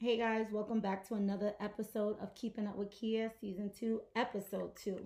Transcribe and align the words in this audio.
Hey 0.00 0.16
guys, 0.16 0.46
welcome 0.52 0.78
back 0.78 1.08
to 1.08 1.14
another 1.14 1.54
episode 1.58 2.20
of 2.20 2.32
Keeping 2.36 2.68
Up 2.68 2.76
with 2.76 2.88
Keya, 2.88 3.32
Season 3.40 3.68
2, 3.80 4.00
Episode 4.14 4.76
2. 4.76 4.96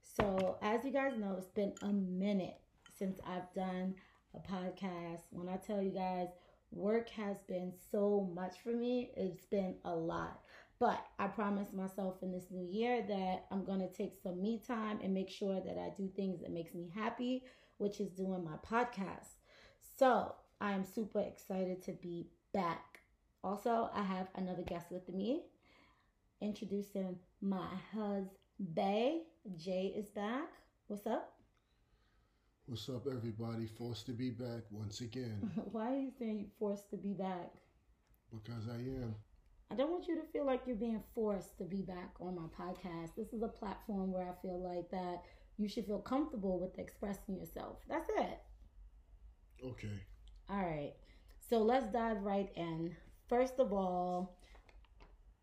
So, 0.00 0.56
as 0.62 0.86
you 0.86 0.90
guys 0.90 1.18
know, 1.18 1.34
it's 1.36 1.50
been 1.50 1.74
a 1.82 1.92
minute 1.92 2.56
since 2.98 3.20
I've 3.26 3.52
done 3.52 3.94
a 4.34 4.38
podcast. 4.38 5.24
When 5.32 5.50
I 5.50 5.58
tell 5.58 5.82
you 5.82 5.90
guys, 5.90 6.28
work 6.70 7.10
has 7.10 7.42
been 7.46 7.74
so 7.90 8.26
much 8.34 8.54
for 8.64 8.70
me, 8.70 9.10
it's 9.18 9.44
been 9.44 9.74
a 9.84 9.94
lot. 9.94 10.40
But 10.78 11.04
I 11.18 11.26
promised 11.26 11.74
myself 11.74 12.22
in 12.22 12.32
this 12.32 12.46
new 12.50 12.66
year 12.66 13.04
that 13.06 13.44
I'm 13.50 13.66
going 13.66 13.80
to 13.80 13.92
take 13.92 14.14
some 14.22 14.40
me 14.40 14.62
time 14.66 14.98
and 15.02 15.12
make 15.12 15.28
sure 15.28 15.60
that 15.60 15.76
I 15.76 15.92
do 15.94 16.08
things 16.08 16.40
that 16.40 16.50
makes 16.50 16.72
me 16.74 16.90
happy, 16.94 17.42
which 17.76 18.00
is 18.00 18.08
doing 18.08 18.42
my 18.42 18.56
podcast. 18.66 19.28
So, 19.98 20.36
I 20.58 20.72
am 20.72 20.86
super 20.86 21.20
excited 21.20 21.82
to 21.82 21.92
be 21.92 22.28
back. 22.54 22.91
Also, 23.44 23.90
I 23.92 24.02
have 24.02 24.28
another 24.36 24.62
guest 24.62 24.92
with 24.92 25.08
me. 25.08 25.42
Introducing 26.40 27.16
my 27.40 27.68
husband, 27.92 28.30
Bay. 28.74 29.22
Jay 29.56 29.92
is 29.96 30.08
back. 30.10 30.48
What's 30.86 31.06
up? 31.06 31.34
What's 32.66 32.88
up, 32.88 33.06
everybody? 33.12 33.66
Forced 33.66 34.06
to 34.06 34.12
be 34.12 34.30
back 34.30 34.62
once 34.70 35.00
again. 35.00 35.50
Why 35.72 35.92
are 35.92 35.98
you 35.98 36.12
saying 36.16 36.38
you 36.38 36.46
forced 36.60 36.90
to 36.90 36.96
be 36.96 37.12
back? 37.12 37.50
Because 38.32 38.68
I 38.70 38.76
am. 38.76 39.16
I 39.72 39.74
don't 39.74 39.90
want 39.90 40.06
you 40.06 40.14
to 40.14 40.26
feel 40.32 40.46
like 40.46 40.62
you're 40.66 40.76
being 40.76 41.02
forced 41.14 41.58
to 41.58 41.64
be 41.64 41.82
back 41.82 42.12
on 42.20 42.36
my 42.36 42.46
podcast. 42.56 43.16
This 43.16 43.32
is 43.32 43.42
a 43.42 43.48
platform 43.48 44.12
where 44.12 44.28
I 44.28 44.40
feel 44.42 44.62
like 44.62 44.88
that 44.90 45.22
you 45.56 45.68
should 45.68 45.86
feel 45.86 45.98
comfortable 45.98 46.60
with 46.60 46.78
expressing 46.78 47.36
yourself. 47.36 47.78
That's 47.88 48.08
it. 48.18 48.38
Okay. 49.64 49.98
All 50.48 50.62
right. 50.62 50.92
So 51.40 51.58
let's 51.58 51.92
dive 51.92 52.22
right 52.22 52.50
in. 52.54 52.94
First 53.28 53.58
of 53.58 53.72
all, 53.72 54.36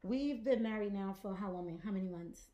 we've 0.04 0.44
been 0.44 0.62
married 0.62 0.94
now 0.94 1.16
for 1.22 1.36
how 1.36 1.52
long? 1.52 1.80
How 1.84 1.92
many 1.92 2.08
months? 2.08 2.48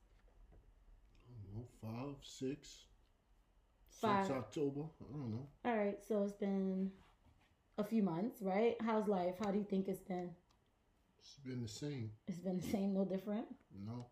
I 1.28 1.34
don't 1.44 1.56
know, 1.56 1.68
five, 1.82 2.16
six. 2.24 2.86
Five. 3.90 4.28
Since 4.28 4.38
October. 4.38 4.82
I 5.02 5.18
don't 5.18 5.32
know. 5.32 5.48
All 5.66 5.78
right. 5.78 5.98
So 6.06 6.24
it's 6.24 6.34
been 6.34 6.92
a 7.78 7.84
few 7.84 8.04
months, 8.04 8.42
right? 8.42 8.76
How's 8.86 9.08
life? 9.08 9.36
How 9.44 9.52
do 9.52 9.58
you 9.58 9.64
think 9.64 9.88
it's 9.88 10.02
been? 10.02 10.30
It's 11.20 11.40
been 11.44 11.62
the 11.62 11.68
same. 11.68 12.12
It's 12.28 12.40
been 12.40 12.60
the 12.60 12.68
same, 12.68 12.94
no 12.94 13.04
different. 13.06 13.46
No. 13.86 14.06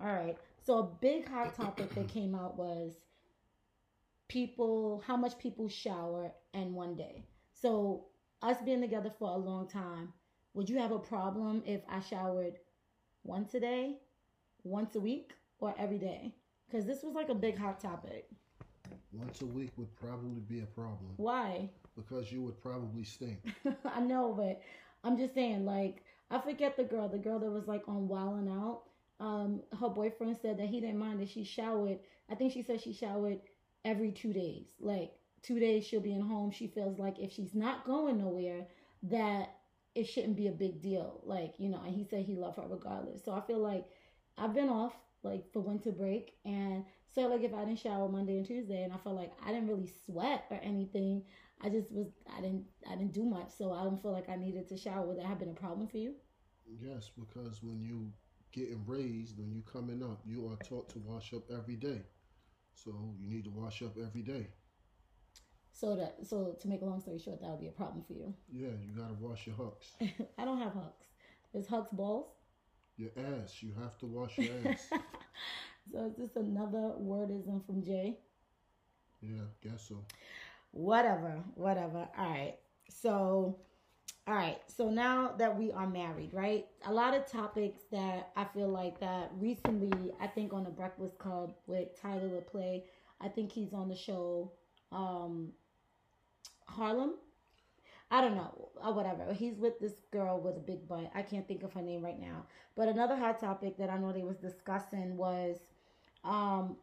All 0.00 0.12
right. 0.12 0.36
So 0.64 0.78
a 0.78 0.82
big 1.00 1.28
hot 1.28 1.54
topic 1.54 1.94
that 1.94 2.08
came 2.08 2.34
out 2.34 2.58
was 2.58 2.94
people, 4.28 5.02
how 5.06 5.16
much 5.16 5.38
people 5.38 5.68
shower 5.68 6.32
in 6.54 6.74
one 6.74 6.96
day. 6.96 7.22
So 7.52 8.06
us 8.42 8.56
being 8.64 8.80
together 8.80 9.12
for 9.18 9.30
a 9.30 9.36
long 9.36 9.68
time, 9.68 10.12
would 10.56 10.70
you 10.70 10.78
have 10.78 10.90
a 10.90 10.98
problem 10.98 11.62
if 11.66 11.82
I 11.86 12.00
showered 12.00 12.54
once 13.24 13.52
a 13.52 13.60
day, 13.60 13.98
once 14.64 14.94
a 14.96 15.00
week, 15.00 15.34
or 15.60 15.74
every 15.78 15.98
day? 15.98 16.34
Because 16.66 16.86
this 16.86 17.02
was 17.02 17.14
like 17.14 17.28
a 17.28 17.34
big 17.34 17.58
hot 17.58 17.78
topic. 17.78 18.26
Once 19.12 19.42
a 19.42 19.46
week 19.46 19.70
would 19.76 19.94
probably 19.96 20.40
be 20.48 20.60
a 20.60 20.66
problem 20.66 21.10
Why? 21.16 21.68
because 21.94 22.32
you 22.32 22.42
would 22.42 22.58
probably 22.60 23.04
stink. 23.04 23.38
I 23.84 24.00
know, 24.00 24.32
but 24.32 24.62
I'm 25.04 25.18
just 25.18 25.34
saying, 25.34 25.66
like, 25.66 26.02
I 26.30 26.38
forget 26.38 26.76
the 26.76 26.84
girl, 26.84 27.06
the 27.06 27.18
girl 27.18 27.38
that 27.38 27.50
was 27.50 27.68
like 27.68 27.82
on 27.86 28.08
Wild 28.08 28.38
'N 28.38 28.48
Out. 28.48 28.82
Um, 29.20 29.60
her 29.78 29.90
boyfriend 29.90 30.38
said 30.40 30.58
that 30.58 30.68
he 30.68 30.80
didn't 30.80 30.98
mind 30.98 31.20
that 31.20 31.28
she 31.28 31.44
showered. 31.44 31.98
I 32.30 32.34
think 32.34 32.52
she 32.52 32.62
said 32.62 32.80
she 32.80 32.94
showered 32.94 33.40
every 33.84 34.10
two 34.10 34.32
days. 34.32 34.68
Like 34.80 35.12
two 35.42 35.60
days 35.60 35.86
she'll 35.86 36.00
be 36.00 36.14
in 36.14 36.22
home. 36.22 36.50
She 36.50 36.66
feels 36.66 36.98
like 36.98 37.18
if 37.18 37.32
she's 37.32 37.54
not 37.54 37.84
going 37.84 38.18
nowhere, 38.18 38.66
that 39.04 39.56
it 39.96 40.04
shouldn't 40.04 40.36
be 40.36 40.48
a 40.48 40.52
big 40.52 40.82
deal. 40.82 41.20
Like, 41.24 41.54
you 41.58 41.68
know, 41.68 41.80
and 41.84 41.94
he 41.94 42.04
said 42.04 42.24
he 42.24 42.36
loved 42.36 42.56
her 42.58 42.64
regardless. 42.68 43.24
So 43.24 43.32
I 43.32 43.40
feel 43.40 43.58
like 43.58 43.86
I've 44.38 44.54
been 44.54 44.68
off 44.68 44.94
like 45.22 45.50
for 45.52 45.60
winter 45.60 45.90
break 45.92 46.34
and 46.44 46.84
so 47.08 47.22
like 47.28 47.42
if 47.42 47.52
I 47.54 47.64
didn't 47.64 47.80
shower 47.80 48.08
Monday 48.08 48.36
and 48.38 48.46
Tuesday 48.46 48.82
and 48.84 48.92
I 48.92 48.96
felt 48.98 49.16
like 49.16 49.32
I 49.44 49.52
didn't 49.52 49.68
really 49.68 49.88
sweat 50.06 50.44
or 50.50 50.58
anything, 50.62 51.24
I 51.62 51.68
just 51.70 51.90
was 51.92 52.08
I 52.36 52.40
didn't 52.40 52.66
I 52.88 52.96
didn't 52.96 53.12
do 53.12 53.24
much. 53.24 53.50
So 53.56 53.72
I 53.72 53.82
don't 53.84 54.00
feel 54.00 54.12
like 54.12 54.28
I 54.28 54.36
needed 54.36 54.68
to 54.68 54.76
shower. 54.76 55.06
Would 55.06 55.18
that 55.18 55.26
have 55.26 55.38
been 55.38 55.50
a 55.50 55.54
problem 55.54 55.88
for 55.88 55.98
you? 55.98 56.14
yes, 56.80 57.10
because 57.18 57.62
when 57.62 57.80
you 57.80 58.12
getting 58.52 58.84
raised, 58.86 59.38
when 59.38 59.52
you 59.52 59.62
coming 59.62 60.02
up, 60.02 60.20
you 60.24 60.48
are 60.50 60.56
taught 60.56 60.88
to 60.90 60.98
wash 60.98 61.32
up 61.34 61.50
every 61.50 61.76
day. 61.76 62.02
So 62.74 63.14
you 63.18 63.28
need 63.28 63.44
to 63.44 63.50
wash 63.50 63.82
up 63.82 63.96
every 63.98 64.22
day. 64.22 64.48
So 65.78 65.94
that 65.96 66.26
so 66.26 66.56
to 66.60 66.68
make 66.68 66.82
a 66.82 66.86
long 66.86 67.00
story 67.00 67.18
short, 67.18 67.40
that 67.40 67.50
would 67.50 67.60
be 67.60 67.68
a 67.68 67.72
problem 67.72 68.02
for 68.06 68.14
you. 68.14 68.34
Yeah, 68.52 68.68
you 68.82 68.92
gotta 68.96 69.14
wash 69.14 69.46
your 69.46 69.56
hucks. 69.56 69.88
I 70.38 70.44
don't 70.44 70.58
have 70.58 70.72
hucks. 70.72 71.06
Is 71.54 71.66
hucks 71.66 71.90
balls? 71.92 72.26
Your 72.96 73.10
ass. 73.16 73.62
You 73.62 73.72
have 73.82 73.98
to 73.98 74.06
wash 74.06 74.38
your 74.38 74.52
ass. 74.70 74.92
So 75.90 76.06
is 76.06 76.16
this 76.16 76.36
another 76.36 76.92
wordism 77.00 77.64
from 77.66 77.82
Jay? 77.82 78.18
yeah, 79.20 79.44
guess 79.62 79.82
so. 79.88 80.04
Whatever, 80.72 81.42
whatever. 81.54 82.08
All 82.18 82.30
right. 82.30 82.56
So, 82.88 83.58
all 84.26 84.34
right. 84.34 84.58
So 84.68 84.90
now 84.90 85.32
that 85.38 85.56
we 85.58 85.72
are 85.72 85.86
married, 85.86 86.32
right? 86.34 86.66
A 86.86 86.92
lot 86.92 87.14
of 87.14 87.26
topics 87.26 87.82
that 87.92 88.30
I 88.36 88.44
feel 88.44 88.68
like 88.68 89.00
that 89.00 89.30
recently, 89.38 90.12
I 90.20 90.26
think 90.26 90.52
on 90.52 90.64
the 90.64 90.70
Breakfast 90.70 91.18
Club 91.18 91.54
with 91.66 92.00
Tyler 92.00 92.28
Lepley, 92.28 92.82
I 93.20 93.28
think 93.28 93.52
he's 93.52 93.72
on 93.72 93.88
the 93.88 93.96
show 93.96 94.52
um 94.92 95.52
Harlem. 96.66 97.14
I 98.10 98.20
don't 98.20 98.36
know, 98.36 98.68
or 98.84 98.92
whatever. 98.94 99.32
He's 99.32 99.58
with 99.58 99.80
this 99.80 99.94
girl 100.12 100.40
with 100.40 100.56
a 100.56 100.60
big 100.60 100.86
butt. 100.86 101.10
I 101.12 101.22
can't 101.22 101.46
think 101.48 101.64
of 101.64 101.72
her 101.72 101.82
name 101.82 102.04
right 102.04 102.20
now. 102.20 102.46
But 102.76 102.88
another 102.88 103.16
hot 103.16 103.40
topic 103.40 103.76
that 103.78 103.90
I 103.90 103.98
know 103.98 104.12
they 104.12 104.22
was 104.22 104.36
discussing 104.36 105.16
was, 105.16 105.56
um, 106.22 106.76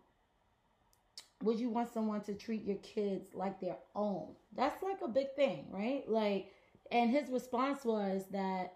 would 1.42 1.60
you 1.60 1.70
want 1.70 1.94
someone 1.94 2.22
to 2.22 2.34
treat 2.34 2.66
your 2.66 2.78
kids 2.78 3.30
like 3.34 3.62
their 3.62 3.78
own? 3.96 4.36
That's 4.56 4.84
like 4.84 4.98
a 5.02 5.08
big 5.08 5.34
thing, 5.36 5.66
right? 5.70 6.04
Like, 6.10 6.52
and 6.92 7.10
his 7.10 7.30
response 7.30 7.86
was 7.86 8.26
that 8.32 8.74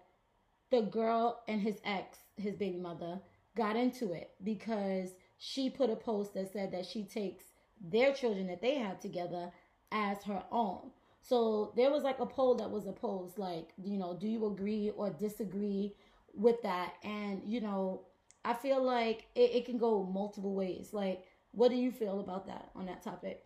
the 0.70 0.82
girl 0.82 1.42
and 1.48 1.60
his 1.60 1.80
ex, 1.84 2.18
his 2.36 2.56
baby 2.56 2.78
mother, 2.78 3.20
got 3.56 3.76
into 3.76 4.12
it 4.12 4.30
because 4.42 5.10
she 5.38 5.70
put 5.70 5.90
a 5.90 5.96
post 5.96 6.34
that 6.34 6.52
said 6.52 6.72
that 6.72 6.86
she 6.86 7.04
takes 7.04 7.44
their 7.80 8.12
children 8.12 8.46
that 8.48 8.60
they 8.60 8.76
had 8.76 9.00
together 9.00 9.50
as 9.92 10.22
her 10.24 10.42
own. 10.50 10.90
So 11.28 11.72
there 11.76 11.90
was 11.90 12.02
like 12.04 12.18
a 12.20 12.26
poll 12.26 12.54
that 12.56 12.70
was 12.70 12.86
opposed, 12.86 13.38
like, 13.38 13.70
you 13.82 13.98
know, 13.98 14.16
do 14.18 14.28
you 14.28 14.46
agree 14.46 14.90
or 14.96 15.10
disagree 15.10 15.94
with 16.34 16.62
that? 16.62 16.94
And, 17.04 17.42
you 17.44 17.60
know, 17.60 18.02
I 18.44 18.54
feel 18.54 18.82
like 18.82 19.26
it, 19.34 19.50
it 19.54 19.64
can 19.66 19.78
go 19.78 20.04
multiple 20.04 20.54
ways. 20.54 20.90
Like, 20.92 21.24
what 21.52 21.70
do 21.70 21.76
you 21.76 21.90
feel 21.92 22.20
about 22.20 22.46
that 22.46 22.70
on 22.74 22.86
that 22.86 23.02
topic? 23.02 23.42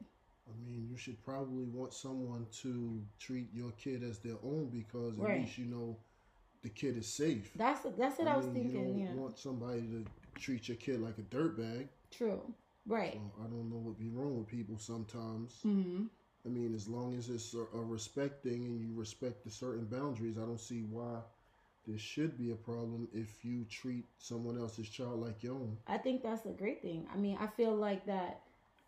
I 0.49 0.53
mean, 0.65 0.87
you 0.91 0.97
should 0.97 1.23
probably 1.25 1.65
want 1.65 1.93
someone 1.93 2.47
to 2.63 3.03
treat 3.19 3.49
your 3.53 3.71
kid 3.73 4.03
as 4.03 4.19
their 4.19 4.37
own 4.45 4.69
because 4.73 5.19
at 5.19 5.25
Right. 5.25 5.41
least 5.41 5.59
you 5.59 5.67
know 5.67 5.97
the 6.63 6.69
kid 6.69 6.97
is 6.97 7.07
safe. 7.07 7.51
That's 7.57 7.83
that's 7.99 8.19
what 8.19 8.29
I, 8.29 8.37
was 8.37 8.47
mean, 8.47 8.55
thinking. 8.55 8.73
You 8.73 9.01
Yeah, 9.01 9.07
don't 9.13 9.19
want 9.23 9.39
somebody 9.39 9.83
to 9.83 10.05
treat 10.41 10.69
your 10.69 10.77
kid 10.77 11.01
like 11.01 11.19
a 11.19 11.23
dirtbag. 11.23 11.89
true. 12.11 12.43
Right. 12.87 13.21
I 13.41 13.45
don't 13.47 13.71
know 13.71 13.77
what 13.77 13.99
be 13.99 14.09
wrong 14.09 14.39
with 14.39 14.49
people 14.49 14.79
sometimes. 14.79 15.55
hmm 15.63 16.05
I 16.47 16.49
mean, 16.49 16.75
as 16.75 16.89
long 16.89 17.15
as 17.17 17.29
it's 17.29 17.55
a, 17.55 17.67
a 17.77 17.83
respect 17.83 18.43
thing 18.43 18.65
and 18.67 18.81
you 18.81 18.93
respect 18.95 19.45
the 19.45 19.51
certain 19.51 19.85
boundaries, 19.85 20.37
I 20.39 20.43
don't 20.43 20.61
see 20.61 20.83
why 20.83 21.21
this 21.87 22.01
should 22.01 22.37
be 22.39 22.51
a 22.51 22.57
problem 22.57 23.09
if 23.13 23.45
you 23.45 23.65
treat 23.69 24.07
someone 24.19 24.59
else's 24.59 24.89
child 24.89 25.21
like 25.21 25.43
your 25.43 25.55
own. 25.55 25.77
I 25.87 25.99
think 25.99 26.23
that's 26.23 26.47
a 26.47 26.51
great 26.51 26.83
thing. 26.83 27.07
I 27.13 27.17
mean, 27.17 27.37
I 27.41 27.47
feel 27.47 27.75
like 27.75 28.07
that 28.07 28.41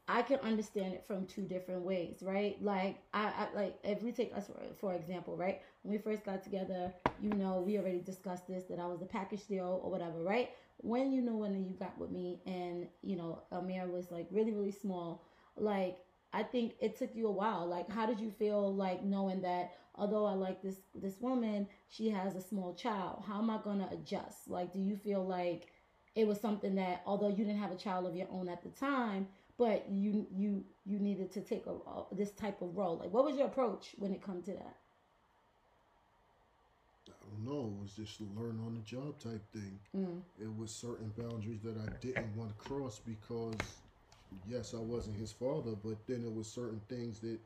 I 0.09 0.22
can 0.22 0.38
understand 0.41 0.94
it 0.94 1.04
from 1.04 1.26
two 1.26 1.43
different 1.43 1.82
ways, 1.82 2.19
right? 2.22 2.62
Like 2.62 2.98
I, 3.12 3.25
I 3.26 3.56
like 3.56 3.78
if 3.84 4.03
we 4.03 4.12
take 4.12 4.37
us 4.37 4.47
for, 4.47 4.60
for 4.81 4.94
example, 4.94 5.37
right? 5.37 5.60
When 5.82 5.93
we 5.93 5.98
first 5.98 6.25
got 6.25 6.43
together, 6.43 6.93
you 7.22 7.31
know, 7.31 7.60
we 7.66 7.78
already 7.78 8.00
discussed 8.00 8.47
this 8.48 8.64
that 8.64 8.78
I 8.78 8.87
was 8.87 9.03
a 9.03 9.06
package 9.06 9.46
deal 9.46 9.81
or 9.82 9.90
whatever, 9.90 10.23
right? 10.23 10.50
When 10.78 11.12
you 11.12 11.23
know 11.23 11.37
when 11.37 11.55
you 11.64 11.75
got 11.75 11.99
with 11.99 12.11
me 12.11 12.40
and 12.46 12.88
you 13.02 13.17
know 13.17 13.43
Amir 13.52 13.87
was 13.87 14.11
like 14.11 14.26
really 14.31 14.52
really 14.52 14.73
small, 14.73 15.23
like 15.56 15.99
I 16.34 16.42
think 16.42 16.75
it 16.81 16.98
took 16.98 17.14
you 17.14 17.28
a 17.28 17.32
while. 17.32 17.66
Like, 17.66 17.88
how 17.88 18.06
did 18.06 18.19
you 18.19 18.31
feel 18.31 18.75
like 18.75 19.04
knowing 19.04 19.40
that 19.42 19.72
although 19.94 20.26
I 20.26 20.32
like 20.32 20.60
this 20.62 20.81
this 20.94 21.20
woman, 21.20 21.69
she 21.88 22.10
has 22.10 22.34
a 22.34 22.40
small 22.40 22.75
child? 22.75 23.22
How 23.26 23.38
am 23.38 23.50
I 23.50 23.58
gonna 23.62 23.88
adjust? 23.92 24.50
Like, 24.50 24.72
do 24.72 24.81
you 24.81 24.96
feel 24.96 25.25
like 25.25 25.69
it 26.16 26.26
was 26.26 26.40
something 26.40 26.75
that 26.75 27.02
although 27.06 27.28
you 27.28 27.44
didn't 27.44 27.58
have 27.58 27.70
a 27.70 27.76
child 27.76 28.04
of 28.06 28.16
your 28.16 28.26
own 28.32 28.48
at 28.48 28.64
the 28.64 28.70
time, 28.70 29.28
but 29.56 29.86
you 29.88 30.26
you 30.34 30.64
you 30.84 30.98
needed 30.98 31.31
to 31.32 31.40
take 31.40 31.66
a, 31.66 31.70
a 31.70 32.06
this 32.12 32.32
type 32.32 32.60
of 32.62 32.76
role? 32.76 32.98
Like, 32.98 33.12
what 33.12 33.25
was 33.25 33.37
your 33.37 33.46
approach 33.46 33.94
when 33.98 34.12
it 34.12 34.20
come 34.20 34.42
to 34.42 34.52
that? 34.52 34.76
I 37.08 37.12
don't 37.30 37.44
know. 37.44 37.75
It 37.78 37.82
was 37.82 37.92
just 37.92 38.20
learn 38.20 38.60
on 38.66 38.75
the 38.75 38.80
job 38.80 39.19
type 39.20 39.44
thing. 39.52 39.78
Mm. 39.96 40.20
It 40.40 40.56
was 40.56 40.70
certain 40.70 41.12
boundaries 41.16 41.60
that 41.62 41.76
I 41.76 41.88
didn't 42.00 42.37
want 42.37 42.56
to 42.56 42.64
cross 42.64 43.00
because, 43.04 43.54
yes, 44.48 44.75
I 44.75 44.78
wasn't 44.81 45.16
his 45.16 45.32
father, 45.32 45.72
but 45.82 46.06
then 46.06 46.25
it 46.25 46.34
was 46.34 46.46
certain 46.46 46.81
things 46.88 47.20
that 47.20 47.38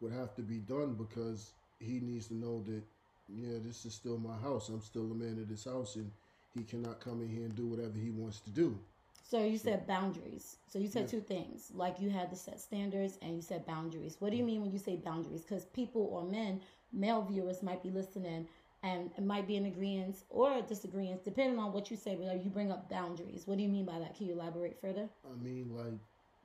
would 0.00 0.12
have 0.12 0.34
to 0.36 0.42
be 0.42 0.58
done 0.58 0.94
because 0.94 1.52
he 1.80 2.00
needs 2.00 2.28
to 2.28 2.34
know 2.34 2.62
that 2.66 2.82
yeah, 3.28 3.58
this 3.62 3.84
is 3.86 3.94
still 3.94 4.18
my 4.18 4.36
house. 4.36 4.68
I'm 4.68 4.80
still 4.82 5.08
the 5.08 5.14
man 5.14 5.38
of 5.40 5.48
this 5.48 5.64
house, 5.64 5.96
and 5.96 6.10
he 6.54 6.62
cannot 6.62 7.00
come 7.00 7.20
in 7.22 7.28
here 7.28 7.44
and 7.46 7.54
do 7.54 7.66
whatever 7.66 7.98
he 7.98 8.10
wants 8.10 8.40
to 8.40 8.50
do. 8.50 8.78
So 9.22 9.42
you 9.44 9.58
said 9.58 9.86
boundaries. 9.86 10.58
So 10.66 10.78
you 10.78 10.86
said 10.88 11.04
Yeah. 11.04 11.08
two 11.08 11.20
things. 11.20 11.72
Like 11.74 12.00
you 12.00 12.10
had 12.10 12.30
to 12.30 12.36
set 12.36 12.60
standards 12.60 13.18
and 13.22 13.34
you 13.36 13.42
said 13.42 13.66
boundaries. 13.66 14.16
What 14.20 14.30
do 14.30 14.36
you 14.36 14.44
mean 14.44 14.60
when 14.62 14.70
you 14.70 14.78
say 14.78 14.96
boundaries? 14.96 15.42
Because 15.42 15.64
people 15.66 16.02
or 16.02 16.24
men, 16.24 16.60
male 16.92 17.22
viewers 17.22 17.62
might 17.62 17.82
be 17.82 17.90
listening 17.90 18.48
and 18.82 19.10
it 19.16 19.24
might 19.24 19.46
be 19.46 19.56
in 19.56 19.66
agreement 19.66 20.24
or 20.30 20.60
disagreement, 20.62 21.24
depending 21.24 21.58
on 21.58 21.72
what 21.72 21.90
you 21.90 21.96
say. 21.96 22.14
But 22.16 22.44
you 22.44 22.50
bring 22.50 22.70
up 22.70 22.88
boundaries. 22.88 23.46
What 23.46 23.56
do 23.58 23.62
you 23.62 23.68
mean 23.68 23.84
by 23.86 23.98
that? 23.98 24.14
Can 24.16 24.26
you 24.26 24.32
elaborate 24.34 24.78
further? 24.80 25.08
I 25.24 25.34
mean, 25.42 25.70
like, 25.74 25.98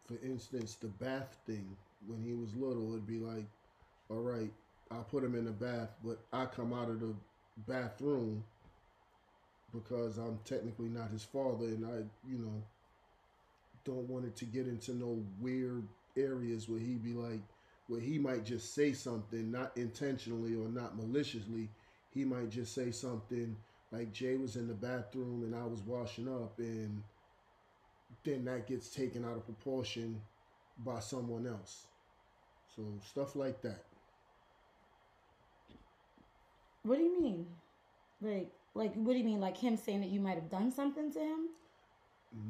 for 0.10 0.18
instance, 0.26 0.76
the 0.76 0.88
bath 0.88 1.38
thing. 1.46 1.78
When 2.08 2.24
he 2.24 2.34
was 2.34 2.56
little, 2.56 2.92
it'd 2.94 3.06
be 3.06 3.20
like, 3.20 3.46
all 4.10 4.22
right, 4.22 4.52
I'll 4.90 5.04
put 5.04 5.24
him 5.24 5.36
in 5.36 5.46
the 5.46 5.52
bath, 5.52 5.90
but 6.04 6.20
I 6.34 6.46
come 6.46 6.74
out 6.74 6.90
of 6.90 7.00
the 7.00 7.14
bathroom 7.68 8.44
because 9.74 10.18
I'm 10.18 10.40
technically 10.46 10.88
not 10.88 11.12
his 11.12 11.24
father, 11.24 11.66
and 11.66 11.86
I, 11.86 11.98
you 12.28 12.40
know, 12.40 12.64
don't 13.86 14.10
want 14.10 14.26
it 14.26 14.36
to 14.38 14.46
get 14.46 14.68
into 14.68 14.96
no 14.96 15.24
weird 15.40 15.84
areas 16.18 16.68
where 16.68 16.80
he'd 16.80 17.04
be 17.04 17.14
like, 17.14 17.42
where 17.88 18.02
he 18.02 18.18
might 18.18 18.46
just 18.46 18.74
say 18.74 18.94
something, 18.94 19.52
not 19.52 19.78
intentionally 19.78 20.56
or 20.56 20.70
not 20.70 20.98
maliciously. 20.98 21.70
He 22.14 22.24
might 22.24 22.50
just 22.50 22.74
say 22.74 22.90
something 22.92 23.56
like 23.92 24.14
Jay 24.14 24.38
was 24.38 24.56
in 24.56 24.68
the 24.68 24.74
bathroom 24.74 25.44
and 25.44 25.56
I 25.56 25.66
was 25.66 25.82
washing 25.82 26.28
up, 26.28 26.58
and 26.58 27.04
then 28.24 28.46
that 28.46 28.68
gets 28.68 28.90
taken 28.90 29.26
out 29.26 29.38
of 29.38 29.46
proportion 29.46 30.22
by 30.86 31.00
someone 31.00 31.48
else. 31.48 31.88
So 32.76 32.84
stuff 33.06 33.36
like 33.36 33.62
that. 33.62 33.84
What 36.84 36.98
do 36.98 37.04
you 37.04 37.22
mean? 37.22 37.46
Like, 38.22 38.52
like, 38.74 38.94
what 38.96 39.14
do 39.14 39.20
you 39.20 39.26
mean? 39.26 39.42
Like 39.42 39.58
him 39.58 39.76
saying 39.78 40.02
that 40.02 40.10
you 40.10 40.20
might 40.20 40.36
have 40.36 40.50
done 40.50 40.72
something 40.72 41.12
to 41.12 41.20
him? 41.20 41.50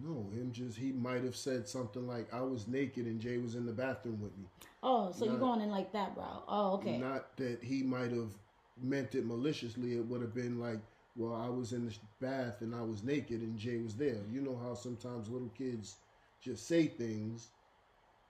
No, 0.04 0.30
him 0.34 0.52
just 0.52 0.78
he 0.78 0.92
might 0.92 1.24
have 1.24 1.36
said 1.36 1.68
something 1.68 2.06
like 2.06 2.34
I 2.34 2.42
was 2.42 2.68
naked 2.68 3.06
and 3.06 3.20
Jay 3.20 3.38
was 3.38 3.56
in 3.56 3.66
the 3.66 3.72
bathroom 3.72 4.20
with 4.22 4.38
me. 4.38 4.46
Oh, 4.84 5.12
so 5.12 5.26
you're 5.26 5.38
going 5.38 5.62
in 5.62 5.72
like 5.72 5.94
that 5.94 6.16
route. 6.18 6.44
Oh, 6.48 6.74
okay. 6.74 6.98
Not 6.98 7.38
that 7.38 7.64
he 7.64 7.82
might 7.82 8.12
have 8.12 8.32
meant 8.82 9.16
it 9.16 9.26
maliciously. 9.26 9.94
It 9.94 10.06
would 10.06 10.22
have 10.22 10.34
been 10.36 10.60
like, 10.60 10.80
well, 11.20 11.36
I 11.36 11.50
was 11.50 11.74
in 11.74 11.86
the 11.86 11.94
bath 12.22 12.62
and 12.62 12.74
I 12.74 12.82
was 12.82 13.04
naked 13.04 13.42
and 13.42 13.60
Jay 13.60 13.78
was 13.78 13.96
there. 13.96 14.16
You 14.32 14.40
know 14.40 14.58
how 14.64 14.74
sometimes 14.74 15.28
little 15.28 15.50
kids 15.50 15.98
just 16.42 16.66
say 16.66 16.88
things, 16.88 17.50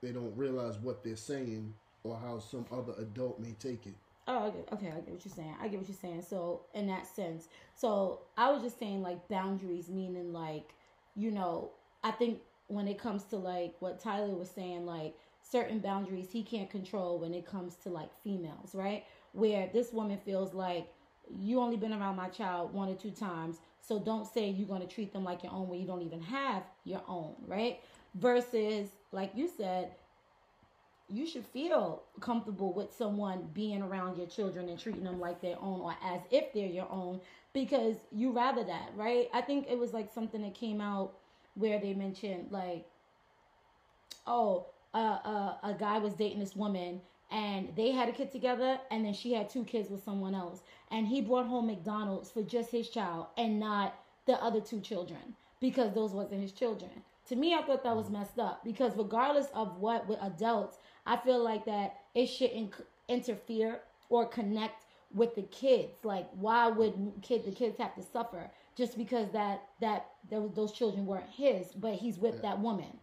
they 0.02 0.10
don't 0.10 0.36
realize 0.36 0.76
what 0.78 1.04
they're 1.04 1.14
saying 1.14 1.72
or 2.02 2.16
how 2.16 2.40
some 2.40 2.66
other 2.72 2.92
adult 2.98 3.38
may 3.38 3.52
take 3.60 3.86
it. 3.86 3.94
Oh, 4.26 4.48
okay, 4.48 4.64
okay, 4.72 4.86
I 4.88 5.00
get 5.00 5.12
what 5.12 5.24
you're 5.24 5.34
saying. 5.34 5.54
I 5.60 5.68
get 5.68 5.78
what 5.78 5.88
you're 5.88 5.96
saying. 5.96 6.22
So, 6.28 6.62
in 6.74 6.88
that 6.88 7.06
sense, 7.06 7.46
so 7.76 8.22
I 8.36 8.50
was 8.50 8.60
just 8.60 8.80
saying 8.80 9.02
like 9.02 9.28
boundaries, 9.28 9.88
meaning 9.88 10.32
like, 10.32 10.74
you 11.14 11.30
know, 11.30 11.70
I 12.02 12.10
think 12.10 12.40
when 12.66 12.88
it 12.88 12.98
comes 12.98 13.22
to 13.24 13.36
like 13.36 13.74
what 13.78 14.00
Tyler 14.00 14.34
was 14.34 14.50
saying, 14.50 14.84
like 14.84 15.14
certain 15.42 15.78
boundaries 15.78 16.30
he 16.32 16.42
can't 16.42 16.68
control 16.68 17.20
when 17.20 17.34
it 17.34 17.46
comes 17.46 17.76
to 17.76 17.88
like 17.88 18.10
females, 18.24 18.74
right? 18.74 19.04
Where 19.32 19.70
this 19.72 19.92
woman 19.92 20.18
feels 20.18 20.54
like 20.54 20.88
you 21.38 21.60
only 21.60 21.76
been 21.76 21.92
around 21.92 22.16
my 22.16 22.28
child 22.28 22.72
one 22.72 22.88
or 22.88 22.94
two 22.94 23.10
times, 23.10 23.58
so 23.80 23.98
don't 23.98 24.26
say 24.26 24.48
you're 24.48 24.68
going 24.68 24.86
to 24.86 24.92
treat 24.92 25.12
them 25.12 25.24
like 25.24 25.42
your 25.42 25.52
own 25.52 25.68
when 25.68 25.80
you 25.80 25.86
don't 25.86 26.02
even 26.02 26.20
have 26.20 26.62
your 26.84 27.02
own, 27.08 27.34
right? 27.46 27.80
Versus, 28.14 28.88
like 29.12 29.32
you 29.34 29.48
said, 29.48 29.92
you 31.08 31.26
should 31.26 31.44
feel 31.44 32.04
comfortable 32.20 32.72
with 32.72 32.92
someone 32.92 33.48
being 33.52 33.82
around 33.82 34.16
your 34.16 34.26
children 34.26 34.68
and 34.68 34.78
treating 34.78 35.02
them 35.02 35.18
like 35.18 35.40
their 35.40 35.56
own 35.60 35.80
or 35.80 35.94
as 36.04 36.20
if 36.30 36.52
they're 36.52 36.66
your 36.66 36.88
own 36.90 37.20
because 37.52 37.96
you 38.12 38.30
rather 38.30 38.62
that, 38.62 38.90
right? 38.94 39.28
I 39.34 39.40
think 39.40 39.66
it 39.68 39.78
was 39.78 39.92
like 39.92 40.12
something 40.12 40.42
that 40.42 40.54
came 40.54 40.80
out 40.80 41.14
where 41.54 41.80
they 41.80 41.94
mentioned 41.94 42.46
like, 42.50 42.86
oh, 44.26 44.66
uh, 44.94 45.18
uh, 45.24 45.54
a 45.64 45.74
guy 45.78 45.98
was 45.98 46.14
dating 46.14 46.38
this 46.40 46.54
woman 46.54 47.00
and 47.30 47.68
they 47.76 47.90
had 47.90 48.08
a 48.08 48.12
kid 48.12 48.32
together 48.32 48.78
and 48.90 49.04
then 49.04 49.14
she 49.14 49.32
had 49.32 49.48
two 49.48 49.64
kids 49.64 49.90
with 49.90 50.04
someone 50.04 50.34
else 50.34 50.60
and 50.90 51.06
he 51.06 51.20
brought 51.20 51.46
home 51.46 51.66
McDonald's 51.66 52.30
for 52.30 52.42
just 52.42 52.70
his 52.70 52.88
child 52.88 53.26
and 53.36 53.60
not 53.60 53.94
the 54.26 54.34
other 54.42 54.60
two 54.60 54.80
children 54.80 55.36
because 55.60 55.92
those 55.94 56.12
wasn't 56.12 56.40
his 56.40 56.52
children. 56.52 56.90
To 57.28 57.36
me, 57.36 57.54
I 57.54 57.62
thought 57.62 57.84
that 57.84 57.94
was 57.94 58.06
mm-hmm. 58.06 58.14
messed 58.14 58.38
up 58.38 58.64
because 58.64 58.96
regardless 58.96 59.46
of 59.54 59.76
what 59.78 60.08
with 60.08 60.18
adults, 60.22 60.78
I 61.06 61.16
feel 61.16 61.42
like 61.42 61.64
that 61.66 61.96
it 62.14 62.26
shouldn't 62.26 62.74
interfere 63.08 63.80
or 64.08 64.26
connect 64.26 64.84
with 65.14 65.34
the 65.34 65.42
kids. 65.42 66.04
Like, 66.04 66.28
why 66.32 66.68
would 66.68 66.94
kid 67.22 67.44
the 67.44 67.52
kids 67.52 67.78
have 67.78 67.94
to 67.94 68.02
suffer 68.02 68.50
just 68.76 68.96
because 68.96 69.30
that 69.32 69.62
that 69.80 70.06
those, 70.30 70.50
those 70.54 70.72
children 70.72 71.06
weren't 71.06 71.28
his, 71.28 71.72
but 71.72 71.94
he's 71.94 72.18
with 72.18 72.36
Yeah. 72.36 72.42
that 72.42 72.60
woman? 72.60 72.98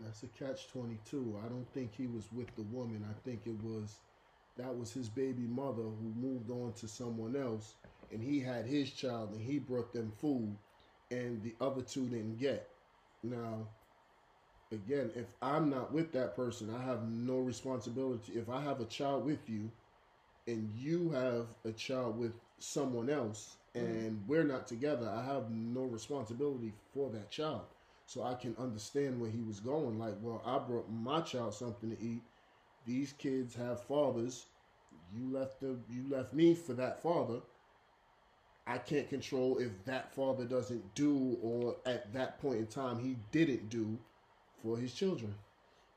That's 0.00 0.22
a 0.22 0.26
catch 0.28 0.68
twenty 0.68 0.98
two. 1.04 1.38
I 1.44 1.48
don't 1.48 1.70
think 1.74 1.94
he 1.96 2.06
was 2.06 2.24
with 2.32 2.54
the 2.56 2.62
woman. 2.62 3.04
I 3.08 3.14
think 3.28 3.42
it 3.46 3.62
was 3.62 3.98
that 4.56 4.76
was 4.76 4.92
his 4.92 5.08
baby 5.08 5.42
mother 5.42 5.82
who 5.82 6.12
moved 6.16 6.50
on 6.50 6.72
to 6.74 6.88
someone 6.88 7.36
else 7.36 7.74
and 8.12 8.22
he 8.22 8.40
had 8.40 8.66
his 8.66 8.90
child 8.90 9.30
and 9.32 9.40
he 9.40 9.58
brought 9.58 9.92
them 9.92 10.12
food 10.20 10.54
and 11.10 11.42
the 11.42 11.54
other 11.64 11.82
two 11.82 12.06
didn't 12.06 12.38
get. 12.38 12.68
Now 13.22 13.66
again, 14.72 15.10
if 15.14 15.26
I'm 15.42 15.70
not 15.70 15.92
with 15.92 16.12
that 16.12 16.36
person, 16.36 16.74
I 16.74 16.82
have 16.84 17.08
no 17.08 17.38
responsibility. 17.38 18.32
If 18.34 18.48
I 18.48 18.60
have 18.62 18.80
a 18.80 18.86
child 18.86 19.24
with 19.24 19.48
you 19.48 19.70
and 20.46 20.70
you 20.78 21.10
have 21.10 21.46
a 21.64 21.72
child 21.72 22.18
with 22.18 22.32
someone 22.58 23.10
else 23.10 23.56
mm-hmm. 23.76 23.86
and 23.86 24.24
we're 24.26 24.44
not 24.44 24.66
together, 24.66 25.08
I 25.08 25.24
have 25.24 25.50
no 25.50 25.82
responsibility 25.82 26.72
for 26.94 27.10
that 27.10 27.30
child. 27.30 27.62
So 28.10 28.24
I 28.24 28.34
can 28.34 28.56
understand 28.58 29.20
where 29.20 29.30
he 29.30 29.40
was 29.40 29.60
going. 29.60 29.96
Like, 29.96 30.14
well, 30.20 30.42
I 30.44 30.58
brought 30.58 30.90
my 30.90 31.20
child 31.20 31.54
something 31.54 31.90
to 31.90 32.02
eat. 32.02 32.22
These 32.84 33.12
kids 33.12 33.54
have 33.54 33.84
fathers. 33.84 34.46
You 35.14 35.32
left 35.32 35.60
the 35.60 35.78
you 35.88 36.06
left 36.08 36.32
me 36.32 36.56
for 36.56 36.72
that 36.72 37.00
father. 37.04 37.40
I 38.66 38.78
can't 38.78 39.08
control 39.08 39.58
if 39.58 39.84
that 39.84 40.12
father 40.12 40.44
doesn't 40.44 40.92
do 40.96 41.38
or 41.40 41.76
at 41.86 42.12
that 42.12 42.40
point 42.40 42.58
in 42.58 42.66
time 42.66 42.98
he 42.98 43.16
didn't 43.30 43.68
do 43.68 43.96
for 44.60 44.76
his 44.76 44.92
children. 44.92 45.32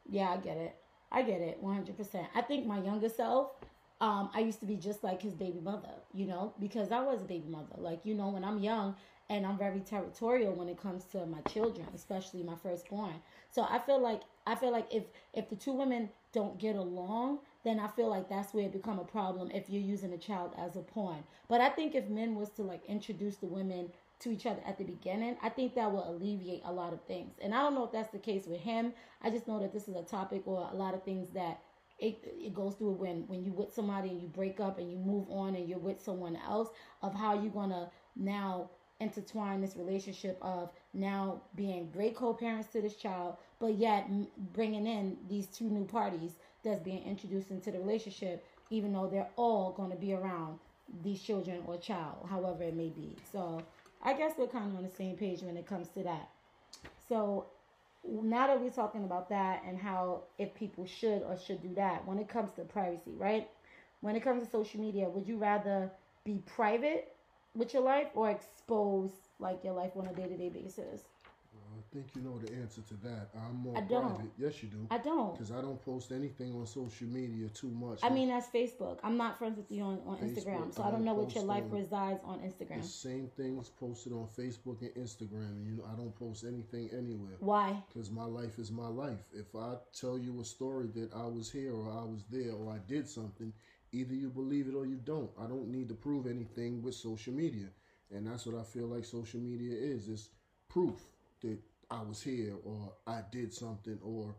Yeah, 0.07 0.29
I 0.29 0.37
get 0.37 0.57
it. 0.57 0.75
I 1.11 1.23
get 1.23 1.41
it 1.41 1.63
100%. 1.63 2.27
I 2.35 2.41
think 2.43 2.67
my 2.67 2.79
younger 2.79 3.09
self, 3.09 3.53
um, 4.03 4.29
I 4.33 4.41
used 4.41 4.59
to 4.59 4.65
be 4.65 4.75
just 4.75 5.01
like 5.01 5.21
his 5.21 5.33
baby 5.33 5.61
mother, 5.61 5.93
you 6.13 6.25
know, 6.25 6.53
because 6.59 6.91
I 6.91 6.99
was 6.99 7.21
a 7.21 7.23
baby 7.25 7.47
mother. 7.47 7.75
Like, 7.77 8.05
you 8.05 8.13
know, 8.13 8.27
when 8.27 8.43
I'm 8.43 8.59
young 8.59 8.97
and 9.29 9.45
I'm 9.45 9.57
very 9.57 9.79
territorial 9.79 10.51
when 10.51 10.67
it 10.67 10.77
comes 10.77 11.05
to 11.13 11.25
my 11.25 11.39
children, 11.49 11.87
especially 11.95 12.43
my 12.43 12.55
firstborn. 12.61 13.13
So 13.49 13.65
I 13.69 13.79
feel 13.79 14.01
like 14.01 14.23
I 14.45 14.55
feel 14.55 14.73
like 14.73 14.93
if 14.93 15.05
if 15.33 15.49
the 15.49 15.55
two 15.55 15.71
women 15.71 16.09
don't 16.33 16.59
get 16.59 16.75
along, 16.75 17.39
then 17.63 17.79
I 17.79 17.87
feel 17.87 18.09
like 18.09 18.27
that's 18.27 18.53
where 18.53 18.65
it 18.65 18.73
become 18.73 18.99
a 18.99 19.05
problem 19.05 19.49
if 19.51 19.69
you're 19.69 19.81
using 19.81 20.11
a 20.11 20.17
child 20.17 20.51
as 20.57 20.75
a 20.75 20.81
pawn. 20.81 21.23
But 21.47 21.61
I 21.61 21.69
think 21.69 21.95
if 21.95 22.09
men 22.09 22.35
was 22.35 22.49
to 22.57 22.61
like 22.63 22.83
introduce 22.89 23.37
the 23.37 23.45
women 23.45 23.89
to 24.19 24.31
each 24.31 24.45
other 24.45 24.61
at 24.67 24.77
the 24.77 24.83
beginning, 24.83 25.37
I 25.41 25.47
think 25.47 25.75
that 25.75 25.89
will 25.89 26.09
alleviate 26.09 26.63
a 26.65 26.73
lot 26.73 26.91
of 26.91 27.01
things. 27.03 27.35
And 27.41 27.55
I 27.55 27.61
don't 27.61 27.73
know 27.73 27.85
if 27.85 27.93
that's 27.93 28.11
the 28.11 28.19
case 28.19 28.47
with 28.47 28.59
him. 28.59 28.91
I 29.21 29.29
just 29.29 29.47
know 29.47 29.61
that 29.61 29.71
this 29.71 29.87
is 29.87 29.95
a 29.95 30.03
topic 30.03 30.43
or 30.45 30.69
a 30.69 30.75
lot 30.75 30.93
of 30.93 31.03
things 31.03 31.29
that 31.35 31.61
it, 32.03 32.21
it 32.37 32.53
goes 32.53 32.75
through 32.75 32.91
when 32.91 33.25
when 33.27 33.43
you 33.43 33.53
with 33.53 33.73
somebody 33.73 34.09
and 34.09 34.21
you 34.21 34.27
break 34.27 34.59
up 34.59 34.77
and 34.77 34.91
you 34.91 34.97
move 34.97 35.25
on 35.29 35.55
and 35.55 35.69
you're 35.69 35.79
with 35.79 36.01
someone 36.01 36.37
else 36.47 36.69
of 37.01 37.15
how 37.15 37.33
you're 37.33 37.51
gonna 37.51 37.89
now 38.17 38.69
intertwine 38.99 39.61
this 39.61 39.75
relationship 39.77 40.37
of 40.41 40.69
now 40.93 41.41
being 41.55 41.89
great 41.91 42.15
co-parents 42.15 42.67
to 42.69 42.81
this 42.81 42.95
child 42.95 43.37
but 43.59 43.75
yet 43.75 44.07
bringing 44.53 44.85
in 44.85 45.17
these 45.29 45.47
two 45.47 45.69
new 45.69 45.85
parties 45.85 46.33
that's 46.63 46.81
being 46.81 47.03
introduced 47.03 47.51
into 47.51 47.71
the 47.71 47.79
relationship 47.79 48.45
even 48.69 48.91
though 48.91 49.07
they're 49.07 49.29
all 49.37 49.71
going 49.71 49.89
to 49.89 49.97
be 49.97 50.13
around 50.13 50.59
these 51.03 51.21
children 51.21 51.61
or 51.65 51.77
child 51.77 52.27
however 52.29 52.63
it 52.63 52.75
may 52.75 52.89
be. 52.89 53.15
So 53.31 53.61
i 54.03 54.13
guess 54.13 54.33
we're 54.37 54.47
kind 54.47 54.69
of 54.69 54.77
on 54.77 54.83
the 54.83 54.95
same 54.95 55.15
page 55.15 55.41
when 55.41 55.55
it 55.55 55.65
comes 55.65 55.87
to 55.89 56.03
that. 56.03 56.29
So 57.07 57.45
now 58.05 58.47
that 58.47 58.59
we're 58.61 58.69
talking 58.69 59.03
about 59.03 59.29
that 59.29 59.63
and 59.67 59.77
how 59.77 60.23
if 60.37 60.53
people 60.55 60.85
should 60.85 61.23
or 61.23 61.37
should 61.37 61.61
do 61.61 61.73
that 61.75 62.05
when 62.07 62.19
it 62.19 62.27
comes 62.27 62.51
to 62.53 62.61
privacy 62.63 63.13
right? 63.17 63.49
When 64.01 64.15
it 64.15 64.23
comes 64.23 64.43
to 64.43 64.49
social 64.49 64.79
media 64.81 65.09
would 65.09 65.27
you 65.27 65.37
rather 65.37 65.91
be 66.25 66.39
private 66.45 67.15
with 67.55 67.73
your 67.73 67.83
life 67.83 68.07
or 68.15 68.29
expose 68.29 69.11
like 69.39 69.63
your 69.63 69.73
life 69.73 69.91
on 69.95 70.07
a 70.07 70.13
day-to-day 70.13 70.49
basis? 70.49 71.01
I 71.03 71.12
think 71.93 72.07
you 72.15 72.21
know 72.21 72.37
the 72.39 72.51
answer 72.53 72.81
to 72.81 72.93
that. 73.03 73.29
I'm 73.35 73.57
more 73.57 73.77
I 73.77 73.81
don't. 73.81 74.15
private. 74.15 74.31
Yes, 74.37 74.63
you 74.63 74.69
do. 74.69 74.87
i 74.91 74.97
don't 74.97 75.33
Because 75.33 75.51
I 75.51 75.61
don't 75.61 75.81
post 75.83 76.11
anything 76.11 76.53
on 76.55 76.65
social 76.65 77.07
media 77.07 77.49
too 77.49 77.69
much. 77.69 77.99
i 78.03 78.09
mean 78.09 78.29
that's 78.29 78.47
facebook 78.47 78.97
i'm 79.03 79.17
not 79.17 79.37
friends 79.37 79.57
with 79.57 79.71
you 79.71 79.83
on, 79.83 79.99
on 80.05 80.17
instagram 80.17 80.73
so 80.73 80.81
i 80.83 80.87
I 80.87 80.91
don't 80.91 81.05
know 81.05 81.13
what 81.13 81.33
your 81.33 81.43
life 81.43 81.63
resides 81.71 82.19
on 82.23 82.39
Instagram. 82.39 82.81
the 82.81 82.87
same 82.87 83.27
things 83.35 83.69
posted 83.69 84.13
on 84.13 84.27
Facebook 84.37 84.81
and 84.81 84.91
Instagram. 85.05 85.51
And 85.57 85.67
you 85.67 85.75
know, 85.77 85.85
I 85.91 85.95
don't 85.95 86.15
post 86.15 86.45
anything 86.45 86.89
anywhere. 86.95 87.37
why 87.39 87.81
Because 87.87 88.11
my 88.11 88.25
life 88.25 88.59
is 88.59 88.71
my 88.71 88.87
life. 88.87 89.23
If 89.33 89.55
I 89.55 89.75
tell 89.99 90.17
you 90.19 90.39
a 90.41 90.45
story 90.45 90.87
that 90.95 91.09
I 91.15 91.25
was 91.25 91.51
here 91.51 91.73
or 91.73 91.89
I 91.89 92.03
was 92.03 92.23
there 92.29 92.53
or 92.53 92.71
I 92.71 92.79
did 92.87 93.07
something 93.09 93.51
Either 93.93 94.15
you 94.15 94.29
believe 94.29 94.67
it 94.67 94.73
or 94.73 94.87
you 94.87 94.95
don't. 94.95 95.29
I 95.39 95.45
don't 95.45 95.67
need 95.69 95.87
to 95.89 95.93
prove 95.93 96.25
anything 96.25 96.81
with 96.81 96.95
social 96.95 97.31
media. 97.31 97.67
And 98.11 98.25
that's 98.25 98.45
what 98.47 98.59
I 98.59 98.63
feel 98.63 98.87
like 98.87 99.05
social 99.05 99.39
media 99.39 99.75
is. 99.77 100.09
It's 100.09 100.29
proof 100.67 100.95
that 101.41 101.59
I 101.89 102.01
was 102.01 102.21
here 102.21 102.55
or 102.63 102.93
I 103.07 103.21
did 103.31 103.53
something 103.53 103.99
or 104.01 104.35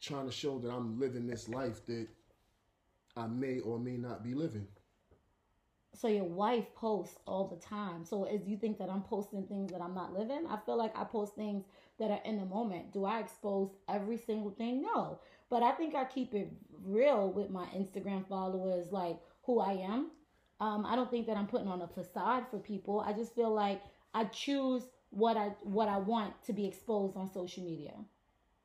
trying 0.00 0.26
to 0.26 0.32
show 0.32 0.58
that 0.58 0.70
I'm 0.70 0.98
living 0.98 1.26
this 1.26 1.48
life 1.48 1.84
that 1.86 2.06
I 3.16 3.26
may 3.26 3.60
or 3.60 3.78
may 3.78 3.96
not 3.96 4.22
be 4.22 4.34
living. 4.34 4.66
So 5.94 6.08
your 6.08 6.24
wife 6.24 6.74
posts 6.74 7.18
all 7.26 7.48
the 7.48 7.56
time. 7.56 8.04
So 8.04 8.24
as 8.24 8.46
you 8.46 8.58
think 8.58 8.78
that 8.78 8.90
I'm 8.90 9.02
posting 9.02 9.44
things 9.46 9.72
that 9.72 9.80
I'm 9.80 9.94
not 9.94 10.12
living, 10.12 10.46
I 10.48 10.58
feel 10.58 10.76
like 10.76 10.96
I 10.96 11.04
post 11.04 11.34
things 11.34 11.64
that 11.98 12.10
are 12.10 12.20
in 12.26 12.38
the 12.38 12.44
moment. 12.44 12.92
Do 12.92 13.06
I 13.06 13.20
expose 13.20 13.70
every 13.88 14.18
single 14.18 14.50
thing? 14.50 14.82
No. 14.82 15.20
But 15.48 15.62
I 15.62 15.72
think 15.72 15.94
I 15.94 16.04
keep 16.04 16.34
it 16.34 16.52
real 16.84 17.32
with 17.32 17.48
my 17.50 17.64
Instagram 17.66 18.28
followers, 18.28 18.92
like 18.92 19.18
who 19.44 19.60
I 19.60 19.72
am. 19.72 20.10
Um, 20.60 20.84
I 20.84 20.96
don't 20.96 21.10
think 21.10 21.26
that 21.28 21.36
I'm 21.36 21.46
putting 21.46 21.68
on 21.68 21.80
a 21.80 21.88
facade 21.88 22.44
for 22.50 22.58
people. 22.58 23.00
I 23.00 23.12
just 23.14 23.34
feel 23.34 23.52
like 23.52 23.82
I 24.12 24.24
choose 24.24 24.82
what 25.16 25.36
I 25.36 25.48
what 25.62 25.88
I 25.88 25.98
want 25.98 26.34
to 26.44 26.52
be 26.52 26.66
exposed 26.66 27.16
on 27.16 27.30
social 27.32 27.64
media. 27.64 27.92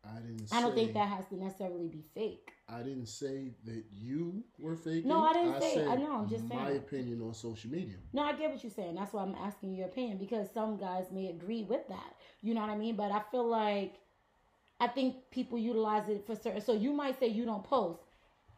I 0.03 0.20
didn't. 0.20 0.48
I 0.51 0.62
don't 0.62 0.72
say- 0.72 0.86
think 0.86 0.93
that 0.93 1.08
has 1.08 1.27
to 1.27 1.36
necessarily 1.36 1.88
be 1.88 2.03
fake. 2.13 2.51
I 2.67 2.81
didn't 2.84 3.08
say 3.08 3.51
that 3.65 3.84
you 3.91 4.43
were 4.58 4.75
faking. 4.75 5.08
No, 5.08 5.24
I 5.24 5.34
didn't 5.34 5.62
say- 5.62 5.75
said 5.75 5.88
I 5.88 5.96
know, 5.96 6.13
I'm 6.13 6.29
just 6.29 6.43
my 6.46 6.50
saying. 6.55 6.63
My 6.63 6.72
opinion 6.72 7.22
on 7.22 7.34
social 7.34 7.70
media. 7.70 7.98
No, 8.12 8.24
I 8.24 8.34
get 8.34 8.50
what 8.51 8.63
you're 8.63 8.72
saying. 8.72 8.96
That's 8.96 9.13
why 9.13 9.24
I'm 9.24 9.36
asking 9.36 9.75
your 9.75 9.88
opinion 9.88 10.17
because 10.17 10.50
some 10.51 10.77
guys 10.77 11.12
may 11.12 11.27
agree 11.27 11.63
with 11.63 11.88
that. 11.89 12.15
You 12.41 12.53
know 12.53 12.62
what 12.62 12.70
I 12.70 12.77
mean? 12.77 12.96
But 12.96 13.12
I 13.12 13.22
feel 13.31 13.48
like 13.48 14.00
I 14.79 14.88
think 14.88 15.29
people 15.29 15.58
utilize 15.60 16.10
it 16.10 16.25
for 16.25 16.36
certain. 16.36 16.62
So 16.62 16.74
you 16.74 16.91
might 16.91 17.20
say 17.20 17.27
you 17.27 17.46
don't 17.46 17.63
post, 17.63 18.01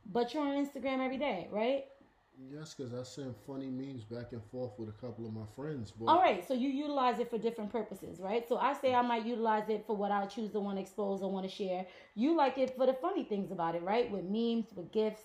but 0.05 0.33
you're 0.33 0.43
on 0.43 0.65
Instagram 0.65 1.03
every 1.03 1.17
day, 1.17 1.49
right? 1.51 1.85
Yes, 2.39 2.73
because 2.73 2.93
I 2.93 3.03
send 3.03 3.35
funny 3.47 3.69
memes 3.69 4.03
back 4.03 4.31
and 4.31 4.43
forth 4.51 4.71
with 4.77 4.89
a 4.89 4.93
couple 4.93 5.25
of 5.25 5.33
my 5.33 5.45
friends. 5.55 5.91
But 5.91 6.05
All 6.07 6.19
right, 6.19 6.45
so 6.47 6.53
you 6.53 6.69
utilize 6.69 7.19
it 7.19 7.29
for 7.29 7.37
different 7.37 7.71
purposes, 7.71 8.19
right? 8.19 8.47
So 8.47 8.57
I 8.57 8.73
say 8.73 8.93
I 8.93 9.01
might 9.01 9.25
utilize 9.25 9.69
it 9.69 9.85
for 9.85 9.95
what 9.95 10.11
I 10.11 10.25
choose 10.25 10.51
to 10.51 10.59
want 10.59 10.77
to 10.77 10.81
expose 10.81 11.21
or 11.21 11.31
want 11.31 11.47
to 11.47 11.51
share. 11.53 11.85
You 12.15 12.35
like 12.35 12.57
it 12.57 12.75
for 12.75 12.85
the 12.85 12.93
funny 12.93 13.23
things 13.23 13.51
about 13.51 13.75
it, 13.75 13.83
right? 13.83 14.09
With 14.11 14.25
memes, 14.25 14.65
with 14.75 14.91
gifts, 14.91 15.23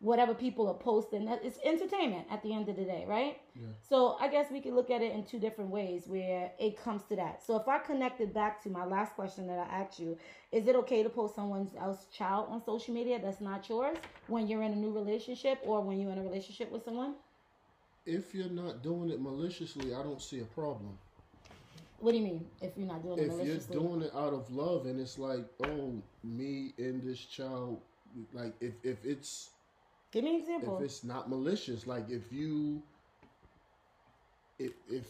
whatever 0.00 0.34
people 0.34 0.68
are 0.68 0.74
posting. 0.74 1.24
That 1.24 1.40
it's 1.42 1.58
entertainment 1.64 2.26
at 2.30 2.42
the 2.42 2.52
end 2.52 2.68
of 2.68 2.76
the 2.76 2.84
day, 2.84 3.04
right? 3.08 3.38
Yeah. 3.54 3.66
So 3.88 4.16
I 4.20 4.28
guess 4.28 4.50
we 4.50 4.60
could 4.60 4.74
look 4.74 4.90
at 4.90 5.02
it 5.02 5.12
in 5.12 5.24
two 5.24 5.38
different 5.38 5.70
ways 5.70 6.04
where 6.06 6.50
it 6.58 6.82
comes 6.82 7.02
to 7.04 7.16
that. 7.16 7.42
So 7.44 7.56
if 7.56 7.68
I 7.68 7.78
connect 7.78 8.20
it 8.20 8.34
back 8.34 8.62
to 8.64 8.70
my 8.70 8.84
last 8.84 9.14
question 9.14 9.46
that 9.48 9.58
I 9.58 9.80
asked 9.82 9.98
you, 9.98 10.18
is 10.52 10.66
it 10.66 10.76
okay 10.76 11.02
to 11.02 11.08
post 11.08 11.34
someone 11.34 11.68
else's 11.78 12.06
child 12.06 12.48
on 12.50 12.62
social 12.64 12.94
media 12.94 13.18
that's 13.22 13.40
not 13.40 13.68
yours 13.68 13.96
when 14.28 14.46
you're 14.46 14.62
in 14.62 14.72
a 14.72 14.76
new 14.76 14.92
relationship 14.92 15.58
or 15.64 15.80
when 15.80 15.98
you're 15.98 16.12
in 16.12 16.18
a 16.18 16.22
relationship 16.22 16.70
with 16.70 16.84
someone? 16.84 17.14
if 18.06 18.34
you're 18.34 18.48
not 18.48 18.82
doing 18.82 19.10
it 19.10 19.20
maliciously, 19.20 19.92
I 19.92 20.02
don't 20.02 20.22
see 20.22 20.40
a 20.40 20.44
problem. 20.44 20.96
What 21.98 22.12
do 22.12 22.18
you 22.18 22.24
mean 22.24 22.46
if 22.62 22.72
you're 22.76 22.86
not 22.86 23.02
doing 23.02 23.18
it 23.18 23.24
If 23.24 23.46
you're 23.46 23.80
doing 23.80 24.02
it 24.02 24.14
out 24.14 24.32
of 24.32 24.50
love 24.50 24.86
and 24.86 25.00
it's 25.00 25.18
like, 25.18 25.44
oh, 25.64 25.94
me 26.22 26.72
and 26.78 27.02
this 27.02 27.18
child, 27.18 27.80
like 28.32 28.54
if 28.60 28.74
if 28.84 29.04
it's 29.04 29.50
Give 30.16 30.24
me 30.24 30.36
an 30.36 30.40
example. 30.40 30.78
if 30.78 30.84
it's 30.84 31.04
not 31.04 31.28
malicious, 31.28 31.86
like 31.86 32.08
if 32.08 32.32
you 32.32 32.82
if 34.58 34.72
if 34.88 35.04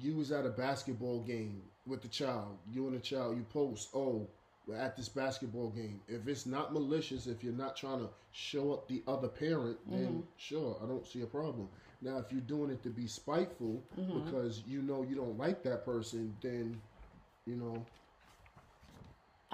you 0.00 0.16
was 0.16 0.32
at 0.32 0.46
a 0.46 0.48
basketball 0.48 1.20
game 1.20 1.60
with 1.86 2.00
the 2.00 2.08
child, 2.08 2.56
you 2.72 2.86
and 2.86 2.96
the 2.96 3.00
child, 3.00 3.36
you 3.36 3.44
post, 3.52 3.90
oh, 3.94 4.26
we're 4.66 4.76
at 4.76 4.96
this 4.96 5.10
basketball 5.10 5.68
game. 5.68 6.00
If 6.08 6.26
it's 6.26 6.46
not 6.46 6.72
malicious, 6.72 7.26
if 7.26 7.44
you're 7.44 7.52
not 7.52 7.76
trying 7.76 7.98
to 7.98 8.08
show 8.32 8.72
up 8.72 8.88
the 8.88 9.02
other 9.06 9.28
parent, 9.28 9.76
then 9.90 10.06
mm-hmm. 10.06 10.20
sure, 10.38 10.78
I 10.82 10.86
don't 10.86 11.06
see 11.06 11.20
a 11.20 11.26
problem. 11.26 11.68
Now, 12.00 12.16
if 12.16 12.32
you're 12.32 12.40
doing 12.40 12.70
it 12.70 12.82
to 12.84 12.88
be 12.88 13.06
spiteful 13.06 13.82
mm-hmm. 14.00 14.24
because 14.24 14.62
you 14.66 14.80
know 14.80 15.02
you 15.06 15.16
don't 15.16 15.36
like 15.36 15.62
that 15.64 15.84
person, 15.84 16.34
then 16.40 16.80
you 17.44 17.56
know 17.56 17.84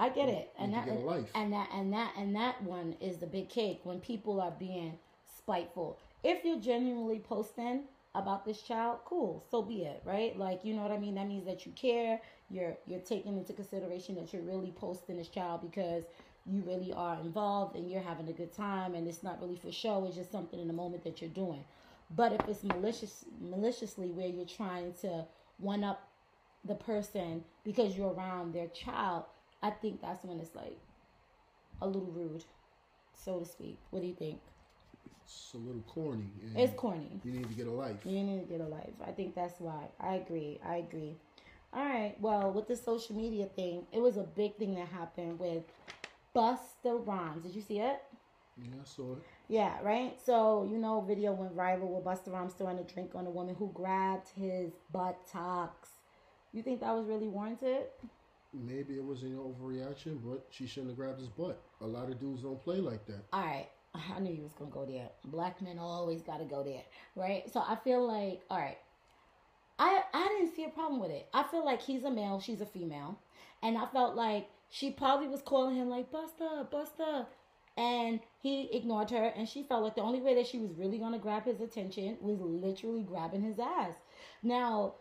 I 0.01 0.09
get 0.09 0.29
it, 0.31 0.51
and 0.59 0.73
that, 0.73 0.87
get 0.87 0.97
a 0.97 1.01
life. 1.01 1.31
and 1.35 1.53
that, 1.53 1.69
and 1.75 1.93
that, 1.93 2.15
and 2.17 2.35
that 2.35 2.63
one 2.63 2.97
is 3.01 3.19
the 3.19 3.27
big 3.27 3.51
cake 3.51 3.81
when 3.85 4.01
people 4.01 4.41
are 4.41 4.51
being 4.59 4.99
spiteful. 5.37 5.99
If 6.25 6.45
you're 6.45 6.59
genuinely 6.61 7.19
posting 7.19 7.83
about 8.15 8.45
this 8.47 8.63
child, 8.63 9.01
cool, 9.05 9.45
so 9.51 9.63
be 9.63 9.83
it, 9.83 10.03
right? 10.05 10.37
Like 10.39 10.65
you 10.65 10.75
know 10.75 10.83
what 10.83 10.91
I 10.91 10.99
mean. 10.99 11.17
That 11.17 11.29
means 11.29 11.45
that 11.45 11.67
you 11.67 11.73
care. 11.73 12.21
You're 12.51 12.77
you're 12.87 13.01
taking 13.01 13.37
into 13.37 13.53
consideration 13.53 14.15
that 14.17 14.33
you're 14.33 14.43
really 14.43 14.73
posting 14.73 15.19
this 15.19 15.29
child 15.29 15.61
because 15.61 16.05
you 16.47 16.63
really 16.67 16.93
are 16.95 17.21
involved 17.21 17.77
and 17.77 17.91
you're 17.91 18.01
having 18.01 18.29
a 18.29 18.33
good 18.33 18.53
time, 18.55 18.95
and 18.95 19.07
it's 19.07 19.23
not 19.23 19.41
really 19.41 19.57
for 19.57 19.71
show. 19.71 20.07
It's 20.07 20.17
just 20.17 20.33
something 20.33 20.59
in 20.59 20.67
the 20.67 20.73
moment 20.75 21.05
that 21.05 21.21
you're 21.21 21.31
doing. 21.31 21.65
But 22.17 22.33
if 22.33 22.49
it's 22.49 22.65
malicious, 22.65 23.25
maliciously, 23.41 24.11
where 24.11 24.27
you're 24.29 24.47
trying 24.47 24.95
to 25.03 25.27
one 25.59 25.85
up 25.85 26.09
the 26.65 26.75
person 26.75 27.45
because 27.65 27.97
you're 27.97 28.13
around 28.13 28.53
their 28.55 28.69
child, 28.69 29.25
I 29.63 29.71
think 29.71 30.01
that's 30.01 30.25
when 30.25 30.41
it's 30.41 30.55
like 30.55 30.79
a 31.83 31.87
little 31.87 32.13
rude, 32.13 32.45
so 33.15 33.39
to 33.39 33.45
speak. 33.45 33.79
What 33.91 34.01
do 34.01 34.09
you 34.09 34.15
think? 34.15 34.41
it's 35.31 35.55
a 35.55 35.59
little 35.59 35.83
corny. 35.83 36.25
It's 36.57 36.75
corny. 36.75 37.21
you 37.25 37.33
need 37.33 37.49
to 37.49 37.55
get 37.55 37.67
a 37.67 37.71
life. 37.71 37.99
You 38.05 38.23
need 38.23 38.41
to 38.41 38.47
get 38.47 38.61
a 38.61 38.69
life. 38.69 38.95
I 39.07 39.13
think 39.13 39.35
that's 39.35 39.61
why. 39.61 39.89
I 40.01 40.15
agree. 40.15 40.59
I 40.67 40.77
agree. 40.77 41.15
All 41.73 41.85
right. 41.85 42.17
Well, 42.21 42.51
with 42.51 42.67
the 42.67 42.77
social 42.77 43.15
media 43.15 43.47
thing, 43.47 43.87
it 43.93 44.01
was 44.01 44.17
a 44.17 44.25
big 44.25 44.57
thing 44.57 44.75
that 44.75 44.89
happened 44.89 45.39
with 45.39 45.63
Busta 46.35 47.07
Rhymes. 47.07 47.45
Did 47.45 47.55
you 47.55 47.63
see 47.63 47.79
it? 47.79 48.03
Yeah, 48.59 48.81
I 48.81 48.85
saw 48.85 49.13
it. 49.13 49.23
Yeah, 49.49 49.79
right. 49.83 50.19
So 50.25 50.67
you 50.69 50.79
know, 50.79 51.01
video 51.01 51.33
went 51.33 51.57
viral 51.57 51.89
with 51.89 52.05
Busta 52.05 52.33
Rhymes 52.33 52.55
throwing 52.55 52.79
a 52.79 52.85
drink 52.85 53.13
on 53.15 53.27
a 53.27 53.31
woman 53.31 53.55
who 53.55 53.71
grabbed 53.73 54.29
his 54.37 54.73
buttocks. 54.93 55.91
You 56.53 56.63
think 56.63 56.81
that 56.81 56.93
was 56.93 57.07
really 57.07 57.29
warranted? 57.29 57.87
Maybe 58.53 58.95
it 58.95 59.05
was 59.05 59.23
an 59.23 59.37
overreaction, 59.37 60.19
but 60.25 60.47
she 60.51 60.67
shouldn't 60.67 60.91
have 60.91 60.99
grabbed 60.99 61.21
his 61.21 61.29
butt. 61.29 61.63
A 61.81 61.87
lot 61.87 62.11
of 62.11 62.19
dudes 62.19 62.43
don't 62.43 62.61
play 62.61 62.79
like 62.79 63.07
that. 63.07 63.25
All 63.33 63.43
right. 63.43 63.69
I 63.95 64.21
knew 64.21 64.33
you 64.33 64.43
was 64.43 64.53
gonna 64.53 64.71
go 64.71 64.85
there. 64.85 65.09
Black 65.25 65.61
men 65.63 65.79
always 65.79 66.23
gotta 66.23 66.45
go 66.45 66.63
there, 66.63 66.83
right? 67.17 67.51
So 67.53 67.61
I 67.61 67.77
feel 67.77 68.07
like, 68.07 68.43
all 68.51 68.59
right, 68.59 68.79
I 69.79 70.03
I 70.13 70.29
didn't 70.29 70.55
see 70.55 70.65
a 70.65 70.69
problem 70.69 71.01
with 71.01 71.11
it. 71.11 71.29
I 71.33 71.43
feel 71.45 71.65
like 71.65 71.83
he's 71.83 72.05
a 72.05 72.11
male, 72.11 72.41
she's 72.41 72.61
a 72.61 72.67
female, 72.67 73.19
and 73.63 73.77
I 73.77 73.87
felt 73.87 74.15
like 74.15 74.49
she 74.69 74.91
probably 74.91 75.29
was 75.29 75.43
calling 75.43 75.77
him 75.77 75.89
like 75.89 76.13
Busta, 76.13 76.71
Busta, 76.71 77.27
and 77.77 78.21
he 78.41 78.69
ignored 78.73 79.11
her, 79.11 79.33
and 79.37 79.49
she 79.49 79.63
felt 79.65 79.83
like 79.83 79.97
the 79.97 80.03
only 80.03 80.21
way 80.21 80.35
that 80.35 80.47
she 80.47 80.59
was 80.59 80.73
really 80.75 80.99
gonna 80.99 81.19
grab 81.19 81.45
his 81.45 81.61
attention 81.61 82.17
was 82.21 82.39
literally 82.41 83.03
grabbing 83.03 83.43
his 83.43 83.59
ass. 83.59 83.95
Now 84.43 84.95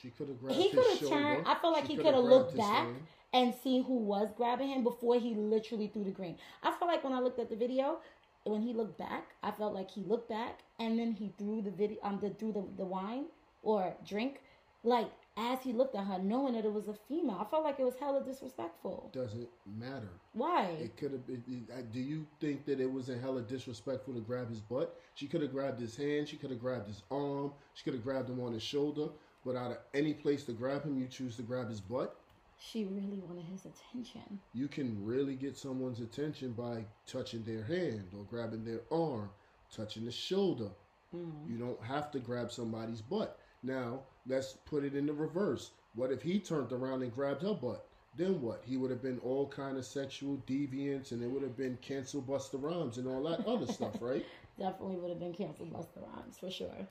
She 0.00 0.10
could 0.10 0.28
have 0.28 0.40
grabbed 0.40 0.56
he 0.56 0.70
could 0.70 0.86
have 0.86 1.08
turned. 1.08 1.46
I 1.46 1.54
felt 1.54 1.72
like 1.72 1.86
She 1.86 1.94
he 1.94 1.96
could 1.96 2.14
have 2.14 2.24
looked 2.24 2.56
back 2.56 2.88
and 3.32 3.54
seen 3.54 3.84
who 3.84 3.98
was 3.98 4.28
grabbing 4.36 4.68
him 4.68 4.82
before 4.82 5.18
he 5.18 5.34
literally 5.34 5.88
threw 5.88 6.04
the 6.04 6.10
green. 6.10 6.36
I 6.62 6.70
felt 6.70 6.90
like 6.90 7.02
when 7.04 7.12
I 7.12 7.20
looked 7.20 7.38
at 7.38 7.48
the 7.50 7.56
video, 7.56 7.98
when 8.44 8.60
he 8.60 8.72
looked 8.72 8.98
back, 8.98 9.34
I 9.42 9.50
felt 9.50 9.74
like 9.74 9.90
he 9.90 10.02
looked 10.02 10.28
back 10.28 10.60
and 10.78 10.98
then 10.98 11.12
he 11.12 11.32
threw 11.38 11.62
the 11.62 11.70
video, 11.70 11.98
um, 12.02 12.18
the, 12.20 12.30
threw 12.30 12.52
the, 12.52 12.64
the 12.76 12.84
wine 12.84 13.26
or 13.62 13.94
drink, 14.06 14.40
like 14.82 15.10
as 15.36 15.60
he 15.62 15.72
looked 15.72 15.96
at 15.96 16.04
her, 16.04 16.18
knowing 16.18 16.54
that 16.54 16.64
it 16.64 16.72
was 16.72 16.86
a 16.88 16.94
female. 17.08 17.38
I 17.40 17.50
felt 17.50 17.64
like 17.64 17.80
it 17.80 17.84
was 17.84 17.94
hella 17.98 18.22
disrespectful. 18.22 19.10
Doesn't 19.12 19.48
matter. 19.78 20.10
Why? 20.32 20.66
It 20.80 20.96
could 20.96 21.12
have 21.12 21.26
been. 21.26 21.66
Do 21.92 22.00
you 22.00 22.26
think 22.40 22.66
that 22.66 22.80
it 22.80 22.92
was 22.92 23.08
a 23.08 23.18
hella 23.18 23.42
disrespectful 23.42 24.14
to 24.14 24.20
grab 24.20 24.48
his 24.48 24.60
butt? 24.60 25.00
She 25.14 25.26
could 25.26 25.42
have 25.42 25.52
grabbed 25.52 25.80
his 25.80 25.96
hand. 25.96 26.28
She 26.28 26.36
could 26.36 26.50
have 26.50 26.60
grabbed 26.60 26.86
his 26.86 27.02
arm. 27.10 27.52
She 27.74 27.82
could 27.84 27.94
have 27.94 28.04
grabbed 28.04 28.28
him 28.30 28.40
on 28.40 28.52
his 28.52 28.62
shoulder. 28.62 29.08
But 29.44 29.56
out 29.56 29.72
of 29.72 29.78
any 29.92 30.14
place 30.14 30.44
to 30.44 30.52
grab 30.52 30.84
him, 30.84 30.98
you 30.98 31.06
choose 31.06 31.36
to 31.36 31.42
grab 31.42 31.68
his 31.68 31.80
butt. 31.80 32.16
She 32.58 32.84
really 32.84 33.18
wanted 33.26 33.44
his 33.44 33.66
attention. 33.66 34.40
You 34.54 34.68
can 34.68 35.04
really 35.04 35.34
get 35.34 35.56
someone's 35.56 36.00
attention 36.00 36.52
by 36.52 36.84
touching 37.06 37.44
their 37.44 37.62
hand 37.64 38.08
or 38.16 38.24
grabbing 38.24 38.64
their 38.64 38.80
arm, 38.90 39.28
touching 39.74 40.04
the 40.04 40.12
shoulder. 40.12 40.70
Mm. 41.14 41.50
You 41.50 41.58
don't 41.58 41.82
have 41.82 42.10
to 42.12 42.18
grab 42.18 42.50
somebody's 42.50 43.02
butt. 43.02 43.38
Now, 43.62 44.02
let's 44.26 44.56
put 44.64 44.84
it 44.84 44.94
in 44.94 45.06
the 45.06 45.12
reverse. 45.12 45.72
What 45.94 46.10
if 46.10 46.22
he 46.22 46.38
turned 46.38 46.72
around 46.72 47.02
and 47.02 47.14
grabbed 47.14 47.42
her 47.42 47.54
butt? 47.54 47.86
Then 48.16 48.40
what? 48.40 48.62
He 48.64 48.76
would 48.76 48.90
have 48.90 49.02
been 49.02 49.18
all 49.20 49.48
kind 49.48 49.76
of 49.76 49.84
sexual 49.84 50.40
deviance, 50.46 51.10
and 51.12 51.22
it 51.22 51.26
would 51.28 51.42
have 51.42 51.56
been 51.56 51.76
cancel 51.82 52.22
Busta 52.22 52.62
Rhymes 52.62 52.98
and 52.98 53.08
all 53.08 53.22
that 53.24 53.44
other 53.46 53.66
stuff, 53.66 53.96
right? 54.00 54.24
Definitely 54.58 54.96
would 54.96 55.10
have 55.10 55.18
been 55.18 55.34
canceled 55.34 55.72
Busta 55.72 56.00
Rhymes 56.00 56.38
for 56.38 56.50
sure. 56.50 56.88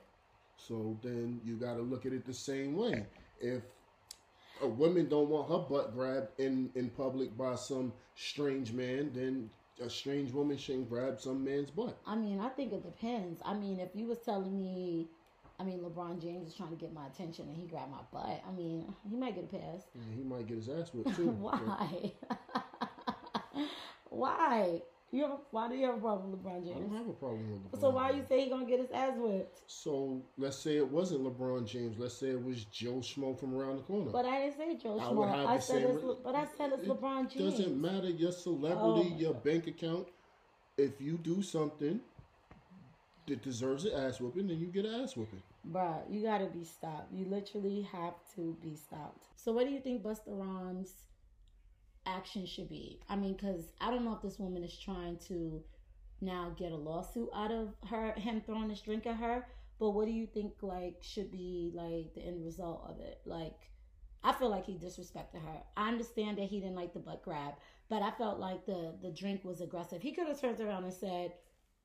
So 0.56 0.96
then 1.02 1.40
you 1.44 1.56
got 1.56 1.74
to 1.74 1.82
look 1.82 2.06
at 2.06 2.12
it 2.12 2.24
the 2.24 2.34
same 2.34 2.76
way. 2.76 3.06
If 3.40 3.62
a 4.62 4.68
woman 4.68 5.08
don't 5.08 5.28
want 5.28 5.48
her 5.50 5.58
butt 5.58 5.94
grabbed 5.94 6.40
in 6.40 6.70
in 6.74 6.90
public 6.90 7.36
by 7.36 7.56
some 7.56 7.92
strange 8.14 8.72
man, 8.72 9.10
then 9.14 9.50
a 9.84 9.90
strange 9.90 10.32
woman 10.32 10.56
shouldn't 10.56 10.88
grab 10.88 11.20
some 11.20 11.44
man's 11.44 11.70
butt. 11.70 11.98
I 12.06 12.14
mean, 12.14 12.40
I 12.40 12.48
think 12.48 12.72
it 12.72 12.82
depends. 12.82 13.40
I 13.44 13.54
mean, 13.54 13.80
if 13.80 13.90
you 13.94 14.06
was 14.06 14.18
telling 14.18 14.56
me, 14.56 15.08
I 15.58 15.64
mean, 15.64 15.80
LeBron 15.80 16.20
James 16.22 16.48
is 16.48 16.54
trying 16.54 16.70
to 16.70 16.76
get 16.76 16.92
my 16.92 17.06
attention 17.06 17.46
and 17.48 17.56
he 17.56 17.66
grabbed 17.66 17.90
my 17.90 17.98
butt, 18.12 18.42
I 18.46 18.52
mean, 18.52 18.92
he 19.08 19.16
might 19.16 19.34
get 19.34 19.44
a 19.44 19.46
pass. 19.48 19.82
Yeah, 19.94 20.16
he 20.16 20.22
might 20.22 20.46
get 20.46 20.56
his 20.58 20.68
ass 20.68 20.90
whipped 20.94 21.16
too. 21.16 21.28
Why? 21.40 22.12
Why? 24.10 24.82
You 25.14 25.22
have 25.22 25.30
a, 25.30 25.38
why 25.52 25.68
do 25.68 25.76
you 25.76 25.86
have 25.86 25.94
a 25.94 26.00
problem 26.00 26.32
with 26.32 26.42
LeBron 26.42 26.64
James? 26.64 26.76
I 26.76 26.80
don't 26.80 26.96
have 26.96 27.08
a 27.08 27.12
problem 27.12 27.48
with 27.52 27.72
LeBron. 27.72 27.80
So 27.80 27.90
why 27.90 28.10
you 28.10 28.24
say 28.28 28.40
he 28.42 28.50
gonna 28.50 28.66
get 28.66 28.80
his 28.80 28.90
ass 28.90 29.12
whipped? 29.16 29.60
So 29.68 30.20
let's 30.36 30.58
say 30.58 30.76
it 30.76 30.90
wasn't 30.90 31.22
LeBron 31.22 31.68
James. 31.68 31.96
Let's 32.00 32.14
say 32.14 32.30
it 32.30 32.44
was 32.44 32.64
Joe 32.64 32.94
Schmo 32.94 33.38
from 33.38 33.54
around 33.54 33.76
the 33.76 33.82
corner. 33.82 34.10
But 34.10 34.26
I 34.26 34.40
didn't 34.40 34.56
say 34.56 34.76
Joe 34.76 34.98
I 34.98 35.04
Schmo. 35.04 35.46
I 35.46 35.56
the 35.56 35.62
said 35.62 35.82
same 35.82 35.96
it's, 35.96 36.20
but 36.24 36.34
I 36.34 36.46
said 36.58 36.72
it's 36.72 36.82
It 36.82 36.88
LeBron 36.88 37.30
James. 37.30 37.58
Doesn't 37.58 37.80
matter 37.80 38.10
your 38.10 38.32
celebrity, 38.32 39.12
Oh 39.14 39.16
your 39.16 39.32
God. 39.34 39.44
bank 39.44 39.66
account. 39.68 40.08
If 40.76 41.00
you 41.00 41.16
do 41.16 41.42
something 41.42 42.00
that 43.28 43.40
deserves 43.40 43.84
an 43.84 43.92
ass 43.94 44.20
whooping, 44.20 44.48
then 44.48 44.58
you 44.58 44.66
get 44.66 44.84
an 44.84 45.00
ass 45.00 45.16
whooping. 45.16 45.42
Bruh, 45.70 46.00
you 46.10 46.22
gotta 46.22 46.46
be 46.46 46.64
stopped. 46.64 47.12
You 47.12 47.26
literally 47.26 47.82
have 47.82 48.14
to 48.34 48.56
be 48.60 48.74
stopped. 48.74 49.26
So, 49.36 49.52
what 49.52 49.64
do 49.64 49.72
you 49.72 49.78
think 49.78 50.02
Busta 50.02 50.22
Rhymes' 50.26 50.92
action 52.06 52.46
should 52.46 52.68
be? 52.68 53.00
I 53.08 53.16
mean, 53.16 53.34
because 53.34 53.72
I 53.80 53.90
don't 53.90 54.04
know 54.04 54.14
if 54.14 54.22
this 54.22 54.38
woman 54.38 54.64
is 54.64 54.78
trying 54.78 55.18
to 55.28 55.62
now 56.20 56.54
get 56.58 56.72
a 56.72 56.76
lawsuit 56.76 57.28
out 57.34 57.50
of 57.50 57.74
her, 57.88 58.12
him 58.12 58.40
throwing 58.40 58.68
this 58.68 58.80
drink 58.80 59.06
at 59.06 59.16
her. 59.16 59.46
But 59.78 59.90
what 59.90 60.06
do 60.06 60.12
you 60.12 60.26
think, 60.26 60.54
like, 60.62 61.02
should 61.02 61.30
be 61.30 61.72
like 61.74 62.14
the 62.14 62.22
end 62.22 62.44
result 62.44 62.86
of 62.88 63.00
it? 63.00 63.20
Like, 63.24 63.70
I 64.22 64.32
feel 64.32 64.48
like 64.48 64.64
he 64.64 64.78
disrespected 64.78 65.42
her. 65.44 65.62
I 65.76 65.88
understand 65.88 66.38
that 66.38 66.48
he 66.48 66.60
didn't 66.60 66.76
like 66.76 66.94
the 66.94 67.00
butt 67.00 67.22
grab, 67.22 67.54
but 67.90 68.00
I 68.02 68.10
felt 68.12 68.38
like 68.38 68.64
the 68.64 68.94
the 69.02 69.10
drink 69.10 69.44
was 69.44 69.60
aggressive. 69.60 70.00
He 70.00 70.12
could 70.12 70.26
have 70.28 70.40
turned 70.40 70.60
around 70.60 70.84
and 70.84 70.92
said, 70.94 71.34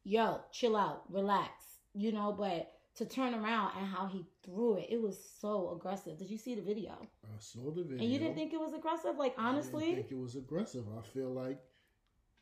"Yo, 0.03 0.39
chill 0.51 0.77
out, 0.77 1.03
relax," 1.11 1.51
you 1.93 2.11
know. 2.13 2.31
But 2.31 2.71
to 2.99 3.05
turn 3.05 3.33
around 3.33 3.71
and 3.77 3.87
how 3.87 4.07
he 4.07 4.25
threw 4.43 4.75
it, 4.75 4.87
it 4.89 5.01
was 5.01 5.17
so 5.39 5.73
aggressive. 5.75 6.17
Did 6.17 6.29
you 6.29 6.37
see 6.37 6.53
the 6.53 6.61
video? 6.61 6.97
I 7.23 7.39
saw 7.39 7.71
the 7.71 7.81
video. 7.81 8.03
And 8.03 8.11
you 8.11 8.19
didn't 8.19 8.35
think 8.35 8.51
it 8.51 8.59
was 8.59 8.73
aggressive? 8.73 9.17
Like 9.17 9.33
honestly, 9.37 9.83
I 9.83 9.87
didn't 9.87 10.09
think 10.09 10.11
it 10.11 10.21
was 10.21 10.35
aggressive. 10.35 10.83
I 10.97 11.01
feel 11.01 11.29
like 11.29 11.59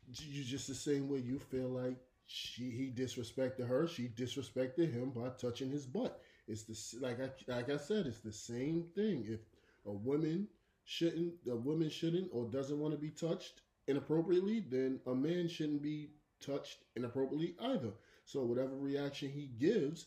you 0.08 0.42
just 0.42 0.66
the 0.66 0.74
same 0.74 1.08
way 1.08 1.18
you 1.18 1.38
feel 1.38 1.68
like 1.68 1.96
she 2.26 2.70
he 2.70 2.90
disrespected 2.90 3.68
her. 3.68 3.86
She 3.86 4.08
disrespected 4.08 4.92
him 4.92 5.10
by 5.10 5.28
touching 5.28 5.70
his 5.70 5.86
butt. 5.86 6.20
It's 6.48 6.64
the 6.64 7.00
like 7.00 7.20
I 7.20 7.30
like 7.46 7.70
I 7.70 7.76
said. 7.76 8.06
It's 8.06 8.20
the 8.20 8.32
same 8.32 8.84
thing. 8.96 9.26
If 9.28 9.40
a 9.86 9.92
woman 9.92 10.48
shouldn't, 10.84 11.34
a 11.48 11.54
woman 11.54 11.88
shouldn't 11.88 12.30
or 12.32 12.46
doesn't 12.46 12.80
want 12.80 12.94
to 12.94 12.98
be 12.98 13.10
touched 13.10 13.60
inappropriately, 13.86 14.64
then 14.68 14.98
a 15.06 15.14
man 15.14 15.46
shouldn't 15.46 15.82
be 15.82 16.10
touched 16.44 16.78
inappropriately 16.96 17.54
either. 17.60 17.92
So 18.24 18.42
whatever 18.42 18.76
reaction 18.76 19.30
he 19.30 19.50
gives, 19.58 20.06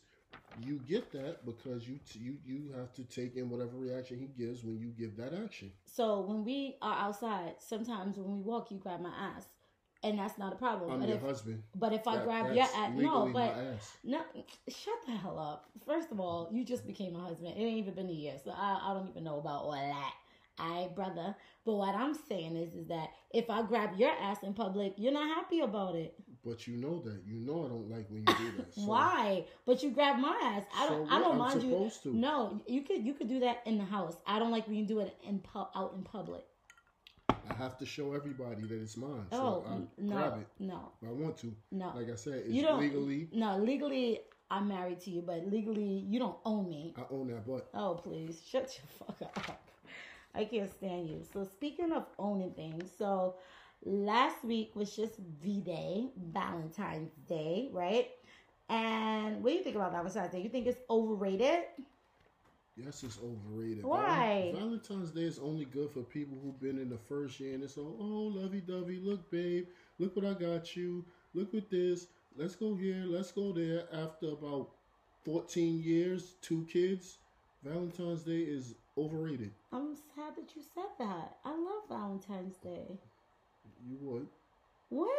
you 0.62 0.80
get 0.88 1.12
that 1.14 1.46
because 1.46 1.88
you 1.88 2.00
t- 2.12 2.20
you 2.20 2.38
you 2.46 2.72
have 2.78 2.94
to 2.94 3.04
take 3.04 3.36
in 3.36 3.50
whatever 3.50 3.78
reaction 3.78 4.18
he 4.20 4.28
gives 4.44 4.64
when 4.64 4.80
you 4.80 4.90
give 4.90 5.16
that 5.18 5.34
action. 5.34 5.72
so 5.86 6.22
when 6.22 6.44
we 6.44 6.76
are 6.82 6.98
outside, 7.08 7.56
sometimes 7.60 8.18
when 8.18 8.32
we 8.38 8.42
walk, 8.42 8.72
you 8.72 8.78
grab 8.78 9.02
my 9.02 9.10
ass, 9.10 9.48
and 10.04 10.20
that's 10.20 10.38
not 10.38 10.54
a 10.54 10.56
problem. 10.56 10.92
I'm 10.92 11.00
but 11.00 11.08
your 11.08 11.18
if 11.18 11.24
husband. 11.24 11.64
but 11.76 11.94
if 11.94 12.08
I 12.08 12.24
grab 12.24 12.54
your 12.54 12.64
ass, 12.66 12.92
no, 12.96 13.30
but. 13.34 13.56
No, 14.04 14.22
shut 14.70 14.94
the 15.06 15.14
hell 15.14 15.40
up. 15.40 15.66
First 15.86 16.12
of 16.12 16.20
all, 16.20 16.50
you 16.52 16.64
just 16.66 16.86
became 16.88 17.16
a 17.16 17.20
husband. 17.20 17.54
It 17.58 17.62
ain't 17.62 17.78
even 17.78 17.94
been 17.94 18.10
a 18.10 18.14
year, 18.14 18.36
so 18.44 18.52
I, 18.52 18.80
I 18.90 18.94
don't 18.94 19.10
even 19.10 19.24
know 19.24 19.40
about 19.40 19.64
all 19.64 19.72
that. 19.72 20.14
I 20.60 20.90
brother. 20.96 21.36
But 21.66 21.74
what 21.76 21.96
I'm 21.96 22.14
saying 22.14 22.56
is, 22.56 22.74
is 22.76 22.88
that 22.88 23.10
if 23.34 23.50
I 23.50 23.62
grab 23.64 23.92
your 23.98 24.12
ass 24.12 24.44
in 24.44 24.54
public, 24.54 24.94
you're 24.98 25.14
not 25.14 25.28
happy 25.36 25.62
about 25.62 25.96
it. 25.96 26.14
But 26.46 26.68
you 26.68 26.78
know 26.78 27.00
that. 27.02 27.22
You 27.26 27.36
know 27.40 27.66
I 27.66 27.70
don't 27.70 27.90
like 27.90 28.10
when 28.10 28.20
you 28.22 28.34
do 28.34 28.58
that. 28.58 28.74
So, 28.74 28.82
Why? 28.86 29.46
But 29.66 29.84
you 29.84 29.92
grab 29.92 30.20
my 30.20 30.38
ass. 30.44 30.64
I 30.76 30.88
don't. 30.88 31.08
so 31.08 31.14
I 31.14 31.20
don't 31.20 31.34
I'm 31.34 31.38
mind 31.38 31.64
you. 31.64 31.92
to. 32.04 32.16
No, 32.16 32.62
you 32.68 32.82
could. 32.82 33.06
You 33.06 33.14
could 33.14 33.28
do 33.30 33.40
that 33.42 33.62
in 33.66 33.78
the 33.78 33.86
house. 33.86 34.18
I 34.26 34.40
don't 34.40 34.52
like 34.52 34.68
when 34.68 34.76
you 34.78 34.86
do 34.86 35.00
it 35.00 35.16
in 35.28 35.40
pu- 35.40 35.68
out 35.76 35.94
in 35.96 36.04
public. 36.04 36.44
I 37.30 37.54
have 37.56 37.78
to 37.80 37.86
show 37.86 38.14
everybody 38.14 38.62
that 38.64 38.82
it's 38.82 38.98
mine. 38.98 39.26
Oh 39.32 39.64
so 39.64 39.66
I 39.70 39.74
n- 39.74 39.88
grab 40.08 40.34
no, 40.34 40.40
it. 40.40 40.48
no, 40.60 40.92
I 41.08 41.12
want 41.12 41.38
to. 41.40 41.54
no. 41.72 41.92
Like 41.96 42.10
I 42.12 42.16
said, 42.16 42.44
it's 42.46 42.50
you 42.50 42.62
don't 42.64 42.80
legally. 42.80 43.28
No, 43.34 43.58
legally, 43.58 44.22
I'm 44.50 44.68
married 44.68 45.00
to 45.02 45.10
you, 45.12 45.22
but 45.22 45.46
legally, 45.48 46.06
you 46.08 46.20
don't 46.20 46.38
own 46.46 46.70
me. 46.70 46.94
I 46.98 47.04
own 47.12 47.28
that 47.28 47.46
butt. 47.46 47.70
Oh, 47.74 47.96
please, 47.96 48.42
shut 48.48 48.80
your 48.80 49.08
fuck 49.18 49.22
up. 49.22 49.62
I 50.34 50.46
can't 50.46 50.70
stand 50.70 51.10
you. 51.10 51.24
So, 51.34 51.44
speaking 51.44 51.92
of 51.92 52.06
owning 52.18 52.52
things, 52.52 52.90
so 52.98 53.36
last 53.84 54.44
week 54.44 54.72
was 54.76 54.96
just 54.96 55.18
V 55.44 55.62
Day, 55.62 56.10
Valentine's 56.32 57.12
Day, 57.28 57.70
right? 57.72 58.10
And 58.70 59.44
what 59.44 59.52
do 59.52 59.58
you 59.58 59.64
think 59.64 59.76
about 59.76 59.92
Valentine's 59.92 60.32
Day? 60.32 60.42
You 60.42 60.50
think 60.50 60.68
it's 60.68 60.80
overrated? 60.90 61.64
Yes, 62.78 63.04
it's 63.04 63.20
overrated. 63.20 63.84
Why? 63.84 64.54
Valentine's 64.56 65.12
Day 65.12 65.24
is 65.24 65.40
only 65.40 65.66
good 65.66 65.92
for 65.92 66.02
people 66.02 66.38
who've 66.42 66.60
been 66.60 66.80
in 66.80 66.90
the 66.90 66.98
first 66.98 67.40
year 67.40 67.54
and 67.54 67.64
it's 67.64 67.78
all, 67.78 67.98
oh, 68.00 68.40
lovey 68.40 68.62
dovey. 68.62 69.00
Look, 69.04 69.30
babe. 69.30 69.68
Look 70.00 70.16
what 70.16 70.26
I 70.26 70.34
got 70.34 70.76
you. 70.76 71.04
Look 71.34 71.54
at 71.54 71.70
this. 71.70 72.08
Let's 72.38 72.56
go 72.56 72.76
here. 72.76 73.04
Let's 73.06 73.32
go 73.32 73.52
there. 73.52 73.84
After 73.94 74.30
about 74.30 74.70
14 75.26 75.82
years, 75.84 76.36
two 76.42 76.66
kids, 76.72 77.18
Valentine's 77.64 78.24
Day 78.24 78.40
is 78.40 78.74
overrated. 78.98 79.52
I'm 79.74 79.96
sad 79.96 80.36
that 80.38 80.56
you 80.56 80.62
said 80.74 80.90
that. 80.98 81.38
I 81.44 81.50
love 81.50 81.84
Valentine's 81.90 82.56
Day. 82.58 83.00
You 83.90 83.98
would. 84.02 84.28
What? 84.90 85.10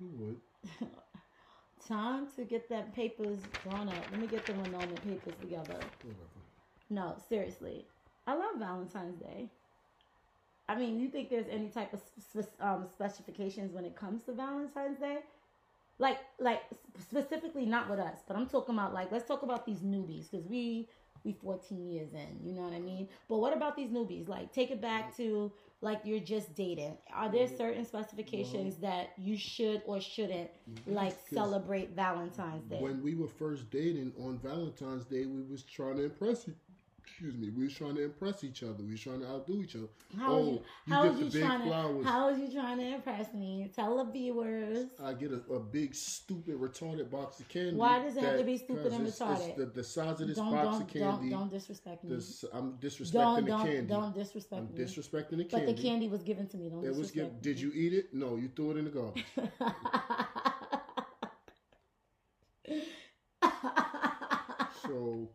You 0.00 0.10
would. 0.18 0.88
Time 1.88 2.26
to 2.36 2.44
get 2.44 2.68
that 2.68 2.94
papers 2.94 3.38
drawn 3.62 3.88
up. 3.88 3.94
Let 4.10 4.20
me 4.20 4.26
get 4.26 4.44
the 4.44 4.52
annulment 4.52 5.02
papers 5.04 5.34
together. 5.40 5.78
No, 6.90 7.14
seriously. 7.28 7.84
I 8.26 8.34
love 8.34 8.58
Valentine's 8.58 9.20
Day. 9.20 9.48
I 10.68 10.76
mean, 10.76 10.98
you 10.98 11.08
think 11.08 11.30
there's 11.30 11.46
any 11.48 11.68
type 11.68 11.92
of 11.92 12.00
spe- 12.18 12.60
um, 12.60 12.86
specifications 12.92 13.72
when 13.72 13.84
it 13.84 13.94
comes 13.94 14.24
to 14.24 14.32
Valentine's 14.32 14.98
Day? 14.98 15.18
Like, 15.98 16.18
like 16.40 16.62
specifically 17.00 17.64
not 17.64 17.88
with 17.88 18.00
us, 18.00 18.18
but 18.26 18.36
I'm 18.36 18.46
talking 18.46 18.74
about 18.74 18.92
like 18.92 19.10
let's 19.12 19.26
talk 19.26 19.42
about 19.42 19.64
these 19.64 19.78
newbies 19.78 20.30
because 20.30 20.46
we 20.46 20.88
we 21.24 21.32
14 21.32 21.90
years 21.90 22.12
in, 22.12 22.46
you 22.46 22.54
know 22.54 22.62
what 22.62 22.74
I 22.74 22.78
mean? 22.78 23.08
But 23.28 23.38
what 23.38 23.56
about 23.56 23.76
these 23.76 23.90
newbies? 23.90 24.28
Like, 24.28 24.52
take 24.52 24.70
it 24.70 24.80
back 24.80 25.16
to 25.16 25.50
like 25.80 26.00
you're 26.04 26.20
just 26.20 26.54
dating. 26.54 26.96
Are 27.12 27.30
there 27.30 27.46
certain 27.46 27.84
specifications 27.84 28.76
that 28.76 29.10
you 29.18 29.36
should 29.36 29.82
or 29.86 30.00
shouldn't 30.00 30.50
like 30.86 31.16
celebrate 31.32 31.94
Valentine's 31.94 32.64
Day? 32.64 32.78
When 32.80 33.02
we 33.02 33.14
were 33.14 33.28
first 33.28 33.70
dating 33.70 34.12
on 34.18 34.38
Valentine's 34.38 35.04
Day, 35.04 35.26
we 35.26 35.42
was 35.42 35.62
trying 35.62 35.96
to 35.96 36.04
impress. 36.04 36.48
Excuse 37.06 37.36
me. 37.36 37.50
We 37.50 37.64
was 37.64 37.74
trying 37.74 37.94
to 37.94 38.04
impress 38.04 38.44
each 38.44 38.62
other. 38.62 38.82
We 38.82 38.90
was 38.90 39.00
trying 39.00 39.20
to 39.20 39.26
outdo 39.26 39.62
each 39.62 39.74
other. 39.76 39.86
How 40.18 40.32
oh, 40.32 40.38
was 40.38 40.46
you, 40.48 40.52
you 40.86 40.94
how 40.94 41.02
get 41.04 41.08
was 41.10 41.18
the 41.18 41.24
you 41.24 41.30
big 41.30 41.42
trying 41.42 41.62
flowers. 41.62 42.04
to 42.04 42.10
how 42.10 42.30
was 42.30 42.38
you 42.40 42.52
trying 42.52 42.78
to 42.78 42.94
impress 42.94 43.32
me? 43.32 43.70
Tell 43.74 44.04
the 44.04 44.10
viewers. 44.10 44.86
I 45.02 45.12
get 45.14 45.30
a, 45.32 45.40
a 45.52 45.60
big, 45.60 45.94
stupid, 45.94 46.56
retarded 46.60 47.10
box 47.10 47.40
of 47.40 47.48
candy. 47.48 47.76
Why 47.76 48.00
does 48.00 48.16
it 48.16 48.24
have 48.24 48.38
to 48.38 48.44
be 48.44 48.58
stupid 48.58 48.92
and 48.92 49.06
it's- 49.06 49.18
retarded? 49.18 49.48
It's 49.48 49.56
the, 49.56 49.66
the 49.66 49.84
size 49.84 50.20
of 50.20 50.28
this 50.28 50.36
Don't 50.36 50.50
box 50.50 50.64
don't 50.64 50.82
of 50.82 50.88
candy. 50.88 51.30
don't 51.30 51.32
don't 51.46 51.50
disrespect 51.50 52.04
me. 52.04 52.14
this, 52.16 52.44
I'm 52.52 52.72
disrespecting 52.74 53.12
don't 53.12 53.44
the 53.46 53.52
candy. 53.52 53.82
don't 53.82 54.14
disrespect 54.14 54.62
I'm 54.62 54.74
me. 54.76 54.84
disrespecting 54.84 55.36
the 55.38 55.44
candy. 55.44 55.66
but 55.66 55.76
the 55.76 55.82
candy 55.82 56.08
was 56.08 56.22
given 56.22 56.46
to 56.48 56.56
me. 56.56 56.68
Don't 56.68 56.84
It 56.84 56.88
was 56.88 57.10
disrespect 57.12 57.42
given. 57.42 57.54
Did 57.54 57.60
you 57.60 57.72
eat 57.74 57.92
it? 57.94 58.12
No, 58.12 58.36
you 58.36 58.50
threw 58.54 58.72
it 58.72 58.76
in 58.78 58.84
the 58.84 58.90
garbage. 58.90 59.24
so 64.86 65.28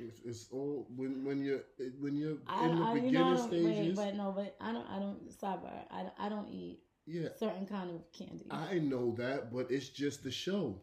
it's, 0.00 0.20
it's 0.24 0.46
all 0.52 0.86
when 0.96 1.24
when 1.24 1.44
you're 1.44 1.60
when 2.00 2.16
you're 2.16 2.36
I, 2.46 2.66
in 2.66 2.76
the 2.78 2.84
I, 2.84 2.94
you 2.94 3.00
beginning 3.02 3.14
know, 3.14 3.32
I 3.34 3.36
don't, 3.36 3.50
wait, 3.50 3.74
stages. 3.74 3.96
but 3.96 4.14
no, 4.16 4.32
but 4.36 4.56
I 4.60 4.72
don't, 4.72 4.86
I 4.88 4.98
don't, 4.98 5.30
sidebar, 5.30 5.84
I, 5.90 6.02
don't- 6.02 6.14
I 6.18 6.28
don't 6.28 6.48
eat 6.48 6.80
yeah, 7.06 7.28
certain 7.38 7.66
kind 7.66 7.90
of 7.90 8.02
candy. 8.12 8.46
I 8.50 8.78
know 8.78 9.14
that, 9.18 9.52
but 9.52 9.70
it's 9.70 9.88
just 9.88 10.22
the 10.22 10.30
show. 10.30 10.80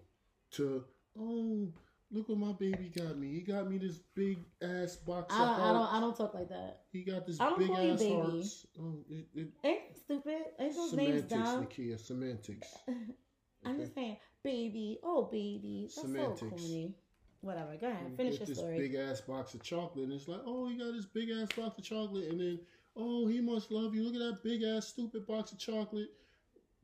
To 0.51 0.84
oh, 1.19 1.67
look 2.12 2.30
what 2.30 2.38
my 2.38 2.53
baby 2.53 2.89
got 2.95 3.17
me. 3.17 3.34
He 3.34 3.41
got 3.41 3.69
me 3.69 3.77
this 3.77 3.97
big 4.15 4.38
ass 4.62 4.95
box 4.95 5.34
I 5.36 5.41
of 5.43 5.47
don't, 5.58 5.60
I 5.60 5.73
don't. 5.73 5.93
I 5.95 5.99
don't 5.99 6.15
talk 6.15 6.34
like 6.34 6.49
that. 6.49 6.82
He 6.91 7.03
got 7.03 7.27
this 7.27 7.39
I 7.41 7.49
don't 7.49 7.60
big 7.60 7.67
call 7.67 7.84
you 7.84 7.91
ass 7.93 7.99
baby. 7.99 8.13
hearts. 8.13 8.65
Oh, 8.82 8.93
it, 9.10 9.25
it, 9.36 9.47
Ain't 9.63 9.80
stupid. 10.06 10.41
Ain't 10.60 10.75
those 10.75 10.93
names 10.93 11.21
semantics, 11.21 11.30
dumb. 11.30 11.65
Nakia, 11.65 11.99
semantics. 11.99 12.67
I'm 12.88 13.73
Okay. 13.73 13.82
just 13.84 13.95
saying, 13.95 14.17
baby, 14.43 14.99
oh 15.03 15.23
baby, 15.32 15.91
that's 15.95 16.08
Semantics. 16.08 16.39
so 16.39 16.49
corny. 16.49 16.95
Whatever, 17.41 17.76
go 17.80 17.88
ahead, 17.88 18.10
You 18.10 18.15
finish 18.17 18.39
get 18.39 18.47
your 18.47 18.47
this 18.47 18.58
story. 18.58 18.78
big 18.80 18.95
ass 18.95 19.21
box 19.21 19.54
of 19.54 19.62
chocolate, 19.63 20.06
and 20.06 20.13
it's 20.13 20.28
like, 20.28 20.41
oh, 20.45 20.67
he 20.67 20.76
got 20.78 20.91
this 20.93 21.06
big 21.06 21.30
ass 21.30 21.50
box 21.56 21.78
of 21.78 21.84
chocolate, 21.84 22.30
and 22.32 22.39
then, 22.39 22.60
oh, 22.95 23.28
he 23.28 23.39
must 23.41 23.71
love 23.71 23.93
you. 23.95 24.04
Look 24.04 24.15
at 24.15 24.19
that 24.19 24.43
big 24.43 24.63
ass 24.63 24.88
stupid 24.88 25.26
box 25.28 25.52
of 25.52 25.60
chocolate 25.60 26.10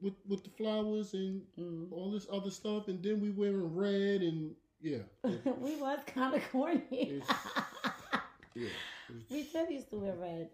with 0.01 0.13
with 0.27 0.43
the 0.43 0.49
flowers 0.51 1.13
and 1.13 1.41
Mm. 1.59 1.91
all 1.91 2.11
this 2.11 2.27
other 2.31 2.51
stuff, 2.51 2.87
and 2.87 3.01
then 3.03 3.19
we 3.19 3.31
wearing 3.31 3.73
red, 3.75 4.21
and 4.21 4.55
yeah, 4.81 4.99
we 5.23 5.75
was 5.77 5.99
kind 6.07 6.35
of 6.35 6.41
corny. 6.51 6.83
It's- 6.91 7.29
yeah. 8.55 8.67
it's- 9.09 9.29
we 9.31 9.43
said 9.43 9.65
we 9.69 9.75
used 9.75 9.89
to 9.89 9.97
wear 9.97 10.15
red. 10.15 10.49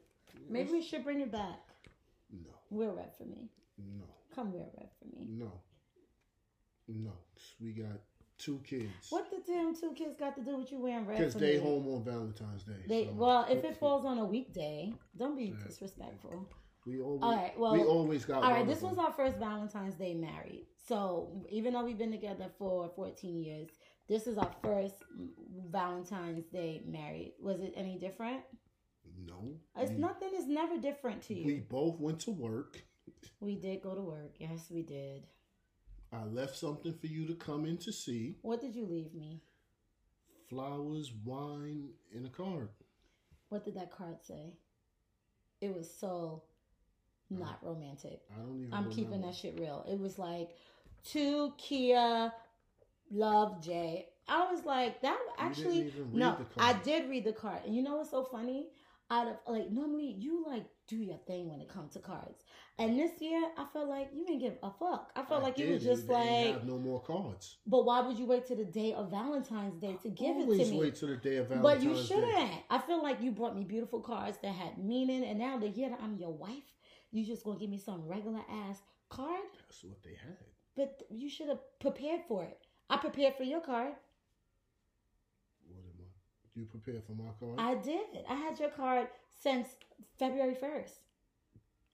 Maybe 0.50 0.72
we 0.72 0.82
should 0.82 1.04
bring 1.04 1.20
it 1.22 1.32
back. 1.32 1.60
no, 2.32 2.52
Wear 2.70 2.92
red 2.92 3.12
for 3.18 3.24
me. 3.26 3.50
no, 3.78 4.06
Come 4.34 4.54
wear 4.54 4.68
red 4.78 4.90
for 5.00 5.06
me. 5.16 5.26
no, 5.28 5.52
no. 6.88 7.12
We 7.60 7.72
got 7.72 8.00
two 8.40 8.60
kids 8.64 9.08
What 9.10 9.30
the 9.30 9.42
damn 9.46 9.76
two 9.76 9.92
kids 9.94 10.16
got 10.18 10.36
to 10.36 10.42
do 10.42 10.58
with 10.58 10.72
you 10.72 10.80
wearing 10.80 11.06
red? 11.06 11.18
because 11.18 11.36
they 11.36 11.58
me? 11.58 11.64
home 11.64 11.88
on 11.88 12.04
Valentine's 12.04 12.64
Day. 12.64 12.74
They 12.88 13.06
so- 13.06 13.14
well, 13.14 13.46
if 13.50 13.64
it 13.64 13.78
falls 13.78 14.06
on 14.06 14.18
a 14.18 14.26
weekday, 14.26 14.94
don't 15.16 15.36
be 15.38 15.46
Yeah. 15.46 15.68
disrespectful. 15.68 16.48
We 16.86 17.02
always, 17.02 17.22
All 17.22 17.36
right, 17.36 17.60
well, 17.60 17.74
we 17.74 17.84
always 17.84 18.26
got. 18.26 18.42
All 18.42 18.52
right, 18.52 18.66
this 18.66 18.82
was 18.82 18.98
our 18.98 19.12
first 19.12 19.38
Valentine's 19.38 19.96
Day 19.96 20.16
married. 20.16 20.66
So 20.88 21.46
even 21.50 21.74
though 21.74 21.84
we've 21.84 21.98
been 21.98 22.12
together 22.12 22.50
for 22.58 22.90
14 22.96 23.44
years, 23.44 23.70
this 24.08 24.26
is 24.26 24.38
our 24.38 24.52
first 24.64 24.96
Valentine's 25.70 26.46
Day 26.48 26.82
married. 26.88 27.34
Was 27.40 27.60
it 27.62 27.74
any 27.76 27.98
different? 28.00 28.42
no. 29.26 29.60
It's 29.78 29.92
we, 29.92 29.98
nothing 29.98 30.30
is 30.34 30.48
never 30.48 30.78
different 30.78 31.22
to 31.24 31.34
you. 31.34 31.46
We 31.46 31.60
both 31.60 32.00
went 32.00 32.20
to 32.22 32.32
work. 32.32 32.82
we 33.42 33.56
did 33.56 33.82
go 33.82 33.94
to 33.94 34.02
work. 34.02 34.36
Yes, 34.40 34.70
we 34.72 34.82
did. 34.82 35.28
I 36.12 36.24
left 36.26 36.58
something 36.58 36.94
for 36.94 37.08
you 37.08 37.28
to 37.28 37.36
come 37.36 37.66
in 37.66 37.78
to 37.80 37.92
see. 37.92 38.36
What 38.42 38.62
did 38.62 38.76
you 38.76 38.86
leave 38.86 39.14
me? 39.14 39.42
Flowers, 40.50 41.12
wine, 41.24 41.90
and 42.16 42.26
a 42.26 42.30
card. 42.30 42.70
What 43.50 43.64
did 43.64 43.76
that 43.76 43.92
card 43.92 44.18
say? 44.24 44.54
It 45.62 45.76
was 45.76 45.90
so 45.90 46.44
not 47.30 47.60
romantic. 47.62 48.22
I 48.32 48.42
don't 48.42 48.62
even. 48.62 48.74
I'm 48.74 48.90
keeping 48.90 49.22
that 49.22 49.36
shit 49.36 49.60
real. 49.60 49.86
It 49.90 50.00
was 50.00 50.18
like 50.18 50.50
to 51.12 51.54
Keya, 51.60 52.32
love 53.12 53.64
Jay. 53.64 54.08
I 54.28 54.52
was 54.52 54.64
like 54.66 55.02
that. 55.02 55.20
Actually, 55.38 55.84
didn't 55.84 55.88
even 55.88 56.12
read 56.12 56.20
no, 56.20 56.38
I 56.58 56.74
did 56.74 57.10
read 57.10 57.26
the 57.26 57.34
card, 57.34 57.62
and 57.66 57.76
you 57.76 57.84
know 57.84 57.98
what's 57.98 58.12
so 58.12 58.24
funny? 58.24 58.68
Out 59.12 59.28
of 59.28 59.36
like 59.48 59.72
normally 59.72 60.16
you 60.20 60.46
like 60.48 60.66
do 60.88 60.96
your 60.98 61.18
thing 61.26 61.50
when 61.50 61.60
it 61.62 61.68
comes 61.68 61.94
to 61.94 62.00
cards, 62.00 62.44
and 62.78 62.98
this 63.00 63.20
year 63.20 63.42
I 63.58 63.66
felt 63.74 63.90
like 63.90 64.10
you 64.14 64.24
didn't 64.24 64.40
give 64.42 64.58
a 64.62 64.70
fuck. 64.70 65.12
I 65.16 65.24
felt 65.24 65.42
I 65.42 65.46
like 65.46 65.58
you 65.58 65.66
did, 65.66 65.74
was 65.74 65.84
just 65.84 66.08
they 66.08 66.14
like, 66.14 66.54
have 66.54 66.66
no 66.68 66.78
more 66.78 67.02
cards. 67.02 67.58
but 67.66 67.86
why 67.86 68.02
would 68.02 68.20
you 68.20 68.26
wait 68.28 68.46
to 68.48 68.56
the 68.56 68.66
day 68.66 68.94
of 68.94 69.10
Valentine's 69.10 69.80
Day 69.82 69.98
to 70.04 70.10
give 70.10 70.36
Always 70.36 70.60
it 70.60 70.66
to 70.66 70.72
me? 70.72 70.80
wait 70.80 70.96
till 70.96 71.10
the 71.10 71.18
day 71.18 71.38
of 71.38 71.48
Valentine's 71.48 71.84
But 71.84 71.90
you 71.90 72.04
shouldn't. 72.04 72.52
I 72.70 72.78
feel 72.80 73.02
like 73.02 73.20
you 73.22 73.32
brought 73.32 73.56
me 73.56 73.64
beautiful 73.64 74.00
cards 74.02 74.38
that 74.44 74.54
had 74.54 74.78
meaning, 74.78 75.24
and 75.24 75.40
now 75.40 75.58
the 75.58 75.70
year 75.70 75.90
that 75.90 76.00
I'm 76.04 76.16
your 76.18 76.34
wife, 76.34 76.72
you 77.12 77.26
just 77.26 77.44
gonna 77.44 77.60
give 77.60 77.70
me 77.72 77.80
some 77.80 78.06
regular 78.08 78.42
ass 78.68 78.78
card. 79.10 79.42
That's 79.68 79.84
what 79.84 80.04
they 80.04 80.12
had. 80.14 80.38
But 80.76 81.02
you 81.10 81.30
should 81.30 81.50
have 81.50 81.62
prepared 81.80 82.22
for 82.28 82.44
it. 82.44 82.60
I 82.92 82.98
prepared 82.98 83.36
for 83.38 83.44
your 83.44 83.62
card. 83.62 83.94
You 86.60 86.66
prepared 86.66 87.04
for 87.06 87.14
my 87.14 87.30
card? 87.40 87.56
I 87.58 87.76
did. 87.82 88.26
I 88.30 88.36
had 88.36 88.60
your 88.60 88.70
card 88.70 89.08
since 89.42 89.70
February 90.18 90.58
1st. 90.62 90.92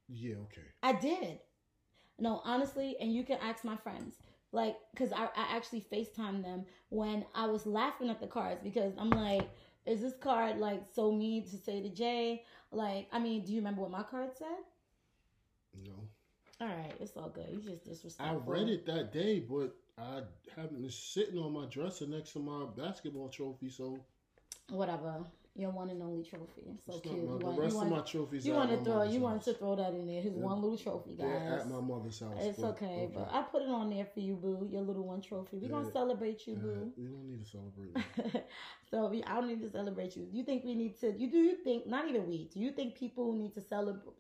yeah, 0.10 0.38
okay. 0.38 0.64
I 0.82 0.94
did. 0.94 1.38
No, 2.18 2.42
honestly, 2.44 2.96
and 3.00 3.14
you 3.14 3.24
can 3.24 3.38
ask 3.44 3.64
my 3.64 3.76
friends. 3.76 4.16
Like, 4.52 4.76
because 4.92 5.12
I, 5.12 5.26
I 5.26 5.56
actually 5.56 5.82
FaceTimed 5.82 6.42
them 6.42 6.66
when 6.90 7.26
I 7.36 7.46
was 7.46 7.68
laughing 7.68 8.10
at 8.10 8.20
the 8.20 8.26
cards 8.26 8.62
because 8.64 8.94
I'm 8.98 9.12
like, 9.12 9.48
is 9.86 10.02
this 10.02 10.16
card 10.20 10.58
like 10.58 10.82
so 10.96 11.12
mean 11.12 11.44
to 11.44 11.58
say 11.58 11.84
to 11.84 11.90
Jay? 11.90 12.44
Like, 12.72 13.08
I 13.12 13.20
mean, 13.20 13.46
do 13.46 13.52
you 13.52 13.60
remember 13.60 13.82
what 13.82 13.92
my 13.92 14.02
card 14.02 14.32
said? 14.36 14.64
No. 15.86 15.94
All 16.60 16.68
right, 16.76 16.94
it's 17.00 17.16
all 17.18 17.30
good. 17.30 17.50
You 17.52 17.80
just 17.86 18.20
I 18.20 18.34
read 18.34 18.70
it 18.70 18.88
that 18.88 19.14
day, 19.14 19.42
but 19.42 19.76
I 20.00 20.22
haven't 20.56 20.82
been 20.82 20.90
sitting 20.90 21.38
on 21.38 21.54
my 21.54 21.66
dresser 21.66 22.08
next 22.08 22.34
to 22.34 22.40
my 22.40 22.66
basketball 22.76 23.30
trophy, 23.30 23.70
so 23.70 24.00
Whatever. 24.70 25.24
Your 25.58 25.70
one 25.70 25.90
and 25.90 26.04
only 26.04 26.22
trophy. 26.22 26.64
So 26.86 27.00
cute. 27.00 27.16
You 27.16 27.38
the 27.40 27.46
want, 27.46 27.58
rest 27.58 27.76
you 27.76 27.82
of 27.82 27.88
my 27.88 28.02
trophies 28.02 28.46
you 28.46 28.52
want 28.54 28.72
to 28.72 28.84
throw 28.84 29.04
you 29.04 29.22
wanted 29.22 29.38
house. 29.38 29.46
to 29.46 29.54
throw 29.54 29.76
that 29.78 29.94
in 29.94 30.06
there. 30.06 30.22
His 30.22 30.34
one 30.34 30.62
little 30.62 30.78
trophy, 30.78 31.16
They're 31.18 31.30
guys. 31.30 31.62
at 31.62 31.70
my 31.70 31.80
mother's 31.80 32.20
house. 32.20 32.36
It's 32.42 32.60
but- 32.60 32.72
okay, 32.72 33.10
but 33.14 33.30
I 33.32 33.42
put 33.44 33.62
it 33.62 33.70
on 33.70 33.90
there 33.90 34.04
for 34.14 34.20
you, 34.20 34.36
boo. 34.36 34.68
Your 34.70 34.82
little 34.82 35.06
one 35.08 35.22
trophy. 35.22 35.58
We're 35.58 35.70
gonna 35.70 35.90
celebrate 35.90 36.46
you, 36.46 36.56
Uh, 36.56 36.60
boo. 36.60 36.94
we 36.98 37.06
don't 37.06 37.26
need 37.30 37.46
to 37.46 37.50
celebrate. 37.50 38.44
so 38.92 39.08
we, 39.08 39.24
I 39.24 39.36
don't 39.36 39.48
need 39.48 39.62
to 39.62 39.70
celebrate 39.70 40.18
you. 40.18 40.26
Do 40.26 40.38
you 40.38 40.44
think 40.44 40.66
we 40.66 40.76
need 40.76 41.00
to? 41.00 41.14
You 41.18 41.32
do 41.32 41.38
you 41.38 41.56
think? 41.64 41.88
Not 41.88 42.10
even 42.10 42.28
we. 42.28 42.50
Do 42.54 42.60
you 42.60 42.72
think 42.72 42.96
people 42.96 43.32
need 43.32 43.54
to 43.54 43.62
celebrate? 43.62 44.14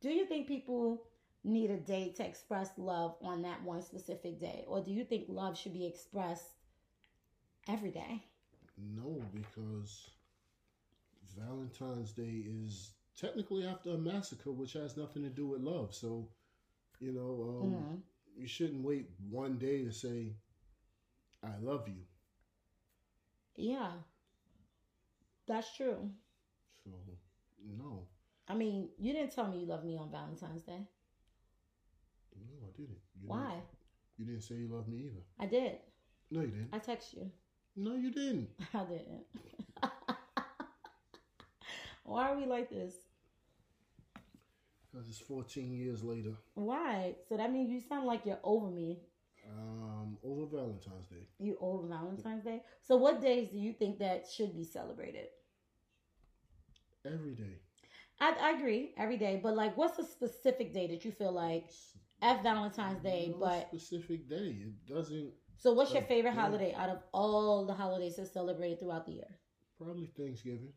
Do 0.00 0.10
you 0.10 0.26
think 0.26 0.48
people 0.48 1.04
need 1.44 1.70
a 1.70 1.76
day 1.76 2.12
to 2.16 2.26
express 2.26 2.70
love 2.76 3.14
on 3.22 3.42
that 3.42 3.62
one 3.62 3.82
specific 3.82 4.40
day, 4.40 4.64
or 4.66 4.80
do 4.82 4.90
you 4.90 5.04
think 5.04 5.26
love 5.28 5.56
should 5.56 5.74
be 5.74 5.86
expressed 5.86 6.54
every 7.68 7.92
day? 7.92 8.24
No, 8.78 9.22
because 9.34 10.10
Valentine's 11.36 12.12
Day 12.12 12.44
is 12.46 12.92
technically 13.16 13.66
after 13.66 13.90
a 13.90 13.98
massacre, 13.98 14.50
which 14.52 14.72
has 14.74 14.96
nothing 14.96 15.22
to 15.24 15.28
do 15.28 15.46
with 15.46 15.60
love. 15.60 15.94
So, 15.94 16.28
you 17.00 17.12
know, 17.12 17.42
um, 17.48 17.86
Mhm. 17.86 18.02
you 18.36 18.46
shouldn't 18.46 18.82
wait 18.84 19.10
one 19.30 19.58
day 19.58 19.84
to 19.84 19.92
say, 19.92 20.36
"I 21.42 21.56
love 21.58 21.88
you." 21.88 22.06
Yeah, 23.56 23.92
that's 25.46 25.74
true. 25.76 26.10
So, 26.84 26.90
no, 27.78 28.06
I 28.48 28.54
mean, 28.54 28.90
you 28.98 29.12
didn't 29.12 29.32
tell 29.32 29.48
me 29.48 29.60
you 29.60 29.66
love 29.66 29.84
me 29.84 29.96
on 29.96 30.10
Valentine's 30.10 30.62
Day. 30.62 30.86
no, 32.36 32.66
I 32.66 32.70
didn't. 32.76 32.98
You 33.20 33.28
Why? 33.28 33.54
Didn't, 33.54 33.64
you 34.18 34.24
didn't 34.26 34.42
say 34.42 34.54
you 34.56 34.68
love 34.68 34.88
me 34.88 34.98
either. 35.06 35.22
I 35.38 35.46
did. 35.46 35.78
No, 36.30 36.40
you 36.40 36.48
didn't. 36.48 36.68
I 36.72 36.78
text 36.78 37.14
you. 37.14 37.30
No, 37.76 37.94
you 37.94 38.10
didn't. 38.10 38.48
I 38.74 38.84
didn't. 38.84 39.24
Why 42.04 42.30
are 42.30 42.36
we 42.36 42.46
like 42.46 42.70
this? 42.70 42.94
Because 44.90 45.08
it's 45.08 45.18
14 45.18 45.72
years 45.74 46.02
later. 46.02 46.32
Why? 46.54 47.14
So 47.28 47.36
that 47.36 47.52
means 47.52 47.70
you 47.70 47.80
sound 47.80 48.06
like 48.06 48.24
you're 48.24 48.40
over 48.42 48.70
me. 48.70 49.00
Um, 49.50 50.16
over 50.24 50.46
Valentine's 50.46 51.06
Day. 51.08 51.28
You 51.38 51.56
over 51.60 51.86
Valentine's 51.86 52.44
Day. 52.44 52.62
So 52.80 52.96
what 52.96 53.20
days 53.20 53.50
do 53.50 53.58
you 53.58 53.72
think 53.72 53.98
that 53.98 54.24
should 54.26 54.56
be 54.56 54.64
celebrated? 54.64 55.26
Every 57.04 57.34
day. 57.34 57.60
I, 58.20 58.34
I 58.40 58.50
agree 58.58 58.92
every 58.96 59.18
day, 59.18 59.38
but 59.42 59.54
like, 59.54 59.76
what's 59.76 59.98
a 59.98 60.04
specific 60.04 60.72
day 60.72 60.86
that 60.88 61.04
you 61.04 61.12
feel 61.12 61.32
like 61.32 61.66
F 62.22 62.42
Valentine's 62.42 63.02
Day? 63.02 63.28
No 63.30 63.38
But 63.38 63.68
specific 63.68 64.28
day. 64.28 64.56
It 64.64 64.86
doesn't. 64.86 65.32
So, 65.58 65.72
what's 65.72 65.92
your 65.92 66.02
favorite 66.02 66.34
yeah. 66.34 66.40
holiday 66.40 66.74
out 66.74 66.90
of 66.90 66.98
all 67.12 67.66
the 67.66 67.74
holidays 67.74 68.16
that's 68.16 68.32
celebrated 68.32 68.80
throughout 68.80 69.06
the 69.06 69.12
year? 69.12 69.38
Probably 69.78 70.06
Thanksgiving. 70.06 70.72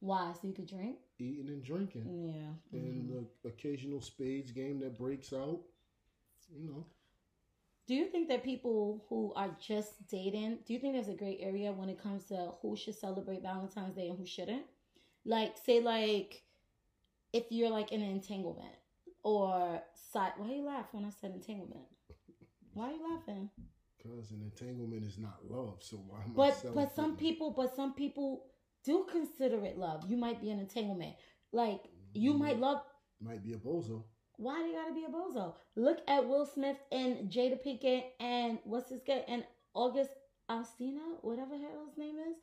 Why? 0.00 0.32
So 0.40 0.46
you 0.48 0.54
could 0.54 0.68
drink? 0.68 0.96
Eating 1.18 1.48
and 1.48 1.62
drinking. 1.62 2.04
Yeah. 2.06 2.78
And 2.78 3.10
Mhm. 3.10 3.26
the 3.42 3.48
occasional 3.48 4.00
spades 4.00 4.52
game 4.52 4.78
that 4.80 4.98
breaks 4.98 5.32
out. 5.32 5.62
You 6.54 6.64
know. 6.64 6.86
Do 7.86 7.94
you 7.94 8.06
think 8.06 8.28
that 8.28 8.42
people 8.42 9.04
who 9.08 9.32
are 9.34 9.56
just 9.60 10.08
dating, 10.08 10.58
do 10.66 10.72
you 10.72 10.80
think 10.80 10.94
there's 10.94 11.08
a 11.08 11.14
gray 11.14 11.38
area 11.38 11.72
when 11.72 11.88
it 11.88 11.98
comes 11.98 12.24
to 12.26 12.52
who 12.60 12.76
should 12.76 12.96
celebrate 12.96 13.42
Valentine's 13.42 13.94
Day 13.94 14.08
and 14.08 14.18
who 14.18 14.26
shouldn't? 14.26 14.66
Like, 15.24 15.56
say, 15.56 15.80
like, 15.80 16.42
if 17.32 17.44
you're 17.50 17.70
like 17.70 17.92
in 17.92 18.02
an 18.02 18.10
entanglement 18.10 18.74
or 19.22 19.82
side, 19.94 20.32
why 20.36 20.48
do 20.48 20.54
you 20.54 20.62
laugh 20.64 20.86
when 20.92 21.04
I 21.04 21.10
said 21.10 21.32
entanglement? 21.32 21.86
Why 22.76 22.90
are 22.90 22.92
you 22.92 23.10
laughing? 23.10 23.48
Because 23.96 24.32
an 24.32 24.42
entanglement 24.42 25.02
is 25.02 25.18
not 25.18 25.38
love. 25.48 25.78
So 25.80 25.96
why 25.96 26.18
am 26.18 26.32
I 26.32 26.34
But 26.36 26.74
but 26.74 26.94
some 26.94 27.16
people, 27.16 27.50
but 27.56 27.74
some 27.74 27.94
people 27.94 28.44
do 28.84 29.06
consider 29.10 29.64
it 29.64 29.78
love. 29.78 30.04
You 30.10 30.18
might 30.18 30.42
be 30.42 30.50
an 30.50 30.60
entanglement. 30.60 31.16
Like 31.52 31.80
you 32.12 32.34
Mm. 32.34 32.38
might 32.38 32.58
love. 32.60 32.82
Might 33.18 33.42
be 33.42 33.54
a 33.54 33.56
bozo. 33.56 34.04
Why 34.36 34.60
do 34.60 34.68
you 34.68 34.74
gotta 34.74 34.92
be 34.92 35.04
a 35.04 35.08
bozo? 35.08 35.54
Look 35.74 36.02
at 36.06 36.28
Will 36.28 36.44
Smith 36.44 36.76
and 36.92 37.30
Jada 37.30 37.58
Pinkett 37.64 38.04
and 38.20 38.58
what's 38.64 38.90
his 38.90 39.00
guy 39.00 39.24
and 39.26 39.46
August 39.72 40.10
Alsina, 40.50 41.16
whatever 41.22 41.56
the 41.56 41.64
hell 41.64 41.86
his 41.88 41.96
name 41.96 42.18
is. 42.18 42.36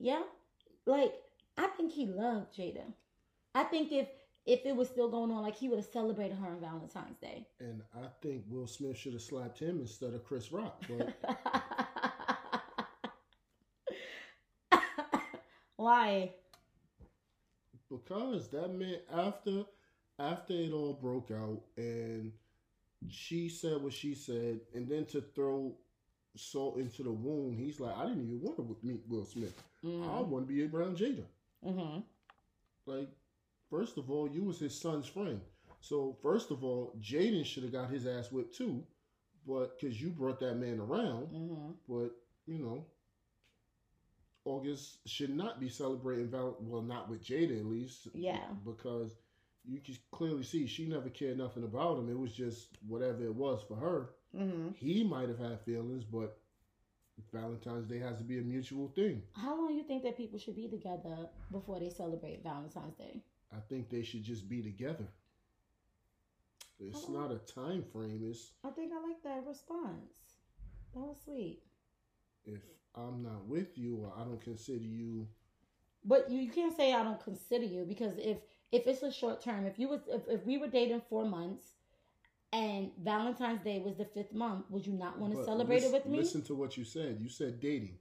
Yeah, 0.00 0.24
like 0.86 1.14
I 1.56 1.68
think 1.68 1.92
he 1.92 2.06
loved 2.06 2.52
Jada. 2.56 2.92
I 3.54 3.62
think 3.62 3.92
if 3.92 4.08
if 4.48 4.64
it 4.66 4.74
was 4.74 4.88
still 4.88 5.08
going 5.08 5.30
on, 5.30 5.42
like 5.42 5.56
he 5.56 5.68
would 5.68 5.78
have 5.78 5.86
celebrated 5.86 6.36
her 6.38 6.48
on 6.48 6.60
Valentine's 6.60 7.18
Day. 7.18 7.46
And 7.60 7.82
I 7.94 8.06
think 8.22 8.44
Will 8.48 8.66
Smith 8.66 8.96
should 8.96 9.12
have 9.12 9.22
slapped 9.22 9.58
him 9.60 9.80
instead 9.80 10.14
of 10.14 10.24
Chris 10.24 10.50
Rock. 10.52 10.82
But 10.88 11.14
Why? 15.76 16.32
because 17.90 18.48
that 18.50 18.74
meant 18.74 19.02
after 19.12 19.64
after 20.18 20.52
it 20.52 20.72
all 20.72 20.92
broke 20.94 21.30
out 21.30 21.60
and 21.76 22.32
she 23.08 23.48
said 23.48 23.80
what 23.82 23.92
she 23.92 24.14
said 24.14 24.60
and 24.74 24.88
then 24.88 25.04
to 25.06 25.20
throw 25.34 25.74
salt 26.36 26.78
into 26.78 27.02
the 27.02 27.10
wound 27.10 27.58
he's 27.58 27.80
like 27.80 27.96
i 27.96 28.06
didn't 28.06 28.24
even 28.24 28.40
want 28.42 28.56
to 28.56 28.76
meet 28.82 29.02
will 29.08 29.24
smith 29.24 29.54
i 29.84 29.86
Mm-hmm. 29.86 30.20
want 30.20 30.48
to 30.48 30.54
be 30.54 30.64
around 30.64 30.96
jada 30.96 31.24
mm-hmm. 31.64 32.00
like 32.86 33.08
first 33.70 33.98
of 33.98 34.10
all 34.10 34.28
you 34.28 34.44
was 34.44 34.58
his 34.58 34.78
son's 34.80 35.06
friend 35.06 35.40
so 35.80 36.16
first 36.22 36.50
of 36.50 36.64
all 36.64 36.94
jaden 37.00 37.44
should 37.44 37.62
have 37.62 37.72
got 37.72 37.90
his 37.90 38.06
ass 38.06 38.30
whipped 38.32 38.56
too 38.56 38.82
but 39.46 39.78
because 39.78 40.00
you 40.00 40.08
brought 40.10 40.40
that 40.40 40.56
man 40.56 40.78
around 40.80 41.28
Mm-hmm. 41.28 41.70
but 41.88 42.10
you 42.46 42.58
know 42.58 42.84
august 44.44 44.98
should 45.06 45.34
not 45.34 45.60
be 45.60 45.68
celebrating 45.68 46.28
val 46.30 46.56
well 46.60 46.82
not 46.82 47.08
with 47.08 47.22
jada 47.24 47.58
at 47.58 47.66
least 47.66 48.08
Yeah. 48.14 48.40
because 48.64 49.10
you 49.66 49.80
can 49.80 49.96
clearly 50.12 50.42
see 50.42 50.66
she 50.66 50.86
never 50.86 51.10
cared 51.10 51.36
nothing 51.36 51.62
about 51.64 51.98
him. 51.98 52.08
It 52.08 52.18
was 52.18 52.32
just 52.32 52.78
whatever 52.86 53.22
it 53.26 53.34
was 53.34 53.60
for 53.68 53.76
her. 53.76 54.10
Mm-hmm. 54.34 54.68
He 54.76 55.04
might 55.04 55.28
have 55.28 55.38
had 55.38 55.60
feelings, 55.60 56.04
but 56.04 56.38
Valentine's 57.34 57.86
Day 57.86 57.98
has 57.98 58.16
to 58.16 58.24
be 58.24 58.38
a 58.38 58.40
mutual 58.42 58.88
thing. 58.88 59.20
How 59.34 59.54
long 59.60 59.74
you 59.74 59.82
think 59.82 60.04
that 60.04 60.16
people 60.16 60.38
should 60.38 60.56
be 60.56 60.68
together 60.68 61.28
before 61.52 61.80
they 61.80 61.90
celebrate 61.90 62.42
Valentine's 62.42 62.96
Day? 62.96 63.20
I 63.52 63.60
think 63.68 63.88
they 63.88 64.02
should 64.02 64.22
just 64.24 64.48
be 64.48 64.62
together. 64.62 65.08
It's 66.78 67.04
Oh. 67.08 67.12
not 67.12 67.32
a 67.32 67.38
time 67.38 67.82
frame. 67.82 68.22
It's 68.30 68.52
I 68.62 68.70
think 68.70 68.92
I 68.92 69.00
like 69.00 69.22
that 69.22 69.44
response. 69.46 70.36
That 70.94 71.00
was 71.00 71.20
sweet. 71.24 71.62
if 72.44 72.62
I'm 72.94 73.22
not 73.22 73.46
with 73.46 73.76
you 73.76 73.96
or 73.98 74.12
I 74.16 74.24
don't 74.24 74.40
consider 74.40 74.84
you 74.84 75.28
But 76.04 76.30
you, 76.30 76.40
you 76.40 76.50
can't 76.50 76.74
say 76.74 76.94
I 76.94 77.02
don't 77.02 77.20
consider 77.22 77.64
you 77.66 77.84
because 77.84 78.16
if 78.18 78.38
if 78.72 78.86
it's 78.86 79.02
a 79.02 79.10
short 79.12 79.40
term, 79.42 79.66
if 79.66 79.78
you 79.78 79.88
was 79.88 80.00
if, 80.08 80.22
if 80.28 80.46
we 80.46 80.56
were 80.58 80.68
dating 80.68 81.02
four 81.10 81.24
months 81.26 81.74
and 82.52 82.90
Valentine's 82.98 83.62
Day 83.62 83.78
was 83.80 83.96
the 83.96 84.04
fifth 84.06 84.32
month, 84.32 84.70
would 84.70 84.86
you 84.86 84.92
not 84.94 85.18
want 85.18 85.32
to 85.32 85.38
but 85.38 85.44
celebrate 85.46 85.82
it 85.82 85.92
with 85.92 86.06
me? 86.06 86.18
Listen 86.18 86.42
to 86.42 86.54
what 86.54 86.76
you 86.76 86.84
said. 86.84 87.20
You 87.20 87.28
said 87.28 87.60
dating. 87.60 87.98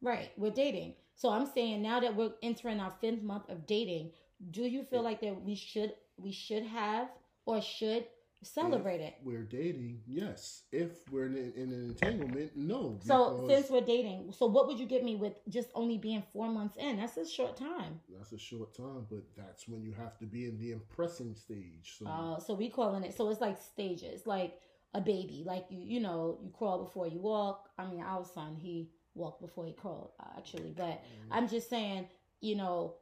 Right, 0.00 0.30
we're 0.38 0.50
dating. 0.50 0.94
So 1.14 1.30
I'm 1.30 1.46
saying 1.46 1.82
now 1.82 2.00
that 2.00 2.14
we're 2.16 2.32
entering 2.42 2.80
our 2.80 2.92
fifth 3.00 3.22
month 3.22 3.48
of 3.50 3.66
dating, 3.66 4.12
do 4.50 4.62
you 4.62 4.82
feel 4.84 5.02
like 5.02 5.20
that 5.20 5.42
we 5.42 5.54
should 5.54 5.94
we 6.16 6.32
should 6.32 6.64
have 6.64 7.08
or 7.46 7.60
should 7.60 8.06
celebrate 8.42 9.00
it? 9.00 9.14
We're 9.24 9.42
dating, 9.42 10.02
yes. 10.06 10.64
If 10.70 11.10
we're 11.10 11.26
in, 11.26 11.52
in 11.56 11.72
an 11.72 11.84
entanglement, 11.90 12.52
no. 12.56 12.98
So 13.02 13.44
since 13.48 13.70
we're 13.70 13.80
dating, 13.80 14.32
so 14.36 14.46
what 14.46 14.66
would 14.66 14.78
you 14.78 14.86
give 14.86 15.02
me 15.02 15.16
with 15.16 15.34
just 15.48 15.70
only 15.74 15.96
being 15.98 16.22
four 16.32 16.48
months 16.48 16.76
in? 16.76 16.98
That's 16.98 17.16
a 17.16 17.26
short 17.26 17.56
time. 17.56 18.00
that's 18.16 18.32
a 18.32 18.38
short 18.38 18.74
time, 18.76 19.06
but 19.10 19.22
that's 19.36 19.66
when 19.66 19.82
you 19.82 19.92
have 19.92 20.18
to 20.18 20.26
be 20.26 20.44
in 20.46 20.58
the 20.58 20.72
impressing 20.72 21.34
stage. 21.34 21.94
So 21.98 22.06
Uh, 22.06 22.38
so 22.38 22.54
we 22.54 22.68
calling 22.68 23.02
it. 23.04 23.14
So 23.16 23.30
it's 23.30 23.40
like 23.40 23.56
stages, 23.60 24.26
like 24.26 24.60
a 24.92 25.00
baby. 25.00 25.42
Like 25.46 25.66
you, 25.70 25.80
you 25.80 26.00
know, 26.00 26.38
you 26.42 26.50
crawl 26.50 26.84
before 26.84 27.06
you 27.06 27.20
walk. 27.20 27.70
I 27.78 27.86
mean, 27.86 28.02
our 28.02 28.24
son 28.24 28.56
he 28.60 28.90
walked 29.14 29.40
before 29.40 29.64
he 29.64 29.72
crawled, 29.72 30.10
actually. 30.36 30.74
But 30.76 31.02
I'm 31.30 31.48
just 31.48 31.70
saying, 31.70 32.08
you 32.40 32.56
know, 32.56 32.94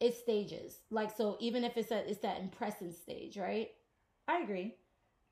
it's 0.00 0.18
stages. 0.18 0.80
Like 0.90 1.16
so, 1.16 1.36
even 1.40 1.64
if 1.64 1.76
it's 1.76 1.90
a, 1.90 2.08
it's 2.08 2.20
that 2.20 2.40
impressing 2.40 2.92
stage, 2.92 3.36
right? 3.36 3.70
I 4.28 4.40
agree. 4.40 4.74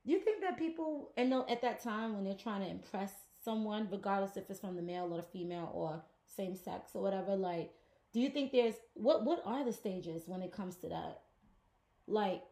You 0.05 0.21
think 0.21 0.43
that 0.43 0.59
people, 0.59 1.13
and 1.17 1.31
no, 1.31 1.47
at 1.49 1.63
that 1.63 1.83
time 1.83 2.15
when 2.15 2.25
they're 2.25 2.35
trying 2.35 2.63
to 2.63 2.69
impress 2.69 3.13
someone, 3.43 3.89
regardless 3.91 4.37
if 4.37 4.49
it's 4.51 4.61
from 4.61 4.77
the 4.77 4.83
male 4.83 5.09
or 5.11 5.17
the 5.19 5.23
female 5.23 5.71
or 5.73 6.03
same 6.27 6.57
sex 6.57 6.91
or 6.95 7.03
whatever, 7.03 7.37
like, 7.37 7.73
do 8.13 8.21
you 8.21 8.31
think 8.31 8.53
there's 8.53 8.75
what 8.95 9.25
what 9.25 9.43
are 9.45 9.65
the 9.65 9.73
stages 9.73 10.23
when 10.27 10.43
it 10.43 10.53
comes 10.53 10.77
to 10.77 10.89
that? 10.89 11.23
Like 12.07 12.43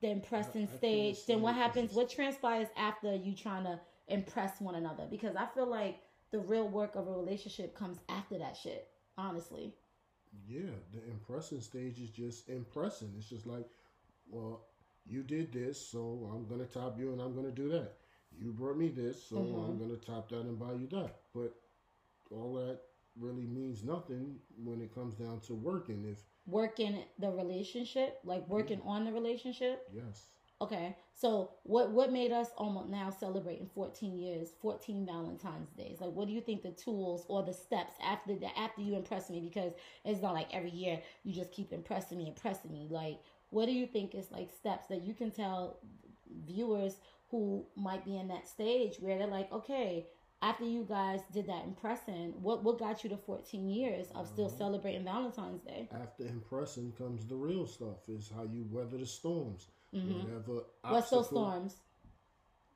the 0.00 0.10
impressing 0.10 0.62
I 0.62 0.66
feel 0.66 0.72
the 0.72 0.78
stage, 0.78 1.26
then 1.26 1.42
what 1.42 1.54
happens? 1.54 1.92
What 1.92 2.08
transpires 2.08 2.68
after 2.76 3.14
you 3.14 3.34
trying 3.34 3.64
to 3.64 3.78
impress 4.08 4.60
one 4.60 4.74
another? 4.74 5.06
Because 5.10 5.36
I 5.36 5.46
feel 5.54 5.66
like 5.66 6.00
the 6.30 6.38
real 6.40 6.68
work 6.68 6.96
of 6.96 7.08
a 7.08 7.12
relationship 7.12 7.76
comes 7.76 7.98
after 8.08 8.38
that 8.38 8.56
shit. 8.56 8.88
Honestly, 9.18 9.74
Yeah, 10.46 10.70
the 10.92 11.02
impressing 11.10 11.60
stage 11.60 11.98
is 12.00 12.10
just 12.10 12.48
impressing. 12.48 13.12
It's 13.16 13.28
just 13.28 13.46
like, 13.46 13.66
well, 14.28 14.62
you 15.06 15.22
did 15.22 15.52
this, 15.52 15.80
so 15.80 16.30
I'm 16.32 16.46
gonna 16.46 16.66
top 16.66 16.98
you 16.98 17.12
and 17.12 17.20
I'm 17.20 17.34
gonna 17.34 17.50
do 17.50 17.68
that. 17.70 17.94
You 18.38 18.52
brought 18.52 18.76
me 18.78 18.88
this, 18.88 19.22
so 19.22 19.36
Mhm. 19.36 19.68
I'm 19.68 19.78
gonna 19.78 19.96
top 19.96 20.28
that 20.30 20.40
and 20.40 20.58
buy 20.58 20.72
you 20.74 20.86
that. 20.88 21.20
But 21.34 21.54
all 22.30 22.54
that 22.54 22.80
really 23.18 23.46
means 23.46 23.84
nothing 23.84 24.40
when 24.56 24.80
it 24.80 24.94
comes 24.94 25.14
down 25.14 25.40
to 25.40 25.54
working. 25.54 26.04
If 26.04 26.24
working 26.46 27.04
the 27.18 27.30
relationship, 27.30 28.20
like 28.24 28.48
working 28.48 28.80
on 28.82 29.04
the 29.04 29.12
relationship. 29.12 29.88
yes, 29.92 30.30
Okay, 30.62 30.96
so 31.12 31.50
what 31.64 31.90
what 31.90 32.12
made 32.12 32.30
us 32.30 32.50
almost 32.56 32.88
now 32.88 33.10
celebrating 33.10 33.66
14 33.74 34.16
years, 34.16 34.50
14 34.60 35.04
Valentine's 35.04 35.70
days? 35.70 35.98
Like, 36.00 36.12
what 36.12 36.28
do 36.28 36.32
you 36.32 36.40
think 36.40 36.62
the 36.62 36.70
tools 36.70 37.24
or 37.28 37.42
the 37.42 37.52
steps 37.52 37.94
after 38.00 38.36
the 38.36 38.56
after 38.56 38.80
you 38.80 38.94
impress 38.94 39.28
me? 39.28 39.40
Because 39.40 39.72
it's 40.04 40.22
not 40.22 40.34
like 40.34 40.54
every 40.54 40.70
year 40.70 41.00
you 41.24 41.32
just 41.32 41.50
keep 41.50 41.72
impressing 41.72 42.18
me, 42.18 42.28
impressing 42.28 42.72
me. 42.72 42.86
Like, 42.88 43.18
what 43.50 43.66
do 43.66 43.72
you 43.72 43.86
think 43.88 44.14
is 44.14 44.30
like 44.30 44.50
steps 44.52 44.86
that 44.86 45.02
you 45.02 45.14
can 45.14 45.32
tell 45.32 45.80
viewers 46.46 46.94
who 47.30 47.66
might 47.74 48.04
be 48.04 48.16
in 48.16 48.28
that 48.28 48.46
stage 48.46 48.96
where 49.00 49.18
they're 49.18 49.26
like, 49.26 49.50
okay, 49.52 50.06
after 50.42 50.64
you 50.64 50.84
guys 50.88 51.20
did 51.32 51.46
that 51.48 51.64
impressing, 51.64 52.34
what 52.40 52.62
what 52.62 52.78
got 52.78 53.02
you 53.02 53.10
to 53.10 53.16
14 53.16 53.68
years 53.68 54.12
of 54.14 54.28
still 54.28 54.48
Mhm. 54.48 54.58
celebrating 54.58 55.04
Valentine's 55.04 55.62
Day? 55.62 55.88
after 55.92 56.24
impressing 56.26 56.92
comes 56.92 57.26
the 57.26 57.34
real 57.36 57.66
stuff. 57.66 58.08
Is 58.08 58.30
how 58.30 58.44
you 58.44 58.64
weather 58.70 58.98
the 58.98 59.06
storms. 59.06 59.68
Hmm 59.92 60.12
Whatever. 60.12 60.64
What's 60.88 61.10
those 61.10 61.26
storms? 61.28 61.76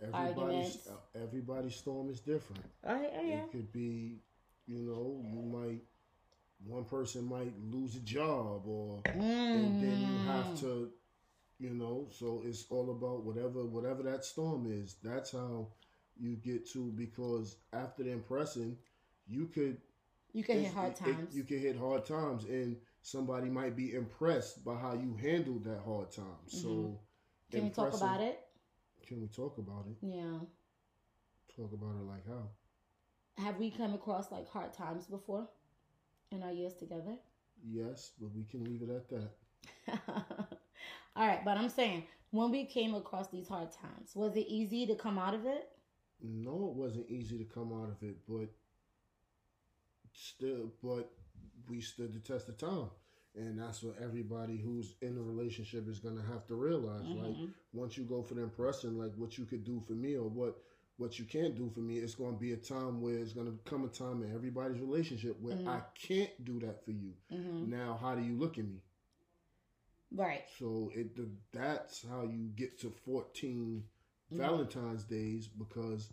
Everybody's 0.03 0.37
Arguments. 0.37 0.89
uh, 0.89 1.19
everybody's 1.23 1.75
storm 1.77 2.11
is 2.11 2.21
different. 2.21 2.65
Oh, 2.85 3.01
yeah, 3.01 3.23
yeah. 3.23 3.35
It 3.39 3.51
could 3.51 3.73
be, 3.73 4.21
you 4.67 4.79
know, 4.81 5.25
you 5.33 5.41
might 5.41 5.83
one 6.67 6.85
person 6.85 7.25
might 7.25 7.53
lose 7.71 7.97
a 7.97 8.01
job 8.01 8.67
or 8.67 9.01
and 9.15 9.81
then 9.81 10.01
you 10.01 10.19
have 10.27 10.47
Mm. 10.55 10.61
to 10.61 10.91
you 11.59 11.71
know, 11.71 12.07
so 12.11 12.43
it's 12.45 12.67
all 12.71 12.91
about 12.91 13.25
whatever 13.25 13.65
whatever 13.65 14.03
that 14.03 14.25
storm 14.25 14.67
is. 14.71 14.97
That's 15.03 15.33
how 15.33 15.69
you 16.19 16.37
get 16.37 16.69
to 16.73 16.93
because 16.93 17.57
after 17.73 18.03
the 18.03 18.11
impressing, 18.11 18.77
you 19.27 19.47
could 19.47 19.79
You 20.35 20.45
can 20.45 20.63
hit 20.63 20.75
hard 20.75 20.93
it- 20.93 20.97
times. 20.99 21.35
you 21.35 21.45
can 21.45 21.59
hit 21.59 21.77
hard 21.79 22.05
times 22.05 22.45
and 22.45 22.77
somebody 23.01 23.49
might 23.49 23.75
be 23.77 23.95
impressed 23.95 24.63
by 24.65 24.77
how 24.77 24.93
you 24.93 25.15
handled 25.17 25.65
that 25.65 25.81
hard 25.81 26.11
time. 26.13 26.47
So 26.47 27.01
Can 27.51 27.65
we 27.65 27.71
talk 27.71 27.95
about 27.95 28.21
it? 28.21 28.41
Can 29.07 29.21
we 29.21 29.29
talk 29.29 29.59
about 29.59 29.87
it? 29.89 29.97
Yeah. 30.03 30.39
Talk 31.57 31.73
about 31.73 31.95
it 31.97 32.05
like 32.05 32.27
how? 32.27 32.49
Have 33.43 33.59
we 33.59 33.71
come 33.71 33.95
across 33.95 34.33
like 34.33 34.49
hard 34.49 34.73
times 34.73 35.07
before 35.07 35.49
in 36.33 36.43
our 36.43 36.53
years 36.53 36.75
together? 36.75 37.17
Yes, 37.65 38.13
but 38.21 38.35
we 38.35 38.45
can 38.45 38.65
leave 38.65 38.83
it 38.83 38.91
at 38.91 39.09
that. 39.09 39.99
All 41.17 41.27
right, 41.27 41.45
but 41.45 41.57
I'm 41.57 41.69
saying 41.69 42.05
when 42.31 42.51
we 42.51 42.65
came 42.65 42.95
across 42.95 43.29
these 43.29 43.49
hard 43.49 43.73
times, 43.73 44.15
was 44.15 44.37
it 44.37 44.47
easy 44.49 44.87
to 44.87 44.95
come 44.95 45.19
out 45.19 45.35
of 45.35 45.47
it? 45.47 45.69
No, 46.23 46.71
it 46.71 46.77
wasn't 46.77 47.11
easy 47.11 47.39
to 47.39 47.45
come 47.45 47.73
out 47.73 47.91
of 47.91 48.03
it, 48.03 48.17
but 48.29 48.49
still, 50.13 50.73
but 50.83 51.11
we 51.69 51.81
stood 51.81 52.13
the 52.13 52.21
test 52.21 52.49
of 52.49 52.59
time, 52.59 52.89
and 53.37 53.59
that's 53.59 53.83
what 53.83 53.97
everybody 54.01 54.57
who's 54.57 54.95
in 55.03 55.17
a 55.17 55.23
relationship 55.23 55.89
is 55.89 55.99
gonna 55.99 56.23
have 56.23 56.47
to 56.47 56.55
realize. 56.55 57.03
Like 57.15 57.37
Mhm. 57.37 57.53
once 57.73 57.97
you 57.97 58.05
go 58.05 58.23
for 58.23 58.35
the 58.35 58.43
impression, 58.43 58.99
like 58.99 59.15
what 59.17 59.37
you 59.39 59.45
could 59.45 59.65
do 59.65 59.81
for 59.87 59.93
me 59.95 60.17
or 60.17 60.29
what 60.29 60.63
what 60.99 61.19
you 61.19 61.27
can't 61.27 61.55
do 61.55 61.69
for 61.69 61.81
me, 61.81 61.99
it's 61.99 62.15
gonna 62.15 62.39
be 62.39 62.53
a 62.53 62.57
time 62.57 63.03
where 63.03 63.19
it's 63.19 63.35
gonna 63.35 63.53
come 63.67 63.85
a 63.85 63.89
time 63.89 64.23
in 64.23 64.33
everybody's 64.35 64.81
relationship 64.81 65.39
where 65.41 65.57
Mhm. 65.57 65.69
I 65.69 65.81
can't 65.95 66.45
do 66.45 66.59
that 66.61 66.83
for 66.85 66.93
you. 66.93 67.15
Mhm. 67.31 67.69
Now, 67.69 67.99
how 68.01 68.15
do 68.15 68.23
you 68.23 68.35
look 68.37 68.57
at 68.59 68.65
me? 68.67 68.81
Right. 70.11 70.45
So 70.59 70.91
it 70.95 71.15
the, 71.17 71.29
that's 71.53 72.03
how 72.07 72.23
you 72.23 72.49
get 72.55 72.79
to 72.81 72.91
14 72.91 73.85
Mhm. 74.31 74.37
Valentine's 74.39 75.05
days 75.05 75.47
because 75.49 76.11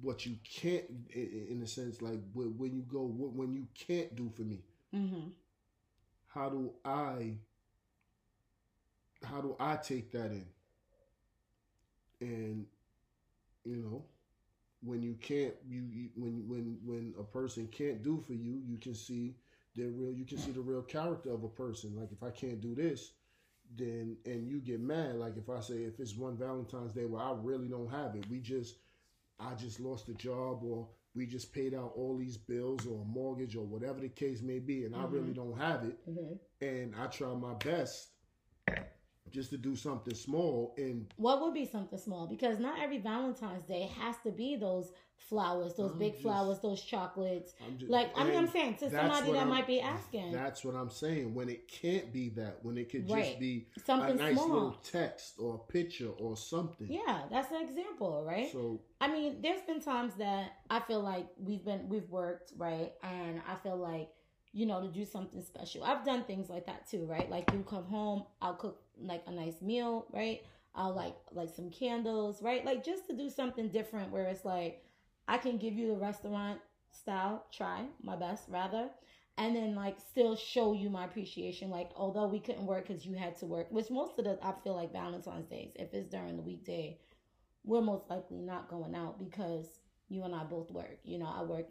what 0.00 0.26
you 0.26 0.36
can't, 0.44 0.84
in 1.10 1.60
a 1.62 1.66
sense, 1.66 2.02
like 2.02 2.20
when 2.34 2.74
you 2.74 2.82
go, 2.82 3.04
when 3.06 3.52
you 3.54 3.66
can't 3.74 4.14
do 4.14 4.28
for 4.30 4.42
me, 4.42 4.62
Mhm. 4.92 5.32
How 6.36 6.50
do 6.50 6.70
I, 6.84 7.32
how 9.24 9.40
do 9.40 9.56
I 9.58 9.76
take 9.76 10.12
that 10.12 10.30
in? 10.30 10.46
And 12.20 12.66
you 13.64 13.76
know, 13.76 14.04
when 14.82 15.02
you 15.02 15.14
can't, 15.20 15.54
you, 15.68 16.10
when 16.14 16.48
when 16.48 16.78
when 16.84 17.14
a 17.18 17.24
person 17.24 17.68
can't 17.68 18.02
do 18.02 18.22
for 18.26 18.34
you, 18.34 18.60
you 18.66 18.78
can 18.78 18.94
see 18.94 19.34
their 19.74 19.88
real. 19.88 20.12
You 20.12 20.24
can 20.24 20.38
see 20.38 20.52
the 20.52 20.60
real 20.60 20.82
character 20.82 21.30
of 21.30 21.42
a 21.42 21.48
person. 21.48 21.96
Like 21.96 22.12
if 22.12 22.22
I 22.22 22.30
can't 22.30 22.60
do 22.60 22.74
this, 22.74 23.12
then 23.76 24.16
and 24.24 24.48
you 24.48 24.60
get 24.60 24.80
mad. 24.80 25.16
Like 25.16 25.36
if 25.36 25.48
I 25.48 25.60
say 25.60 25.76
if 25.76 25.98
it's 26.00 26.14
one 26.14 26.36
Valentine's 26.36 26.92
Day 26.92 27.04
where 27.06 27.22
I 27.22 27.32
really 27.42 27.68
don't 27.68 27.90
have 27.90 28.14
it, 28.14 28.24
we 28.30 28.40
just 28.40 28.76
I 29.40 29.54
just 29.54 29.80
lost 29.80 30.08
a 30.08 30.14
job 30.14 30.62
or 30.62 30.88
we 31.16 31.26
just 31.26 31.52
paid 31.52 31.74
out 31.74 31.92
all 31.96 32.16
these 32.16 32.36
bills 32.36 32.86
or 32.86 33.02
a 33.02 33.04
mortgage 33.06 33.56
or 33.56 33.64
whatever 33.64 34.00
the 34.00 34.08
case 34.08 34.42
may 34.42 34.58
be, 34.58 34.84
and 34.84 34.94
I 34.94 35.04
really 35.06 35.32
don't 35.32 35.56
have 35.58 35.84
it, 35.84 35.96
Mhm. 36.06 36.38
and 36.60 36.94
I 36.94 37.06
try 37.06 37.34
my 37.34 37.54
best 37.54 38.10
just 39.30 39.50
to 39.50 39.58
do 39.58 39.76
something 39.76 40.14
small 40.14 40.74
and 40.76 41.06
What 41.16 41.40
would 41.42 41.54
be 41.54 41.66
something 41.66 41.98
small? 41.98 42.26
Because 42.26 42.58
not 42.58 42.78
every 42.80 42.98
Valentine's 42.98 43.64
Day 43.64 43.90
has 44.00 44.16
to 44.24 44.30
be 44.30 44.56
those 44.56 44.92
flowers, 45.18 45.74
those 45.74 45.92
I'm 45.92 45.98
big 45.98 46.12
just- 46.12 46.22
flowers, 46.22 46.60
those 46.60 46.80
chocolates. 46.82 47.54
I'm 47.66 47.78
just 47.78 47.90
Like 47.90 48.10
I 48.16 48.24
mean, 48.24 48.36
I'm 48.36 48.46
saying 48.48 48.74
to 48.76 48.90
somebody 48.90 49.32
that 49.32 49.38
I'm- 49.38 49.48
might 49.48 49.66
be 49.66 49.80
asking 49.80 50.30
That's 50.32 50.64
what 50.64 50.74
I'm 50.74 50.90
saying. 50.90 51.34
When 51.34 51.48
it 51.48 51.66
can't 51.68 52.12
be 52.12 52.28
that, 52.30 52.62
when 52.64 52.76
it 52.78 52.90
could 52.90 53.10
Right. 53.10 53.24
just 53.24 53.40
be 53.40 53.66
a 53.76 53.80
something 53.80 54.16
nice 54.16 54.34
small. 54.34 54.48
little 54.48 54.72
text 54.82 55.38
or 55.40 55.54
a 55.56 55.72
picture 55.72 56.10
or 56.20 56.36
something. 56.36 56.90
Yeah, 56.92 57.24
that's 57.30 57.50
an 57.50 57.62
example, 57.62 58.24
right? 58.24 58.52
So 58.52 58.80
I 59.00 59.08
mean, 59.08 59.40
there's 59.42 59.62
been 59.62 59.80
times 59.80 60.14
that 60.16 60.52
I 60.70 60.80
feel 60.80 61.00
like 61.00 61.26
we've 61.38 61.64
been 61.64 61.88
we've 61.88 62.08
worked, 62.10 62.52
right? 62.56 62.92
And 63.02 63.42
I 63.48 63.56
feel 63.56 63.76
like, 63.76 64.10
you 64.56 64.66
know, 64.66 64.80
to 64.80 64.88
do 64.88 65.04
something 65.04 65.42
special. 65.42 65.84
I've 65.84 66.04
done 66.04 66.24
things 66.24 66.48
like 66.50 66.66
that 66.66 66.88
too, 66.90 67.06
right? 67.06 67.30
Like 67.30 67.52
you 67.52 67.64
come 67.68 67.84
home, 67.86 68.24
I'll 68.42 68.54
cook 68.54 68.82
like 69.00 69.22
a 69.26 69.32
nice 69.32 69.60
meal, 69.62 70.06
right? 70.12 70.42
I'll 70.74 70.94
like 70.94 71.16
like 71.32 71.50
some 71.54 71.70
candles, 71.70 72.42
right? 72.42 72.64
Like 72.64 72.84
just 72.84 73.06
to 73.08 73.16
do 73.16 73.30
something 73.30 73.68
different 73.68 74.12
where 74.12 74.26
it's 74.26 74.44
like 74.44 74.84
I 75.28 75.38
can 75.38 75.58
give 75.58 75.74
you 75.74 75.88
the 75.88 75.96
restaurant 75.98 76.60
style 76.90 77.46
try, 77.52 77.86
my 78.02 78.16
best 78.16 78.44
rather. 78.48 78.88
and 79.38 79.54
then 79.54 79.74
like 79.74 79.96
still 80.00 80.34
show 80.36 80.72
you 80.72 80.88
my 80.90 81.04
appreciation. 81.04 81.70
Like 81.70 81.90
although 81.96 82.26
we 82.26 82.40
couldn't 82.40 82.66
work 82.66 82.88
because 82.88 83.04
you 83.06 83.14
had 83.14 83.36
to 83.38 83.46
work, 83.46 83.68
which 83.70 83.90
most 83.90 84.18
of 84.18 84.24
the 84.24 84.38
I 84.42 84.54
feel 84.64 84.74
like 84.74 84.92
Valentine's 84.92 85.48
days, 85.48 85.72
if 85.76 85.92
it's 85.94 86.08
during 86.08 86.36
the 86.36 86.42
weekday, 86.42 86.98
we're 87.64 87.82
most 87.82 88.08
likely 88.10 88.38
not 88.38 88.68
going 88.68 88.94
out 88.94 89.18
because 89.18 89.66
you 90.08 90.24
and 90.24 90.34
I 90.34 90.44
both 90.44 90.70
work. 90.70 90.98
You 91.04 91.18
know, 91.18 91.32
I 91.34 91.42
work 91.42 91.66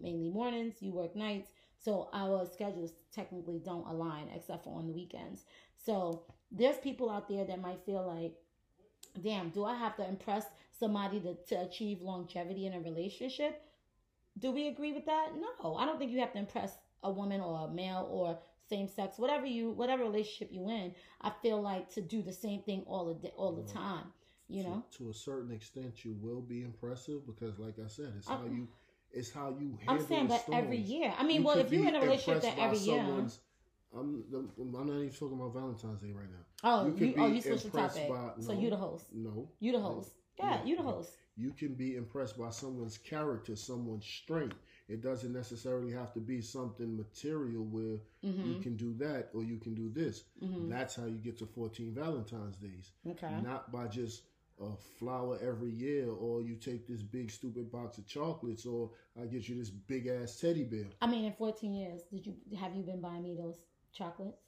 mainly 0.00 0.30
mornings, 0.30 0.76
you 0.80 0.92
work 0.92 1.16
nights, 1.16 1.50
so 1.84 2.08
our 2.12 2.46
schedules 2.46 2.92
technically 3.12 3.60
don't 3.64 3.86
align 3.86 4.28
except 4.34 4.64
for 4.64 4.78
on 4.78 4.86
the 4.86 4.92
weekends. 4.92 5.44
So 5.84 6.22
there's 6.50 6.76
people 6.78 7.10
out 7.10 7.28
there 7.28 7.44
that 7.44 7.60
might 7.60 7.84
feel 7.84 8.06
like, 8.06 8.34
damn, 9.22 9.50
do 9.50 9.64
I 9.64 9.74
have 9.76 9.96
to 9.96 10.08
impress 10.08 10.46
somebody 10.70 11.20
to, 11.20 11.34
to 11.48 11.62
achieve 11.62 12.00
longevity 12.00 12.66
in 12.66 12.74
a 12.74 12.80
relationship? 12.80 13.62
Do 14.38 14.50
we 14.52 14.68
agree 14.68 14.92
with 14.92 15.06
that? 15.06 15.30
No, 15.36 15.76
I 15.76 15.84
don't 15.84 15.98
think 15.98 16.12
you 16.12 16.20
have 16.20 16.32
to 16.32 16.38
impress 16.38 16.72
a 17.02 17.10
woman 17.10 17.40
or 17.40 17.66
a 17.66 17.70
male 17.70 18.08
or 18.10 18.38
same 18.68 18.88
sex, 18.88 19.18
whatever 19.18 19.44
you, 19.44 19.70
whatever 19.70 20.04
relationship 20.04 20.50
you 20.52 20.68
in. 20.70 20.94
I 21.20 21.32
feel 21.42 21.60
like 21.60 21.92
to 21.94 22.00
do 22.00 22.22
the 22.22 22.32
same 22.32 22.62
thing 22.62 22.84
all 22.86 23.12
the 23.12 23.28
all 23.30 23.52
the 23.52 23.62
mm-hmm. 23.62 23.78
time. 23.78 24.04
You 24.48 24.62
to, 24.62 24.68
know, 24.68 24.84
to 24.98 25.10
a 25.10 25.14
certain 25.14 25.52
extent, 25.52 26.04
you 26.04 26.14
will 26.20 26.40
be 26.40 26.62
impressive 26.62 27.26
because, 27.26 27.58
like 27.58 27.78
I 27.78 27.88
said, 27.88 28.12
it's 28.16 28.28
I- 28.28 28.36
how 28.36 28.44
you, 28.44 28.68
it's 29.12 29.30
how 29.32 29.50
you. 29.58 29.78
Handle 29.78 29.78
it. 29.80 29.88
I'm 29.88 30.06
saying, 30.06 30.26
but 30.28 30.44
every 30.52 30.78
year. 30.78 31.12
I 31.18 31.22
mean, 31.24 31.40
You 31.40 31.46
well, 31.46 31.58
if 31.58 31.72
you're 31.72 31.86
in 31.88 31.94
a 31.94 32.00
relationship 32.00 32.42
that 32.42 32.58
every 32.58 32.78
year. 32.78 33.00
I'm, 33.94 34.20
I'm 34.58 34.72
not 34.72 34.86
even 34.88 35.10
talking 35.10 35.38
about 35.38 35.52
Valentine's 35.52 36.00
Day 36.00 36.12
right 36.12 36.30
now. 36.30 36.44
Oh, 36.64 36.86
you 36.86 37.06
you, 37.06 37.14
oh, 37.18 37.26
you 37.26 37.40
switched 37.42 37.64
the 37.64 37.70
topic. 37.78 38.08
by- 38.08 38.30
so 38.40 38.54
no. 38.54 38.60
you 38.60 38.70
the 38.70 38.76
host. 38.76 39.06
No, 39.12 39.48
You 39.60 39.72
the 39.72 39.80
host. 39.80 40.12
Yeah, 40.38 40.54
Yeah, 40.60 40.64
you 40.64 40.76
the 40.76 40.82
host. 40.82 41.10
you 41.36 41.50
can 41.52 41.74
be 41.74 41.96
impressed 41.96 42.38
by 42.38 42.48
someone's 42.50 42.96
character, 42.96 43.54
someone's 43.54 44.06
strength. 44.06 44.56
It 44.88 45.02
doesn't 45.02 45.32
necessarily 45.32 45.92
have 45.92 46.12
to 46.14 46.20
be 46.20 46.40
something 46.40 46.96
material 46.96 47.64
where 47.64 47.98
Mm-hmm. 48.24 48.52
you 48.52 48.60
can 48.60 48.76
do 48.76 48.94
that 48.94 49.28
or 49.34 49.42
you 49.42 49.58
can 49.58 49.74
do 49.74 49.90
this. 49.92 50.24
That's 50.40 50.94
how 50.96 51.04
you 51.06 51.18
get 51.18 51.36
to 51.40 51.46
14 51.46 51.92
Valentine's 51.92 52.56
days. 52.56 52.92
Okay. 53.06 53.34
Not 53.42 53.70
by 53.72 53.88
just 53.88 54.22
a 54.62 54.76
flower 54.98 55.38
every 55.42 55.70
year 55.70 56.08
or 56.10 56.42
you 56.42 56.54
take 56.56 56.86
this 56.86 57.02
big 57.02 57.30
stupid 57.30 57.70
box 57.70 57.98
of 57.98 58.06
chocolates 58.06 58.64
or 58.66 58.90
I 59.20 59.26
get 59.26 59.48
you 59.48 59.56
this 59.58 59.70
big 59.70 60.06
ass 60.06 60.38
teddy 60.40 60.64
bear. 60.64 60.86
I 61.00 61.06
mean, 61.06 61.24
in 61.24 61.32
14 61.32 61.72
years, 61.72 62.02
did 62.10 62.26
you 62.26 62.34
have 62.58 62.74
you 62.74 62.82
been 62.82 63.00
buying 63.00 63.22
me 63.22 63.34
those 63.34 63.58
chocolates? 63.92 64.42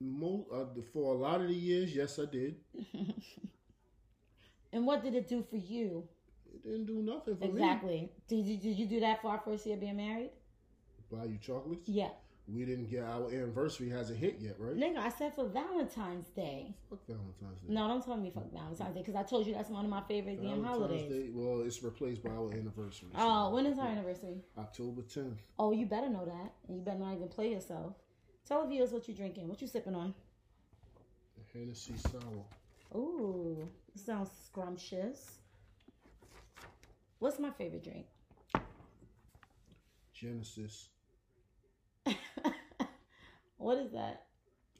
Mo- 0.00 0.46
uh, 0.52 0.80
for 0.92 1.14
a 1.14 1.18
lot 1.18 1.40
of 1.40 1.48
the 1.48 1.54
years, 1.54 1.94
yes, 1.94 2.18
I 2.18 2.26
did. 2.26 2.56
And 4.74 4.84
what 4.86 5.04
did 5.04 5.14
it 5.14 5.28
do 5.28 5.44
for 5.48 5.56
you? 5.56 6.02
It 6.52 6.64
didn't 6.64 6.86
do 6.86 7.00
nothing 7.00 7.36
for 7.36 7.44
me. 7.44 7.50
Exactly. 7.50 8.10
Did 8.26 8.44
you 8.44 8.56
did 8.58 8.76
you 8.76 8.86
do 8.86 9.00
that 9.00 9.22
for 9.22 9.28
our 9.28 9.40
first 9.44 9.64
year 9.66 9.76
being 9.76 9.96
married? 9.96 10.30
Buy 11.10 11.26
you 11.26 11.38
chocolates? 11.38 11.88
Yeah. 11.88 12.08
We 12.46 12.66
didn't 12.66 12.90
get 12.90 13.02
our 13.04 13.26
anniversary 13.32 13.88
hasn't 13.88 14.18
hit 14.18 14.36
yet, 14.38 14.56
right? 14.58 14.76
Nigga, 14.76 14.98
I 14.98 15.08
said 15.08 15.34
for 15.34 15.46
Valentine's 15.48 16.28
Day. 16.28 16.74
Fuck 16.90 17.06
Valentine's 17.06 17.60
Day. 17.62 17.72
No, 17.72 17.88
don't 17.88 18.04
tell 18.04 18.18
me 18.18 18.30
fuck 18.30 18.52
Valentine's 18.52 18.94
Day 18.94 19.00
because 19.00 19.14
I 19.14 19.22
told 19.22 19.46
you 19.46 19.54
that's 19.54 19.70
one 19.70 19.82
of 19.84 19.90
my 19.90 20.02
favorite 20.02 20.42
damn 20.42 20.60
Valentine's 20.62 20.66
holidays. 20.76 21.08
Day, 21.10 21.30
well, 21.32 21.62
it's 21.62 21.82
replaced 21.82 22.22
by 22.22 22.30
our 22.30 22.52
anniversary. 22.52 23.08
so- 23.14 23.18
Oh, 23.18 23.50
when 23.54 23.64
is 23.64 23.78
our 23.78 23.86
anniversary? 23.88 24.42
October 24.58 25.00
10th. 25.02 25.38
Oh, 25.58 25.72
you 25.72 25.86
better 25.86 26.10
know 26.10 26.26
that. 26.26 26.52
And 26.68 26.76
you 26.76 26.82
better 26.82 26.98
not 26.98 27.14
even 27.14 27.28
play 27.28 27.50
yourself. 27.52 27.94
Tell 28.46 28.62
the 28.64 28.68
viewers 28.68 28.92
what 28.92 29.08
you 29.08 29.14
drinking. 29.14 29.48
What 29.48 29.62
you 29.62 29.66
sipping 29.68 29.94
on? 29.94 30.12
Hennessy 31.54 31.94
Sour. 31.96 32.44
Ooh, 32.94 33.66
sounds 33.94 34.30
scrumptious. 34.46 35.38
What's 37.20 37.38
my 37.38 37.50
favorite 37.52 37.84
drink? 37.84 38.06
Genesis. 40.12 40.88
What 43.64 43.78
is 43.78 43.92
that? 43.92 44.26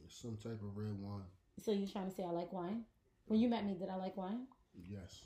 Some 0.08 0.36
type 0.36 0.60
of 0.62 0.76
red 0.76 0.98
wine. 1.00 1.22
So 1.64 1.72
you're 1.72 1.88
trying 1.88 2.10
to 2.10 2.14
say 2.14 2.22
I 2.22 2.30
like 2.30 2.52
wine? 2.52 2.84
When 3.26 3.40
you 3.40 3.48
met 3.48 3.64
me, 3.64 3.74
did 3.74 3.88
I 3.88 3.96
like 3.96 4.14
wine? 4.16 4.46
Yes. 4.74 5.24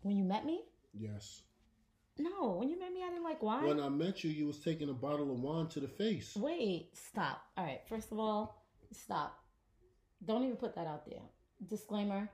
When 0.00 0.16
you 0.16 0.24
met 0.24 0.46
me? 0.46 0.62
Yes. 0.94 1.42
No, 2.18 2.52
when 2.52 2.70
you 2.70 2.78
met 2.78 2.94
me, 2.94 3.02
I 3.04 3.10
didn't 3.10 3.24
like 3.24 3.42
wine. 3.42 3.66
When 3.66 3.80
I 3.80 3.90
met 3.90 4.24
you, 4.24 4.30
you 4.30 4.46
was 4.46 4.58
taking 4.60 4.88
a 4.88 4.94
bottle 4.94 5.30
of 5.30 5.38
wine 5.38 5.66
to 5.68 5.80
the 5.80 5.88
face. 5.88 6.34
Wait, 6.36 6.88
stop. 6.94 7.42
All 7.58 7.64
right, 7.64 7.80
first 7.86 8.10
of 8.12 8.18
all, 8.18 8.62
stop. 8.92 9.38
Don't 10.24 10.44
even 10.44 10.56
put 10.56 10.74
that 10.76 10.86
out 10.86 11.04
there. 11.04 11.20
Disclaimer. 11.68 12.30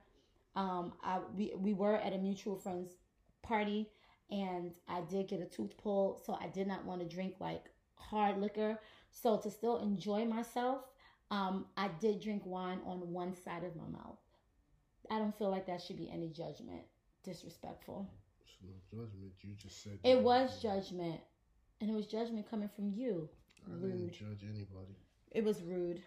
Um, 0.55 0.93
I 1.03 1.19
we 1.37 1.55
we 1.59 1.73
were 1.73 1.97
at 1.97 2.13
a 2.13 2.19
mutual 2.19 2.55
friend's 2.55 2.93
party, 3.43 3.91
and 4.31 4.73
I 4.89 5.01
did 5.01 5.27
get 5.27 5.41
a 5.41 5.47
tooth 5.47 5.77
pulled, 5.77 6.25
so 6.25 6.39
I 6.41 6.47
did 6.47 6.69
not 6.69 6.85
want 6.85 7.01
to 7.01 7.09
drink 7.09 7.35
like 7.41 7.65
hard 7.97 8.39
liquor. 8.39 8.79
So 9.13 9.37
to 9.39 9.51
still 9.51 9.79
enjoy 9.79 10.25
myself, 10.25 10.83
um, 11.31 11.67
I 11.77 11.89
did 12.01 12.21
drink 12.21 12.43
wine 12.45 12.81
on 12.85 13.13
one 13.13 13.35
side 13.35 13.63
of 13.65 13.77
my 13.77 13.87
mouth. 13.87 14.19
I 15.11 15.19
don't 15.19 15.37
feel 15.37 15.51
like 15.51 15.67
that 15.67 15.83
should 15.83 15.97
be 15.97 16.11
any 16.13 16.29
judgment. 16.29 16.83
Disrespectful. 17.23 18.11
It's 18.43 18.57
no 18.63 18.73
judgment. 18.91 19.33
You 19.43 19.55
just 19.55 19.83
said 19.83 19.99
It 20.03 20.19
was 20.19 20.61
judgment, 20.61 21.21
and 21.81 21.91
it 21.91 21.95
was 21.95 22.07
judgment 22.07 22.51
coming 22.51 22.69
from 22.75 22.91
you. 22.91 23.29
I 23.67 23.75
didn't 23.77 24.13
judge 24.13 24.43
anybody. 24.43 24.97
It 25.31 25.45
was 25.45 25.63
rude. 25.63 26.03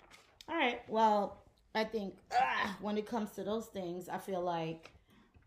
All 0.50 0.56
right. 0.56 0.82
Well, 0.88 1.44
I 1.74 1.84
think 1.86 2.16
ah, 2.34 2.78
when 2.82 2.98
it 2.98 3.06
comes 3.06 3.32
to 3.32 3.44
those 3.44 3.68
things, 3.68 4.10
I 4.10 4.18
feel 4.18 4.42
like 4.42 4.92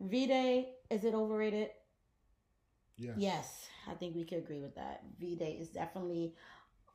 V 0.00 0.26
Day 0.26 0.70
is 0.90 1.04
it 1.04 1.14
overrated? 1.14 1.70
Yes. 2.96 3.14
Yes, 3.18 3.68
I 3.88 3.94
think 3.94 4.16
we 4.16 4.24
could 4.24 4.38
agree 4.38 4.60
with 4.60 4.74
that. 4.74 5.02
V 5.20 5.36
Day 5.36 5.52
is 5.60 5.68
definitely 5.68 6.34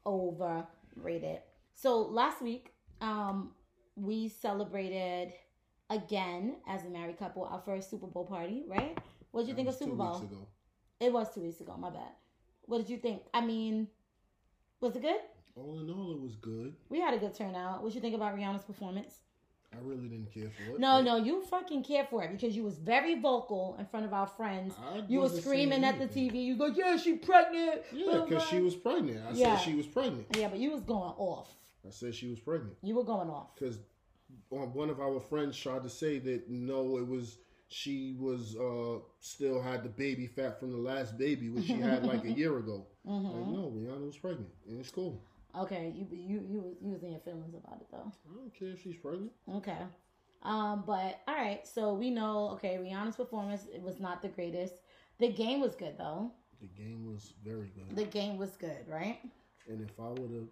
overrated. 0.05 1.39
So 1.75 1.99
last 2.01 2.41
week, 2.41 2.73
um, 3.01 3.51
we 3.95 4.27
celebrated 4.29 5.33
again 5.89 6.55
as 6.67 6.85
a 6.85 6.89
married 6.89 7.17
couple 7.19 7.43
our 7.45 7.61
first 7.65 7.89
Super 7.89 8.07
Bowl 8.07 8.25
party. 8.25 8.63
Right? 8.67 8.97
What 9.31 9.41
did 9.41 9.49
you 9.49 9.53
That 9.53 9.57
think 9.57 9.69
of 9.69 9.75
Super 9.75 9.91
two 9.91 9.97
Bowl? 9.97 10.11
weeks 10.19 10.31
ago. 10.31 10.47
It 10.99 11.11
was 11.13 11.33
two 11.33 11.41
weeks 11.41 11.59
ago. 11.61 11.75
My 11.77 11.89
bad. 11.89 12.11
What 12.65 12.77
did 12.79 12.89
you 12.89 12.97
think? 12.97 13.23
I 13.33 13.41
mean, 13.45 13.87
was 14.79 14.95
it 14.95 15.01
good? 15.01 15.17
All 15.55 15.79
in 15.79 15.89
all, 15.89 16.13
it 16.13 16.19
was 16.21 16.35
good. 16.41 16.73
We 16.89 16.99
had 16.99 17.13
a 17.13 17.17
good 17.17 17.35
turnout. 17.35 17.83
What 17.83 17.93
you 17.93 18.01
think 18.01 18.15
about 18.15 18.35
Rihanna's 18.35 18.63
performance? 18.63 19.19
I 19.75 19.79
really 19.81 20.07
didn't 20.07 20.31
care 20.33 20.49
for 20.49 20.75
it. 20.75 20.79
No, 20.79 21.01
no, 21.01 21.17
you 21.17 21.41
fucking 21.43 21.83
cared 21.83 22.07
for 22.09 22.23
it 22.23 22.31
because 22.31 22.55
you 22.55 22.63
was 22.63 22.77
very 22.77 23.19
vocal 23.19 23.75
in 23.79 23.85
front 23.85 24.05
of 24.05 24.13
our 24.13 24.27
friends. 24.27 24.73
I 24.93 25.03
You 25.07 25.21
were 25.21 25.29
screaming 25.29 25.83
at 25.83 25.99
the. 25.99 26.05
TV. 26.07 26.45
You 26.45 26.55
go, 26.55 26.67
yeah, 26.67 26.95
she 26.97 27.13
pregnant. 27.15 27.81
Yeah, 27.91 28.25
because 28.27 28.43
she 28.47 28.59
was 28.61 28.75
pregnant. 28.75 29.21
I 29.27 29.31
Yeah. 29.33 29.57
said 29.57 29.65
she 29.65 29.75
was 29.75 29.87
pregnant. 29.87 30.27
Yeah, 30.37 30.49
but 30.49 30.59
you 30.59 30.71
was 30.71 30.81
going 30.81 31.13
off. 31.17 31.49
I 31.85 31.89
said 31.91 32.13
she 32.15 32.29
was 32.29 32.39
pregnant. 32.39 32.75
You 32.81 32.95
were 32.95 33.03
going 33.03 33.29
off. 33.29 33.55
because 33.55 33.79
one 34.49 34.89
of 34.89 34.99
our 34.99 35.19
friends 35.19 35.57
tried 35.57 35.83
to 35.83 35.89
say 35.89 36.19
that 36.19 36.49
no, 36.49 36.97
it 36.97 37.07
was 37.07 37.37
she 37.67 38.15
was 38.19 38.55
uh 38.55 38.99
still 39.19 39.61
had 39.61 39.83
the 39.83 39.89
baby 39.89 40.27
fat 40.27 40.59
from 40.59 40.71
the 40.71 40.77
last 40.77 41.17
baby, 41.17 41.49
which 41.49 41.65
she 41.65 41.73
had 41.73 42.05
like 42.05 42.23
a 42.25 42.31
year 42.31 42.57
ago. 42.57 42.85
Mm-hmm. 43.05 43.37
Like 43.37 43.47
no, 43.47 43.69
Rihanna 43.75 44.05
was 44.05 44.15
pregnant, 44.15 44.47
and 44.65 44.79
it's 44.79 44.89
cool. 44.89 45.21
Okay, 45.59 45.93
you 45.95 46.07
you 46.11 46.41
you 46.49 46.61
was- 46.61 46.77
you 46.81 46.91
was 46.91 47.03
in 47.03 47.11
your 47.11 47.19
feelings 47.21 47.53
about 47.53 47.79
it 47.81 47.87
though. 47.91 48.11
I 48.29 48.35
don't 48.35 48.53
care 48.57 48.69
if 48.69 48.81
she's 48.81 48.95
pregnant. 48.97 49.31
Okay. 49.55 49.77
Um, 50.41 50.83
but 50.85 51.21
all 51.27 51.35
right, 51.35 51.65
so 51.65 51.93
we 51.93 52.09
know 52.09 52.49
okay, 52.55 52.77
Rihanna's 52.77 53.15
performance 53.15 53.65
it 53.73 53.81
was 53.81 53.99
not 53.99 54.21
the 54.21 54.29
greatest. 54.29 54.75
The 55.19 55.29
game 55.31 55.59
was 55.61 55.75
good 55.75 55.97
though. 55.97 56.31
The 56.59 56.67
game 56.81 57.05
was 57.11 57.33
very 57.43 57.69
good, 57.75 57.95
The 57.95 58.05
game 58.05 58.37
was 58.37 58.51
good, 58.57 58.87
right? 58.87 59.19
and 59.69 59.81
if 59.81 59.97
I 59.99 60.09
would 60.09 60.31
have 60.31 60.49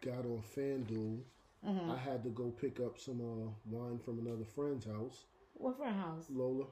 got 0.00 0.24
on 0.26 0.42
FanDuel, 0.56 1.20
Mm-hmm. 1.66 1.90
I 1.90 1.96
had 1.96 2.22
to 2.24 2.28
go 2.28 2.50
pick 2.50 2.78
up 2.78 2.98
some 3.00 3.20
uh, 3.22 3.48
wine 3.64 3.98
from 3.98 4.18
another 4.18 4.44
friend's 4.44 4.84
house, 4.84 5.24
What 5.54 5.76
a 5.82 5.90
house? 5.90 6.26
Lola. 6.28 6.66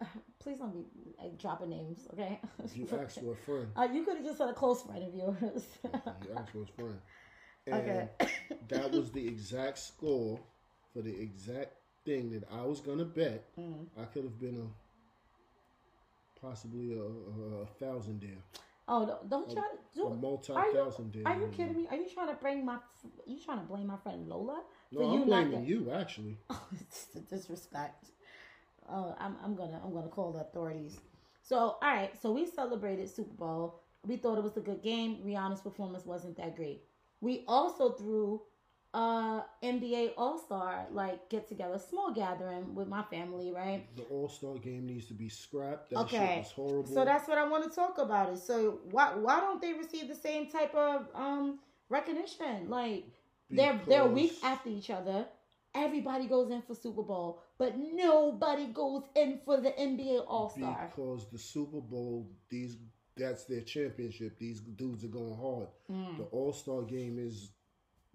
Please 0.38 0.58
don't 0.58 0.72
be 0.72 0.84
like, 1.18 1.38
dropping 1.38 1.70
names, 1.70 2.06
okay? 2.12 2.40
You 2.74 2.88
asked 3.02 3.20
for 3.20 3.32
a 3.32 3.36
friend. 3.36 3.68
Uh, 3.76 3.88
you 3.92 4.04
could 4.04 4.16
have 4.16 4.24
just 4.24 4.38
said 4.38 4.48
a 4.48 4.54
close 4.54 4.82
friend 4.82 5.04
of 5.04 5.14
yours. 5.14 5.64
You 5.84 6.36
asked 6.36 6.52
for 6.52 6.58
his 6.58 6.68
friend. 6.70 6.98
And 7.66 7.74
okay. 7.74 8.08
that 8.68 8.90
was 8.92 9.10
the 9.10 9.26
exact 9.26 9.78
score 9.78 10.40
for 10.92 11.02
the 11.02 11.20
exact 11.20 11.74
thing 12.04 12.30
that 12.30 12.44
I 12.50 12.62
was 12.62 12.80
gonna 12.80 13.04
bet. 13.04 13.44
Mm. 13.58 13.86
I 14.00 14.04
could 14.04 14.22
have 14.22 14.38
been 14.38 14.56
a 14.56 14.66
possibly 16.40 16.92
a, 16.92 17.02
a, 17.02 17.62
a 17.62 17.66
thousand 17.66 18.20
there, 18.20 18.42
oh, 18.88 19.06
don't, 19.06 19.28
don't 19.30 19.52
try 19.52 19.62
to 19.62 19.78
do 19.94 20.06
a 20.06 20.14
multi 20.14 20.52
Are 20.52 20.66
you, 20.66 20.74
thousand 20.74 21.12
there. 21.12 21.22
are 21.26 21.38
you 21.38 21.48
kidding 21.48 21.76
me? 21.76 21.86
Are 21.90 21.96
you 21.96 22.08
trying 22.12 22.28
to 22.28 22.34
bring 22.34 22.64
my? 22.64 22.78
You 23.26 23.38
trying 23.44 23.60
to 23.60 23.64
blame 23.64 23.86
my 23.86 23.96
friend 23.96 24.28
Lola 24.28 24.62
No, 24.90 25.14
I'm 25.14 25.24
blaming 25.24 25.64
you 25.66 25.90
actually. 25.92 26.38
Oh, 26.50 26.66
it's 26.80 27.06
disrespect. 27.30 28.06
Oh, 28.90 29.14
I'm 29.18 29.36
I'm 29.44 29.54
gonna 29.54 29.80
I'm 29.84 29.92
gonna 29.92 30.08
call 30.08 30.32
the 30.32 30.40
authorities. 30.40 30.98
So 31.42 31.56
all 31.56 31.78
right, 31.82 32.10
so 32.20 32.32
we 32.32 32.46
celebrated 32.46 33.08
Super 33.08 33.34
Bowl. 33.34 33.80
We 34.06 34.16
thought 34.16 34.38
it 34.38 34.44
was 34.44 34.56
a 34.56 34.60
good 34.60 34.82
game. 34.82 35.18
Rihanna's 35.24 35.60
performance 35.60 36.06
wasn't 36.06 36.36
that 36.36 36.56
great. 36.56 36.82
We 37.20 37.44
also 37.48 37.90
threw 37.92 38.42
uh 38.94 39.42
NBA 39.62 40.12
All 40.16 40.38
Star 40.38 40.86
like 40.92 41.28
get 41.28 41.48
together, 41.48 41.78
small 41.78 42.12
gathering 42.12 42.74
with 42.74 42.88
my 42.88 43.02
family, 43.02 43.52
right? 43.52 43.84
The 43.96 44.02
All 44.04 44.28
Star 44.28 44.54
game 44.54 44.86
needs 44.86 45.06
to 45.06 45.14
be 45.14 45.28
scrapped. 45.28 45.90
That 45.90 45.98
Okay. 46.00 46.44
horrible. 46.54 46.86
So 46.86 47.04
that's 47.04 47.28
what 47.28 47.38
I 47.38 47.46
want 47.48 47.64
to 47.64 47.70
talk 47.70 47.98
about. 47.98 48.32
It. 48.32 48.38
So 48.38 48.80
why 48.90 49.14
why 49.14 49.40
don't 49.40 49.60
they 49.60 49.72
receive 49.74 50.08
the 50.08 50.14
same 50.14 50.50
type 50.50 50.74
of 50.74 51.06
um 51.14 51.58
recognition? 51.88 52.68
Like 52.70 53.04
they're 53.50 53.80
they're 53.86 54.02
a 54.02 54.06
week 54.06 54.32
after 54.42 54.70
each 54.70 54.90
other. 54.90 55.26
Everybody 55.84 56.26
goes 56.26 56.50
in 56.50 56.62
for 56.62 56.74
Super 56.74 57.02
Bowl, 57.02 57.40
but 57.58 57.74
nobody 57.78 58.66
goes 58.66 59.02
in 59.14 59.38
for 59.44 59.60
the 59.60 59.70
NBA 59.70 60.24
All 60.26 60.50
Star. 60.50 60.90
Because 60.94 61.26
the 61.30 61.38
Super 61.38 61.80
Bowl, 61.80 62.28
these 62.50 62.76
that's 63.16 63.44
their 63.44 63.62
championship. 63.62 64.38
These 64.38 64.60
dudes 64.60 65.04
are 65.04 65.08
going 65.08 65.36
hard. 65.36 65.68
The 66.18 66.24
All 66.24 66.52
Star 66.52 66.82
game 66.82 67.18
is 67.18 67.50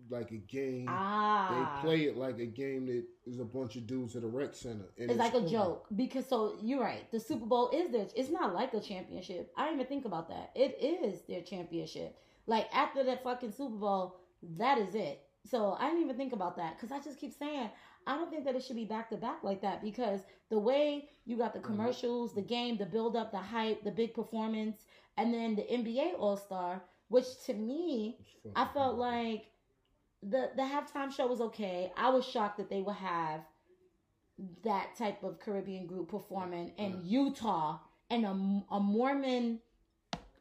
like 0.09 0.32
a 0.32 0.38
game. 0.38 0.86
Ah, 0.89 1.80
They 1.82 1.88
play 1.88 2.01
it 2.05 2.18
like 2.18 2.39
a 2.39 2.45
game 2.45 2.88
that 2.88 3.03
is 3.26 3.39
a 3.39 3.45
bunch 3.45 3.76
of 3.76 3.88
dudes 3.88 4.16
at 4.16 4.24
a 4.24 4.28
rec 4.28 4.53
center. 4.55 4.86
And 4.97 5.09
It's 5.09 5.20
like 5.20 5.34
a 5.34 5.47
joke 5.47 5.86
because 5.95 6.28
so 6.28 6.55
you're 6.61 6.82
right. 6.82 7.09
The 7.11 7.20
Super 7.20 7.45
Bowl 7.45 7.70
is 7.70 7.91
their. 7.91 8.07
It's 8.16 8.30
not 8.30 8.53
like 8.53 8.74
a 8.74 8.80
championship. 8.82 9.51
I 9.55 9.66
didn't 9.66 9.80
even 9.82 9.88
think 9.88 10.05
about 10.05 10.30
that. 10.30 10.51
It 10.55 10.78
is 10.82 11.22
their 11.28 11.41
championship. 11.41 12.18
Like 12.47 12.68
after 12.74 13.03
that 13.05 13.24
fucking 13.24 13.51
Super 13.53 13.76
Bowl, 13.76 14.18
that 14.57 14.78
is 14.78 14.95
it. 14.95 15.22
So 15.46 15.76
I 15.80 15.88
didn't 15.88 16.04
even 16.04 16.18
think 16.18 16.34
about 16.34 16.56
that 16.58 16.78
because 16.78 16.91
I 16.91 17.00
just 17.04 17.20
keep 17.20 17.34
saying 17.34 17.70
I 18.08 18.16
don't 18.18 18.30
think 18.30 18.46
that 18.46 18.56
it 18.56 18.64
should 18.64 18.76
be 18.76 18.86
back 18.86 19.10
to 19.10 19.18
back 19.18 19.44
like 19.44 19.62
that 19.62 19.82
because 19.82 20.22
the 20.50 20.60
way 20.60 21.10
you 21.26 21.38
got 21.38 21.54
the 21.54 21.60
Mm-hmm. 21.60 21.68
commercials, 21.68 22.34
the 22.34 22.41
game, 22.41 22.78
the 22.78 22.86
build 22.86 23.16
up, 23.16 23.32
the 23.32 23.38
hype, 23.38 23.84
the 23.84 23.91
big 23.91 24.14
performance, 24.14 24.86
and 25.18 25.34
then 25.34 25.56
the 25.56 25.64
NBA 25.64 26.14
All 26.18 26.38
Star, 26.38 26.84
which 27.10 27.26
to 27.46 27.54
me 27.54 28.20
I 28.56 28.66
felt 28.66 28.98
like 28.98 29.52
the 30.22 30.52
the 30.56 30.64
halftime 30.64 31.12
show 31.14 31.28
was 31.28 31.41
okay. 31.41 31.91
I 31.98 32.10
was 32.10 32.26
shocked 32.26 32.58
that 32.58 32.70
they 32.70 32.82
would 32.82 32.96
have 32.96 33.41
that 34.64 34.96
type 34.98 35.24
of 35.24 35.39
Caribbean 35.39 35.86
group 35.86 36.10
performing 36.10 36.72
in 36.78 37.00
Utah 37.04 37.80
and 38.10 38.26
a, 38.26 38.76
a 38.76 38.80
Mormon 38.80 39.60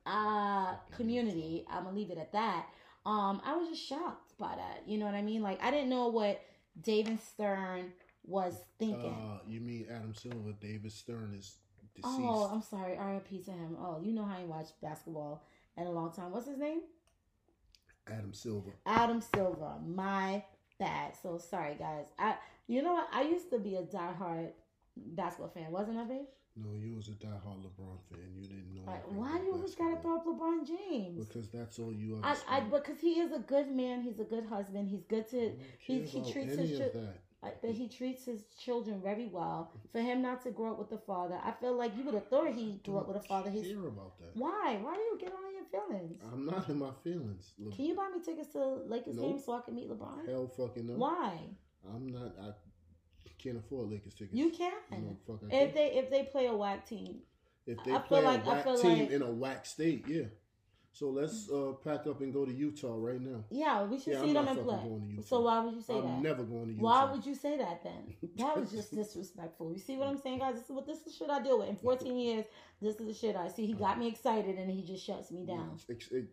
uh 0.06 0.74
community. 0.96 1.64
I'm 1.70 1.84
gonna 1.84 1.96
leave 1.96 2.10
it 2.10 2.18
at 2.18 2.32
that. 2.32 2.66
Um, 3.04 3.40
I 3.44 3.56
was 3.56 3.68
just 3.68 3.82
shocked 3.86 4.31
that. 4.40 4.82
You 4.86 4.98
know 4.98 5.06
what 5.06 5.14
I 5.14 5.22
mean? 5.22 5.42
Like 5.42 5.62
I 5.62 5.70
didn't 5.70 5.90
know 5.90 6.08
what 6.08 6.40
David 6.80 7.20
Stern 7.20 7.92
was 8.24 8.54
thinking. 8.78 9.12
Uh, 9.12 9.38
you 9.46 9.60
mean 9.60 9.86
Adam 9.90 10.14
Silver? 10.14 10.52
David 10.60 10.92
Stern 10.92 11.34
is 11.38 11.56
deceased. 11.94 12.18
oh, 12.20 12.50
I'm 12.52 12.62
sorry. 12.62 12.96
R.I.P. 12.96 13.42
to 13.44 13.50
him. 13.50 13.76
Oh, 13.78 14.00
you 14.02 14.12
know 14.12 14.24
how 14.24 14.38
I 14.38 14.44
watched 14.44 14.80
basketball 14.80 15.44
in 15.76 15.86
a 15.86 15.90
long 15.90 16.12
time. 16.12 16.30
What's 16.30 16.46
his 16.46 16.58
name? 16.58 16.80
Adam 18.08 18.32
Silver. 18.32 18.72
Adam 18.86 19.20
Silver. 19.20 19.74
My 19.86 20.44
bad. 20.78 21.12
So 21.22 21.38
sorry, 21.38 21.76
guys. 21.78 22.06
I, 22.18 22.36
you 22.66 22.82
know 22.82 22.94
what? 22.94 23.08
I 23.12 23.22
used 23.22 23.50
to 23.50 23.58
be 23.58 23.76
a 23.76 23.82
diehard 23.82 24.50
basketball 24.96 25.50
fan, 25.50 25.70
wasn't 25.70 25.98
I, 25.98 26.04
babe? 26.04 26.26
No, 26.54 26.68
you 26.78 26.94
was 26.96 27.08
a 27.08 27.12
diehard 27.12 27.62
LeBron 27.64 27.98
fan. 28.10 28.28
You 28.36 28.42
didn't 28.46 28.74
know. 28.74 28.82
Like, 28.86 29.04
why 29.10 29.36
about 29.36 29.44
you 29.44 29.52
always 29.54 29.74
gotta 29.74 29.96
throw 30.02 30.16
up 30.16 30.26
LeBron 30.26 30.66
James? 30.66 31.26
Because 31.26 31.48
that's 31.48 31.78
all 31.78 31.92
you 31.92 32.20
I, 32.22 32.36
I, 32.48 32.60
because 32.60 33.00
he 33.00 33.20
is 33.20 33.32
a 33.32 33.38
good 33.38 33.70
man. 33.70 34.02
He's 34.02 34.20
a 34.20 34.24
good 34.24 34.44
husband. 34.44 34.88
He's 34.88 35.04
good 35.04 35.28
to. 35.30 35.36
Mm-hmm. 35.36 35.62
He, 35.78 36.00
he 36.02 36.32
treats 36.32 36.54
his. 36.56 36.78
Chi- 36.78 36.88
that. 36.92 37.14
like, 37.42 37.62
that 37.62 37.70
he 37.70 37.88
treats 37.88 38.26
his 38.26 38.42
children 38.62 39.00
very 39.02 39.28
well. 39.32 39.72
For 39.92 40.02
him 40.02 40.20
not 40.20 40.42
to 40.42 40.50
grow 40.50 40.72
up 40.72 40.78
with 40.78 40.90
the 40.90 40.98
father, 40.98 41.38
I 41.42 41.52
feel 41.52 41.74
like 41.74 41.96
you 41.96 42.04
would 42.04 42.14
have 42.14 42.28
thought 42.28 42.52
he 42.52 42.80
grew 42.84 42.98
up 42.98 43.08
with 43.08 43.16
a 43.16 43.26
father. 43.26 43.48
He's 43.48 43.64
Hear 43.64 43.86
about 43.86 44.18
that? 44.18 44.36
why? 44.36 44.76
Why 44.82 44.94
do 44.94 45.00
you 45.00 45.18
get 45.18 45.32
on 45.32 45.54
your 45.54 45.64
feelings? 45.88 46.20
I'm 46.30 46.44
not 46.44 46.68
in 46.68 46.78
my 46.78 46.90
feelings. 47.02 47.54
Le- 47.58 47.74
Can 47.74 47.86
you 47.86 47.94
buy 47.94 48.10
me 48.14 48.22
tickets 48.22 48.52
to 48.52 48.58
Lakers 48.86 49.16
Nope. 49.16 49.24
game 49.26 49.38
so 49.38 49.54
I 49.54 49.62
can 49.62 49.74
meet 49.74 49.88
LeBron? 49.90 50.28
Hell 50.28 50.48
fucking 50.54 50.86
no. 50.86 50.94
Why? 50.94 51.38
I'm 51.94 52.08
not. 52.12 52.34
I 52.38 52.50
can't 53.42 53.56
afford 53.58 53.90
Lakers 53.90 54.14
tickets. 54.14 54.34
You 54.36 54.50
can. 54.50 54.72
No, 54.90 55.16
fuck, 55.26 55.40
If 55.44 55.50
can't. 55.50 55.74
they 55.74 55.86
if 55.92 56.10
they 56.10 56.22
play 56.24 56.46
a 56.46 56.54
whack 56.54 56.86
team, 56.86 57.20
If 57.66 57.78
they 57.84 57.92
I 57.92 57.98
play 57.98 58.22
like- 58.22 58.44
a 58.46 58.50
I 58.50 58.54
whack 58.62 58.80
team 58.80 58.98
like- 59.00 59.10
in 59.10 59.22
a 59.22 59.30
whack 59.30 59.66
state, 59.66 60.04
yeah. 60.08 60.24
So 60.94 61.08
let's 61.08 61.48
uh, 61.50 61.72
pack 61.82 62.06
up 62.06 62.20
and 62.20 62.32
go 62.34 62.44
to 62.44 62.52
Utah 62.52 62.94
right 62.98 63.18
now. 63.20 63.42
yeah, 63.50 63.82
we 63.84 63.98
should 63.98 64.12
Yeah, 64.12 64.20
see 64.20 64.28
I'm 64.36 64.44
them 64.44 64.48
in 64.58 64.64
play. 64.64 64.76
going 64.76 65.00
to 65.00 65.06
Utah. 65.14 65.22
So 65.26 65.40
why 65.40 65.64
would 65.64 65.74
you 65.74 65.80
say 65.80 65.96
I'm 65.96 66.02
that? 66.04 66.22
never 66.22 66.42
going 66.42 66.66
to 66.66 66.72
Utah. 66.72 66.82
Why 66.82 67.04
would 67.10 67.24
you 67.24 67.34
say 67.34 67.56
that 67.56 67.82
then? 67.82 68.14
That 68.36 68.58
was 68.60 68.70
just 68.70 68.94
disrespectful. 68.94 69.72
You 69.72 69.78
see 69.78 69.96
what 69.96 70.08
I'm 70.08 70.18
saying, 70.18 70.40
guys? 70.40 70.56
This 70.56 70.64
is 70.64 70.70
what 70.70 70.86
this 70.86 70.98
is 70.98 71.04
the 71.04 71.10
shit 71.12 71.30
I 71.30 71.40
deal 71.42 71.58
with. 71.60 71.70
In 71.70 71.76
14 71.76 72.14
years, 72.18 72.44
this 72.82 73.00
is 73.00 73.06
the 73.06 73.14
shit 73.14 73.36
I 73.36 73.48
see. 73.48 73.64
He 73.64 73.72
got 73.72 73.98
me 73.98 74.06
excited 74.08 74.58
and 74.58 74.70
he 74.70 74.82
just 74.82 75.02
shuts 75.06 75.30
me 75.30 75.46
down. 75.46 75.78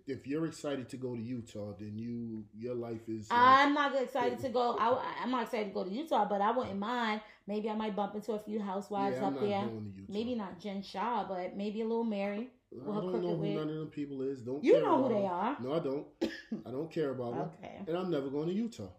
If 0.08 0.28
you're 0.28 0.46
excited 0.46 0.90
to 0.90 0.98
go 0.98 1.16
to 1.16 1.22
Utah, 1.22 1.72
then 1.80 1.98
you 1.98 2.44
your 2.58 2.76
life 2.76 3.08
is. 3.08 3.32
like- 3.32 3.40
I'm 3.40 3.74
not 3.74 3.96
excited 3.96 4.40
to 4.40 4.50
go. 4.50 4.76
I, 4.78 5.14
I'm 5.24 5.32
not 5.32 5.44
excited 5.44 5.68
to 5.70 5.74
go 5.74 5.86
to 5.86 5.90
Utah, 5.90 6.26
but 6.26 6.42
I 6.42 6.52
wouldn't 6.52 6.78
mind. 6.78 7.22
Maybe 7.48 7.70
I 7.70 7.76
might 7.76 7.96
bump 7.96 8.14
into 8.14 8.34
a 8.34 8.40
few 8.40 8.60
housewives 8.62 9.16
yeah, 9.20 9.26
I'm 9.28 9.34
up 9.36 9.40
there. 9.40 9.62
going 9.68 9.92
to 9.94 10.00
Utah. 10.02 10.12
Maybe 10.14 10.36
not 10.36 10.60
Jen 10.60 10.82
Shah, 10.84 11.26
but 11.28 11.56
maybe 11.56 11.80
a 11.82 11.86
little 11.86 12.04
Mary. 12.04 12.50
I 12.72 12.86
don't 13.02 13.22
know 13.22 13.36
who 13.36 13.46
none 13.48 13.70
of 13.70 13.76
them 13.76 13.88
people 13.88 14.22
is. 14.22 14.42
Don't 14.42 14.64
You 14.64 14.82
know 14.82 15.04
who 15.04 15.10
they 15.10 15.22
them. 15.22 15.32
are. 15.32 15.58
No, 15.62 15.74
I 15.74 15.80
don't. 15.80 16.08
I 16.68 16.72
don't 16.72 16.92
care 16.92 17.10
about 17.12 17.34
them. 17.36 17.50
Okay. 17.64 17.80
And 17.88 17.98
I'm 17.98 18.12
never 18.12 18.30
going 18.30 18.48
to 18.48 18.54
Utah. 18.54 18.90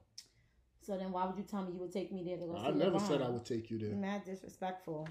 So 0.82 0.96
then 0.96 1.12
why 1.12 1.26
would 1.26 1.36
you 1.36 1.44
tell 1.44 1.62
me 1.64 1.72
you 1.74 1.78
would 1.80 1.92
take 1.92 2.10
me 2.12 2.24
there 2.24 2.36
to 2.38 2.46
go 2.46 2.56
I 2.56 2.70
never 2.70 2.98
said 2.98 3.22
I 3.22 3.28
would 3.28 3.44
take 3.44 3.70
you 3.70 3.78
there. 3.78 3.94
Mad 3.94 4.24
disrespectful. 4.24 5.08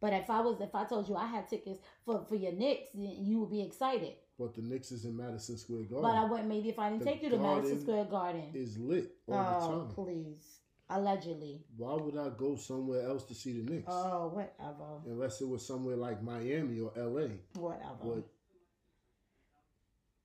But 0.00 0.12
if 0.12 0.28
I 0.28 0.40
was, 0.40 0.60
if 0.60 0.74
I 0.74 0.84
told 0.84 1.08
you 1.08 1.16
I 1.16 1.26
had 1.26 1.48
tickets 1.48 1.78
for 2.04 2.24
for 2.28 2.34
your 2.34 2.52
Knicks, 2.52 2.90
then 2.94 3.16
you 3.24 3.40
would 3.40 3.50
be 3.50 3.62
excited. 3.62 4.14
But 4.38 4.54
the 4.54 4.60
Knicks 4.62 4.90
is 4.92 5.04
in 5.06 5.16
Madison 5.16 5.56
Square 5.56 5.84
Garden. 5.84 6.02
But 6.02 6.16
I 6.16 6.24
wouldn't 6.24 6.48
maybe 6.48 6.68
if 6.68 6.78
I 6.78 6.90
didn't 6.90 7.04
The 7.04 7.10
take 7.10 7.22
you 7.22 7.30
to 7.30 7.38
Madison 7.38 7.80
Square 7.80 8.06
Garden. 8.06 8.50
is 8.52 8.76
lit 8.76 9.12
all 9.28 9.34
Oh, 9.38 9.70
the 9.70 9.84
time. 9.84 9.94
please. 9.94 10.60
Allegedly. 10.90 11.64
Why 11.76 11.94
would 11.94 12.16
I 12.16 12.28
go 12.36 12.56
somewhere 12.56 13.08
else 13.08 13.24
to 13.24 13.34
see 13.34 13.60
the 13.60 13.70
Knicks? 13.70 13.88
Oh, 13.88 14.28
whatever. 14.28 15.00
Unless 15.06 15.40
it 15.40 15.48
was 15.48 15.66
somewhere 15.66 15.96
like 15.96 16.22
Miami 16.22 16.80
or 16.80 16.92
LA. 16.96 17.28
Whatever. 17.54 17.94
But 18.02 18.24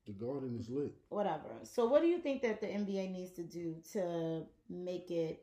the 0.05 0.11
Garden 0.13 0.57
is 0.59 0.69
lit. 0.69 0.93
Whatever. 1.09 1.49
So 1.63 1.87
what 1.87 2.01
do 2.01 2.07
you 2.07 2.19
think 2.19 2.41
that 2.41 2.59
the 2.59 2.67
NBA 2.67 3.11
needs 3.11 3.31
to 3.33 3.43
do 3.43 3.77
to 3.93 4.43
make 4.69 5.11
it 5.11 5.41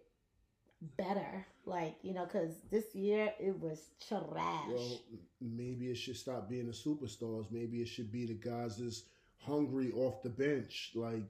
better? 0.98 1.46
Like, 1.64 1.96
you 2.02 2.12
know, 2.12 2.24
because 2.26 2.52
this 2.70 2.94
year 2.94 3.32
it 3.40 3.58
was 3.58 3.90
trash. 4.06 4.68
Well, 4.68 5.00
maybe 5.40 5.86
it 5.86 5.96
should 5.96 6.16
stop 6.16 6.48
being 6.48 6.66
the 6.66 6.72
superstars. 6.72 7.50
Maybe 7.50 7.80
it 7.80 7.88
should 7.88 8.12
be 8.12 8.26
the 8.26 8.34
guys 8.34 8.76
that's 8.76 9.04
hungry 9.38 9.92
off 9.92 10.22
the 10.22 10.28
bench, 10.28 10.92
like, 10.94 11.24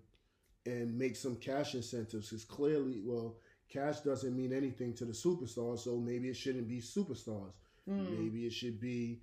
and 0.64 0.99
make 0.99 1.14
some 1.14 1.37
cash 1.37 1.74
incentives. 1.74 2.30
Because 2.30 2.45
clearly, 2.45 3.01
well, 3.05 3.37
cash 3.69 4.01
doesn't 4.01 4.37
mean 4.37 4.53
anything 4.53 4.95
to 4.95 5.05
the 5.05 5.12
superstars, 5.12 5.81
so 5.81 5.97
maybe 5.97 6.29
it 6.29 6.37
shouldn't 6.37 6.69
be 6.69 6.81
superstars. 6.81 7.53
Mm. 7.89 8.19
Maybe 8.19 8.47
it 8.47 8.53
should 8.53 8.81
be 8.81 9.21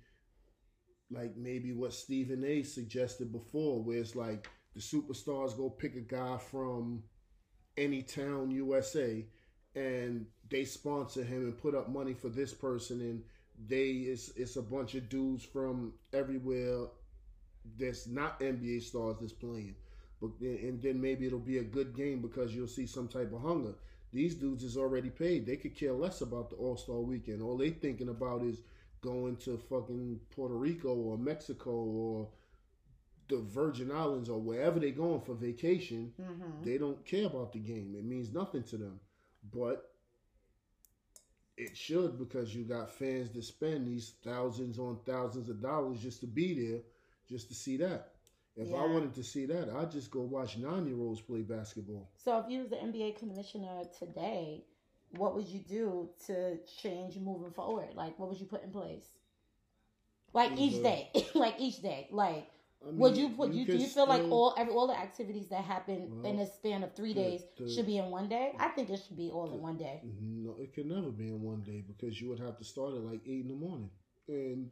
like 1.10 1.36
maybe 1.36 1.72
what 1.72 1.92
Stephen 1.92 2.44
A. 2.44 2.62
suggested 2.62 3.32
before, 3.32 3.82
where 3.82 3.98
it's 3.98 4.16
like 4.16 4.48
the 4.74 4.80
superstars 4.80 5.56
go 5.56 5.70
pick 5.70 5.96
a 5.96 6.00
guy 6.00 6.38
from 6.38 7.02
any 7.76 8.02
town 8.02 8.50
USA 8.50 9.24
and 9.74 10.26
they 10.50 10.64
sponsor 10.64 11.24
him 11.24 11.42
and 11.44 11.58
put 11.58 11.74
up 11.74 11.88
money 11.88 12.14
for 12.14 12.28
this 12.28 12.52
person 12.52 13.00
and 13.00 13.22
they 13.68 13.90
it's 13.90 14.30
it's 14.36 14.56
a 14.56 14.62
bunch 14.62 14.94
of 14.94 15.08
dudes 15.08 15.44
from 15.44 15.92
everywhere 16.12 16.86
that's 17.78 18.06
not 18.06 18.40
NBA 18.40 18.82
stars 18.82 19.16
that's 19.20 19.32
playing. 19.32 19.74
But 20.20 20.30
and 20.40 20.82
then 20.82 21.00
maybe 21.00 21.26
it'll 21.26 21.38
be 21.38 21.58
a 21.58 21.64
good 21.64 21.96
game 21.96 22.20
because 22.20 22.54
you'll 22.54 22.68
see 22.68 22.86
some 22.86 23.08
type 23.08 23.32
of 23.32 23.42
hunger. 23.42 23.74
These 24.14 24.36
dudes 24.36 24.62
is 24.62 24.76
already 24.76 25.10
paid. 25.10 25.44
They 25.44 25.56
could 25.56 25.74
care 25.74 25.92
less 25.92 26.20
about 26.20 26.48
the 26.48 26.56
All 26.56 26.76
Star 26.76 27.00
Weekend. 27.00 27.42
All 27.42 27.56
they 27.56 27.70
thinking 27.70 28.08
about 28.08 28.42
is 28.42 28.62
going 29.02 29.36
to 29.38 29.58
fucking 29.58 30.20
Puerto 30.30 30.54
Rico 30.54 30.94
or 30.94 31.18
Mexico 31.18 31.72
or 31.72 32.28
the 33.28 33.38
Virgin 33.38 33.90
Islands 33.90 34.28
or 34.30 34.40
wherever 34.40 34.78
they 34.78 34.92
going 34.92 35.20
for 35.20 35.34
vacation. 35.34 36.14
Mhm. 36.16 36.64
They 36.64 36.78
don't 36.78 37.04
care 37.04 37.26
about 37.26 37.52
the 37.52 37.58
game. 37.58 37.96
It 37.96 38.04
means 38.04 38.32
nothing 38.32 38.62
to 38.64 38.76
them. 38.76 39.00
But 39.52 39.90
it 41.56 41.76
should 41.76 42.16
because 42.16 42.54
you 42.54 42.64
got 42.64 42.90
fans 42.90 43.30
that 43.32 43.42
spend 43.42 43.88
these 43.88 44.14
thousands 44.22 44.78
on 44.78 45.00
thousands 45.04 45.48
of 45.48 45.60
dollars 45.60 46.00
just 46.00 46.20
to 46.20 46.26
be 46.28 46.68
there, 46.68 46.82
just 47.28 47.48
to 47.48 47.54
see 47.54 47.76
that. 47.78 48.13
If 48.56 48.72
I 48.72 48.86
wanted 48.86 49.14
to 49.14 49.24
see 49.24 49.46
that, 49.46 49.68
I'd 49.68 49.90
just 49.90 50.10
go 50.10 50.20
watch 50.20 50.56
nine 50.58 50.86
year 50.86 50.98
olds 50.98 51.20
play 51.20 51.42
basketball. 51.42 52.08
So 52.16 52.38
if 52.38 52.48
you 52.48 52.60
was 52.60 52.68
the 52.70 52.76
NBA 52.76 53.18
commissioner 53.18 53.82
today, 53.98 54.64
what 55.16 55.34
would 55.34 55.48
you 55.48 55.58
do 55.60 56.08
to 56.26 56.58
change 56.80 57.18
moving 57.18 57.50
forward? 57.50 57.88
Like, 57.94 58.18
what 58.18 58.28
would 58.28 58.38
you 58.40 58.46
put 58.46 58.62
in 58.62 58.70
place? 58.70 59.06
Like 60.32 60.52
each 60.58 60.82
day, 60.82 61.10
like 61.34 61.54
each 61.58 61.80
day, 61.82 62.08
like 62.10 62.48
I 62.84 62.90
would 62.90 63.16
you 63.16 63.30
put 63.30 63.52
you, 63.52 63.64
do 63.64 63.76
you 63.76 63.86
feel 63.86 64.06
like 64.06 64.22
all 64.30 64.54
every 64.58 64.72
all 64.74 64.86
the 64.88 64.98
activities 64.98 65.48
that 65.48 65.62
happen 65.64 66.08
Well, 66.22 66.32
in 66.32 66.40
a 66.40 66.46
span 66.46 66.82
of 66.82 66.92
three 66.94 67.12
the- 67.12 67.20
days 67.22 67.40
the- 67.56 67.68
should 67.70 67.86
be 67.86 67.98
in 67.98 68.10
one 68.10 68.28
day? 68.28 68.52
I 68.58 68.68
think 68.68 68.90
it 68.90 69.00
should 69.06 69.16
be 69.16 69.30
all 69.30 69.52
in 69.52 69.60
one 69.60 69.76
day. 69.76 70.02
Mm-hmm. 70.04 70.44
No, 70.46 70.56
it 70.60 70.74
could 70.74 70.86
never 70.86 71.10
be 71.10 71.28
in 71.28 71.40
one 71.40 71.62
day 71.62 71.82
because 71.86 72.20
you 72.20 72.28
would 72.28 72.40
have 72.40 72.58
to 72.58 72.64
start 72.64 72.94
at 72.94 73.00
like 73.00 73.20
eight 73.26 73.42
in 73.42 73.48
the 73.48 73.54
morning. 73.54 73.90
And 74.28 74.70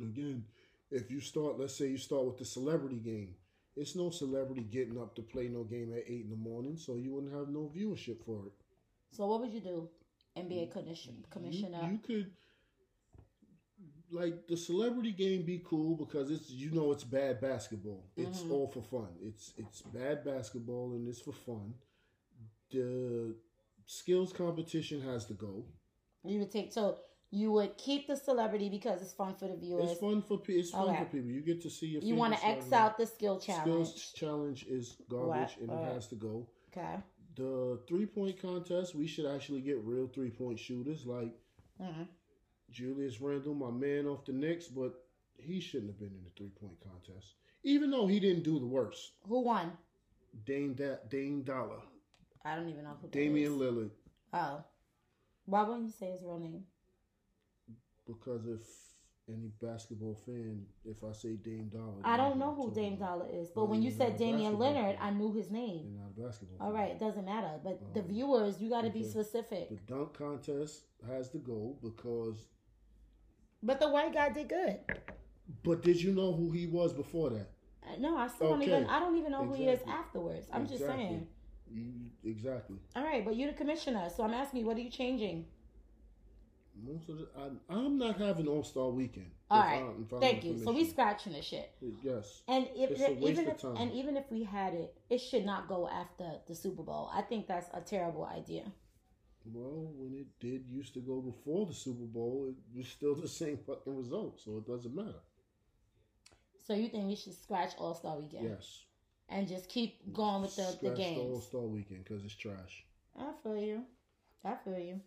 again, 0.00 0.44
if 0.90 1.10
you 1.10 1.20
start, 1.20 1.58
let's 1.58 1.74
say 1.74 1.88
you 1.88 1.98
start 1.98 2.24
with 2.26 2.38
the 2.38 2.44
celebrity 2.44 2.96
game, 2.98 3.34
It's 3.76 3.94
no 3.94 4.10
celebrity 4.10 4.62
getting 4.62 4.98
up 5.00 5.14
to 5.14 5.22
play 5.22 5.48
no 5.48 5.62
game 5.64 5.92
at 5.92 6.04
eight 6.06 6.24
in 6.24 6.30
the 6.30 6.36
morning, 6.36 6.76
so 6.76 6.96
you 6.96 7.14
wouldn't 7.14 7.32
have 7.32 7.48
no 7.48 7.70
viewership 7.74 8.22
for 8.24 8.46
it. 8.46 8.52
So 9.12 9.26
what 9.26 9.40
would 9.40 9.52
you 9.52 9.60
do? 9.60 9.88
NBA 10.36 10.66
commission, 10.66 11.24
commissioner. 11.30 11.78
You, 11.82 11.92
you 11.92 11.98
could 11.98 12.30
like 14.10 14.46
the 14.48 14.56
celebrity 14.56 15.12
game 15.12 15.42
be 15.42 15.60
cool 15.64 15.94
because 15.96 16.30
it's 16.30 16.50
you 16.50 16.70
know 16.70 16.90
it's 16.92 17.04
bad 17.04 17.40
basketball. 17.40 18.04
It's 18.16 18.42
Mhm. 18.42 18.50
all 18.50 18.66
for 18.68 18.82
fun. 18.82 19.16
It's 19.22 19.52
it's 19.56 19.82
bad 19.82 20.24
basketball 20.24 20.92
and 20.94 21.08
it's 21.08 21.20
for 21.20 21.32
fun. 21.32 21.74
The 22.70 23.36
skills 23.86 24.32
competition 24.32 25.00
has 25.02 25.26
to 25.26 25.34
go. 25.34 25.64
You 26.24 26.40
would 26.40 26.50
take 26.50 26.72
so 26.72 26.98
you 27.30 27.52
would 27.52 27.76
keep 27.78 28.06
the 28.08 28.16
celebrity 28.16 28.68
because 28.68 29.00
it's 29.02 29.12
fun 29.12 29.34
for 29.34 29.46
the 29.46 29.56
viewers. 29.56 29.90
It's 29.92 30.00
fun 30.00 30.22
for 30.22 30.40
it's 30.48 30.70
fun 30.70 30.88
Okay. 30.88 30.98
for 30.98 31.04
people. 31.06 31.30
You 31.30 31.40
get 31.42 31.60
to 31.62 31.70
see 31.70 31.86
your. 31.86 32.02
You 32.02 32.16
want 32.16 32.36
to 32.36 32.44
X 32.44 32.72
out 32.72 32.98
the 32.98 33.06
skill 33.06 33.38
challenge. 33.38 33.64
Skills 33.88 34.12
challenge 34.14 34.66
is 34.68 34.96
garbage 35.08 35.56
and 35.60 35.70
Alright. 35.70 35.90
it 35.90 35.94
has 35.94 36.08
to 36.08 36.16
go. 36.16 36.48
Okay. 36.72 36.96
The 37.36 37.80
three 37.88 38.06
point 38.06 38.40
contest, 38.40 38.94
we 38.94 39.06
should 39.06 39.26
actually 39.26 39.60
get 39.60 39.78
real 39.84 40.08
three 40.08 40.30
point 40.30 40.58
shooters 40.58 41.06
like 41.06 41.32
hmm 41.80 42.02
Julius 42.70 43.20
Randle, 43.20 43.54
my 43.54 43.70
man 43.70 44.06
off 44.06 44.24
the 44.24 44.32
Knicks, 44.32 44.68
but 44.68 44.94
he 45.36 45.60
shouldn't 45.60 45.90
have 45.90 45.98
been 45.98 46.08
in 46.16 46.22
the 46.24 46.30
three 46.36 46.50
point 46.60 46.78
contest. 46.80 47.34
Even 47.62 47.90
though 47.90 48.06
he 48.06 48.20
didn't 48.20 48.44
do 48.44 48.58
the 48.58 48.66
worst. 48.66 49.12
Who 49.28 49.40
won? 49.40 49.72
Dame 50.46 50.74
da- 50.74 50.98
Dame 51.08 51.42
Dollar. 51.42 51.80
I 52.44 52.56
don't 52.56 52.68
even 52.68 52.84
know 52.84 52.96
who. 53.00 53.08
Damian. 53.08 53.58
Lillard. 53.58 53.90
Oh. 54.32 54.62
Why 55.46 55.62
wouldn't 55.64 55.86
you 55.86 55.92
say 55.92 56.10
his 56.12 56.22
real 56.22 56.38
name? 56.38 56.64
Because 58.12 58.46
if 58.46 58.60
any 59.28 59.50
basketball 59.62 60.14
fan, 60.26 60.64
if 60.84 61.04
I 61.04 61.12
say 61.12 61.34
Dame 61.36 61.68
Dollar, 61.72 62.00
I 62.04 62.16
don't 62.16 62.38
know 62.38 62.52
who 62.54 62.72
Dame 62.72 62.96
Dollar 62.96 63.26
is, 63.32 63.50
but 63.50 63.66
when 63.66 63.82
you 63.82 63.90
said 63.90 64.16
Damian 64.16 64.58
Leonard, 64.58 64.96
fan. 64.96 65.06
I 65.06 65.10
knew 65.10 65.32
his 65.32 65.50
You're 65.50 65.60
name. 65.60 65.98
not 66.00 66.24
a 66.24 66.26
basketball 66.28 66.56
All 66.66 66.72
fan. 66.72 66.80
right, 66.80 66.90
it 66.92 66.98
doesn't 66.98 67.24
matter. 67.24 67.52
But 67.62 67.94
the 67.94 68.00
Um, 68.00 68.06
viewers, 68.06 68.60
you 68.60 68.68
got 68.68 68.82
to 68.82 68.90
be 68.90 69.04
specific. 69.04 69.68
The 69.68 69.76
dunk 69.92 70.14
contest 70.14 70.86
has 71.06 71.28
to 71.30 71.38
go 71.38 71.76
because. 71.82 72.48
But 73.62 73.78
the 73.78 73.88
white 73.90 74.12
guy 74.14 74.30
did 74.30 74.48
good. 74.48 74.80
But 75.62 75.82
did 75.82 76.02
you 76.02 76.12
know 76.12 76.32
who 76.32 76.50
he 76.50 76.66
was 76.66 76.92
before 76.92 77.30
that? 77.30 77.48
Uh, 77.86 77.96
No, 77.98 78.16
I 78.16 78.26
still 78.28 78.50
don't 78.50 78.62
Okay. 78.62 78.70
even. 78.72 78.86
I 78.86 78.98
don't 78.98 79.16
even 79.16 79.30
know 79.32 79.44
who 79.46 79.54
he 79.54 79.66
is 79.68 79.80
afterwards. 79.86 80.48
I'm 80.52 80.66
just 80.66 80.84
saying. 80.84 81.26
You, 81.72 81.92
exactly. 82.24 82.78
All 82.96 83.04
right, 83.04 83.24
but 83.24 83.36
you're 83.36 83.52
the 83.52 83.56
commissioner, 83.56 84.08
so 84.10 84.24
I'm 84.24 84.34
asking 84.34 84.60
you, 84.60 84.66
what 84.66 84.76
are 84.76 84.80
you 84.80 84.90
changing? 84.90 85.46
Most 86.82 87.08
of 87.08 87.18
the, 87.18 87.28
I, 87.36 87.74
I'm 87.74 87.98
not 87.98 88.18
having 88.18 88.46
All 88.48 88.62
Star 88.64 88.88
Weekend. 88.88 89.30
All 89.50 89.60
right, 89.60 89.82
I'm 89.82 90.06
Thank 90.20 90.44
you. 90.44 90.58
So 90.64 90.72
we 90.72 90.84
scratching 90.88 91.32
the 91.32 91.42
shit. 91.42 91.72
Yes. 92.02 92.42
And 92.48 92.68
if 92.74 92.90
It's 92.92 93.00
a 93.00 93.12
waste 93.14 93.40
even 93.40 93.48
of 93.48 93.54
if 93.54 93.60
time. 93.62 93.76
and 93.76 93.92
even 93.92 94.16
if 94.16 94.24
we 94.30 94.44
had 94.44 94.74
it, 94.74 94.96
it 95.10 95.18
should 95.18 95.44
not 95.44 95.68
go 95.68 95.88
after 95.88 96.24
the 96.46 96.54
Super 96.54 96.82
Bowl. 96.82 97.10
I 97.12 97.22
think 97.22 97.46
that's 97.46 97.68
a 97.74 97.80
terrible 97.80 98.24
idea. 98.24 98.64
Well, 99.44 99.90
when 99.96 100.14
it 100.14 100.26
did 100.38 100.66
used 100.68 100.94
to 100.94 101.00
go 101.00 101.20
before 101.20 101.66
the 101.66 101.74
Super 101.74 102.04
Bowl, 102.04 102.48
it 102.50 102.76
was 102.78 102.88
still 102.88 103.14
the 103.14 103.28
same 103.42 103.58
fucking 103.58 103.96
result, 103.96 104.40
so 104.40 104.58
it 104.58 104.66
doesn't 104.66 104.94
matter. 104.94 105.20
So 106.66 106.74
you 106.74 106.88
think 106.88 107.06
we 107.06 107.16
should 107.16 107.34
scratch 107.34 107.72
All 107.78 107.94
Star 107.94 108.16
Weekend 108.18 108.48
Yes. 108.48 108.84
and 109.28 109.48
just 109.48 109.68
keep 109.68 110.12
going 110.12 110.42
with 110.42 110.54
the, 110.56 110.62
the 110.62 110.72
Scratch 110.72 110.96
games? 110.96 111.18
All 111.18 111.40
Star 111.40 111.62
Weekend 111.62 112.04
because 112.04 112.24
it's 112.24 112.34
trash. 112.36 112.84
I 113.18 113.32
feel 113.42 113.56
you. 113.56 113.82
I 114.44 114.54
feel 114.64 114.78
you. 114.78 115.00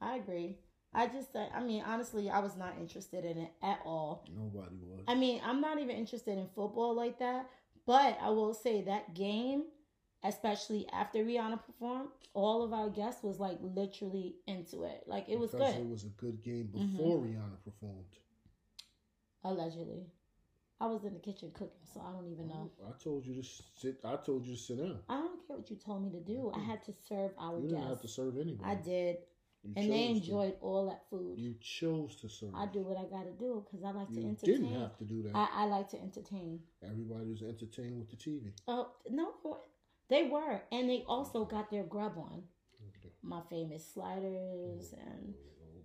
I 0.00 0.16
agree. 0.16 0.56
I 0.96 1.06
just, 1.08 1.28
I 1.36 1.60
mean, 1.62 1.82
honestly, 1.86 2.30
I 2.30 2.38
was 2.40 2.56
not 2.56 2.74
interested 2.80 3.24
in 3.24 3.36
it 3.38 3.52
at 3.62 3.80
all. 3.84 4.24
Nobody 4.34 4.76
was. 4.82 5.04
I 5.06 5.14
mean, 5.14 5.40
I'm 5.44 5.60
not 5.60 5.78
even 5.78 5.94
interested 5.94 6.38
in 6.38 6.46
football 6.54 6.94
like 6.94 7.18
that. 7.18 7.50
But 7.86 8.18
I 8.20 8.30
will 8.30 8.52
say 8.54 8.82
that 8.82 9.14
game, 9.14 9.64
especially 10.24 10.88
after 10.92 11.18
Rihanna 11.24 11.64
performed, 11.64 12.08
all 12.34 12.64
of 12.64 12.72
our 12.72 12.88
guests 12.88 13.22
was 13.22 13.38
like 13.38 13.58
literally 13.60 14.36
into 14.46 14.82
it. 14.84 15.04
Like 15.06 15.28
it 15.28 15.38
was 15.38 15.52
good. 15.52 15.76
it 15.76 15.86
was 15.86 16.04
a 16.04 16.08
good 16.08 16.42
game 16.42 16.68
Mhm. 16.74 16.96
before 16.96 17.18
Rihanna 17.18 17.62
performed. 17.62 18.18
Allegedly. 19.44 20.06
I 20.80 20.86
was 20.86 21.04
in 21.04 21.14
the 21.14 21.20
kitchen 21.20 21.50
cooking, 21.52 21.86
so 21.94 22.00
I 22.00 22.12
don't 22.12 22.28
even 22.30 22.48
know. 22.48 22.70
I 22.86 22.90
told 23.02 23.24
you 23.24 23.34
to 23.34 23.42
sit. 23.42 23.98
I 24.04 24.16
told 24.16 24.44
you 24.44 24.54
to 24.56 24.60
sit 24.60 24.78
down. 24.78 24.98
I 25.08 25.14
don't 25.14 25.46
care 25.46 25.56
what 25.56 25.70
you 25.70 25.76
told 25.76 26.02
me 26.02 26.10
to 26.10 26.20
do. 26.20 26.50
I 26.54 26.58
had 26.58 26.82
to 26.84 26.92
serve 27.08 27.32
our 27.38 27.60
You 27.60 27.68
didn't 27.68 27.84
have 27.86 28.02
to 28.02 28.08
serve 28.08 28.36
anybody. 28.36 28.68
I 28.70 28.74
did. 28.74 29.18
You 29.66 29.72
And 29.76 29.92
they 29.92 30.06
chose 30.06 30.20
to. 30.20 30.24
enjoyed 30.24 30.54
all 30.60 30.86
that 30.86 31.02
food. 31.10 31.38
You 31.38 31.54
chose 31.60 32.14
to 32.20 32.28
serve. 32.28 32.54
I 32.54 32.66
do 32.66 32.80
what 32.80 32.96
I 32.96 33.04
gotta 33.04 33.32
do 33.32 33.64
because 33.64 33.84
I 33.84 33.90
like 33.90 34.08
to 34.08 34.20
You 34.20 34.28
entertain. 34.28 34.62
didn't 34.62 34.80
have 34.80 34.96
to 34.98 35.04
do 35.04 35.22
that. 35.24 35.34
I, 35.34 35.48
I 35.52 35.64
like 35.64 35.88
to 35.90 36.00
entertain. 36.00 36.60
Everybody 36.82 37.26
was 37.30 37.42
entertained 37.42 37.98
with 37.98 38.10
the 38.10 38.16
TV. 38.16 38.52
Oh 38.68 38.90
no, 39.10 39.32
they 40.08 40.28
were, 40.28 40.62
and 40.70 40.88
they 40.88 41.04
also 41.08 41.44
got 41.44 41.70
their 41.70 41.82
grub 41.82 42.16
on. 42.16 42.44
My 43.22 43.40
famous 43.50 43.84
sliders 43.92 44.94
oh, 44.94 45.00
and 45.04 45.34
oh, 45.34 45.82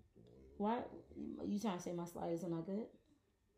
what? 0.57 0.91
You 1.47 1.59
trying 1.59 1.77
to 1.77 1.83
say 1.83 1.91
my 1.91 2.05
sliders 2.05 2.43
are 2.43 2.49
not 2.49 2.67
good? 2.67 2.85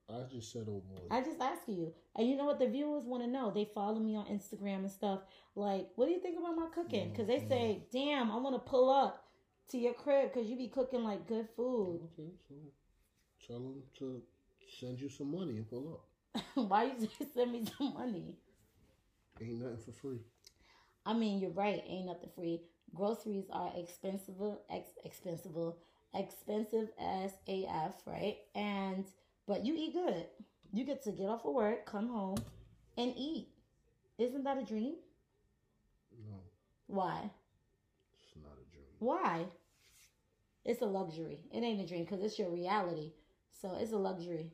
I 0.10 0.24
just 0.32 0.52
said, 0.52 0.68
"Oh 0.70 0.82
boy." 0.82 1.02
I 1.12 1.22
just 1.22 1.42
ask 1.42 1.62
you, 1.68 1.94
and 2.16 2.30
you 2.30 2.36
know 2.38 2.46
what 2.46 2.60
the 2.60 2.68
viewers 2.68 3.06
want 3.06 3.24
to 3.24 3.30
know? 3.30 3.52
They 3.52 3.70
follow 3.74 4.00
me 4.00 4.16
on 4.16 4.26
Instagram 4.28 4.80
and 4.80 4.92
stuff. 4.92 5.22
Like, 5.56 5.90
what 5.96 6.06
do 6.06 6.12
you 6.12 6.20
think 6.20 6.38
about 6.38 6.56
my 6.56 6.68
cooking? 6.74 7.08
Mm, 7.08 7.12
because 7.12 7.28
they 7.28 7.40
mm. 7.40 7.50
say, 7.50 7.84
"Damn, 7.92 8.32
I 8.32 8.38
want 8.38 8.56
to 8.56 8.70
pull 8.70 8.90
up 8.90 9.23
to 9.70 9.78
your 9.78 9.94
crib 9.94 10.32
because 10.34 10.50
you 10.50 10.58
be 10.58 10.68
cooking 10.68 11.04
like 11.04 11.28
good 11.28 11.48
food." 11.56 12.02
Okay, 12.14 12.32
so 12.48 12.56
tell 13.48 13.60
them 13.60 13.84
to 14.00 14.22
send 14.80 15.00
you 15.00 15.10
some 15.10 15.32
money 15.32 15.58
and 15.58 15.70
pull 15.70 16.02
up. 16.36 16.44
Why 16.68 16.86
you 16.86 17.08
say 17.08 17.26
send 17.34 17.52
me 17.52 17.66
some 17.78 17.94
money? 17.94 18.36
Ain't 19.42 19.60
nothing 19.62 19.78
for 19.78 19.92
free. 19.92 20.20
I 21.06 21.14
mean, 21.14 21.40
you're 21.40 21.52
right. 21.52 21.84
Ain't 21.88 22.06
nothing 22.06 22.30
free. 22.36 22.62
Groceries 22.96 23.46
are 23.52 23.72
expensive, 23.76 24.36
ex- 24.70 24.98
expensive, 25.04 25.52
expensive 26.14 26.90
as 27.00 27.32
AF, 27.48 27.94
right? 28.06 28.38
And 28.56 29.06
but 29.48 29.66
you 29.66 29.76
eat 29.76 29.94
good. 29.94 30.26
You 30.72 30.86
get 30.86 31.04
to 31.04 31.12
get 31.12 31.28
off 31.30 31.46
of 31.46 31.54
work, 31.54 31.86
come 31.86 32.10
home, 32.10 32.38
and 32.98 33.14
eat. 33.18 33.50
Isn't 34.18 34.44
that 34.44 34.58
a 34.58 34.64
dream? 34.64 34.96
No, 36.26 36.36
Why? 36.88 37.30
it's 38.24 38.36
not 38.42 38.54
a 38.54 38.66
dream. 38.72 38.93
Why? 39.04 39.46
It's 40.64 40.82
a 40.82 40.86
luxury. 40.86 41.40
It 41.52 41.62
ain't 41.62 41.82
a 41.82 41.86
dream 41.86 42.06
because 42.06 42.24
it's 42.24 42.40
your 42.40 42.50
reality. 42.50 43.12
So 43.62 43.76
it's 43.78 43.92
a 43.92 43.98
luxury. 43.98 44.52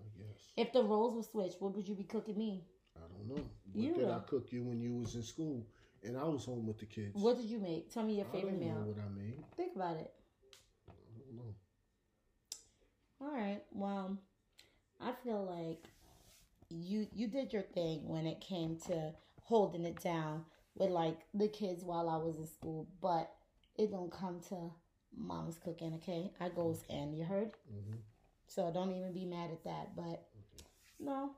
I 0.00 0.08
guess. 0.18 0.40
If 0.56 0.72
the 0.72 0.82
roles 0.82 1.14
were 1.14 1.22
switched, 1.22 1.62
what 1.62 1.74
would 1.76 1.86
you 1.88 1.94
be 1.94 2.02
cooking 2.02 2.36
me? 2.36 2.64
I 2.96 3.00
don't 3.12 3.28
know. 3.36 3.44
You 3.74 3.90
What 3.92 3.98
did 4.00 4.10
I 4.10 4.18
cook 4.20 4.52
you 4.52 4.64
when 4.64 4.80
you 4.80 4.94
was 4.96 5.14
in 5.14 5.22
school 5.22 5.64
and 6.02 6.16
I 6.16 6.24
was 6.24 6.44
home 6.44 6.66
with 6.66 6.78
the 6.78 6.86
kids? 6.86 7.12
What 7.14 7.36
did 7.36 7.46
you 7.46 7.60
make? 7.60 7.92
Tell 7.92 8.02
me 8.02 8.14
your 8.16 8.26
I 8.26 8.32
favorite 8.32 8.58
don't 8.58 8.68
know 8.68 8.74
meal. 8.74 8.94
what 8.94 8.98
I 9.04 9.08
made. 9.16 9.38
Think 9.56 9.76
about 9.76 9.96
it. 9.98 10.12
I 10.88 10.92
don't 11.24 11.36
know. 11.36 11.54
All 13.20 13.30
right. 13.32 13.62
Well, 13.72 14.18
I 15.00 15.12
feel 15.24 15.44
like 15.44 15.84
you 16.70 17.06
you 17.14 17.28
did 17.28 17.52
your 17.52 17.62
thing 17.62 18.08
when 18.08 18.26
it 18.26 18.40
came 18.40 18.76
to 18.88 19.12
holding 19.42 19.84
it 19.84 20.02
down 20.02 20.44
with 20.78 20.90
like 20.90 21.18
the 21.34 21.48
kids 21.48 21.84
while 21.84 22.08
I 22.08 22.16
was 22.16 22.36
in 22.36 22.46
school, 22.46 22.88
but 23.00 23.30
it 23.76 23.90
don't 23.90 24.10
come 24.10 24.40
to 24.48 24.70
mama's 25.16 25.58
cooking, 25.58 25.94
okay? 25.94 26.30
I 26.40 26.48
goes 26.48 26.82
in, 26.88 27.12
you 27.14 27.24
heard? 27.24 27.50
hmm 27.68 27.96
So 28.46 28.70
don't 28.72 28.92
even 28.92 29.12
be 29.12 29.24
mad 29.24 29.50
at 29.50 29.64
that, 29.64 29.96
but 29.96 30.28
no. 31.00 31.30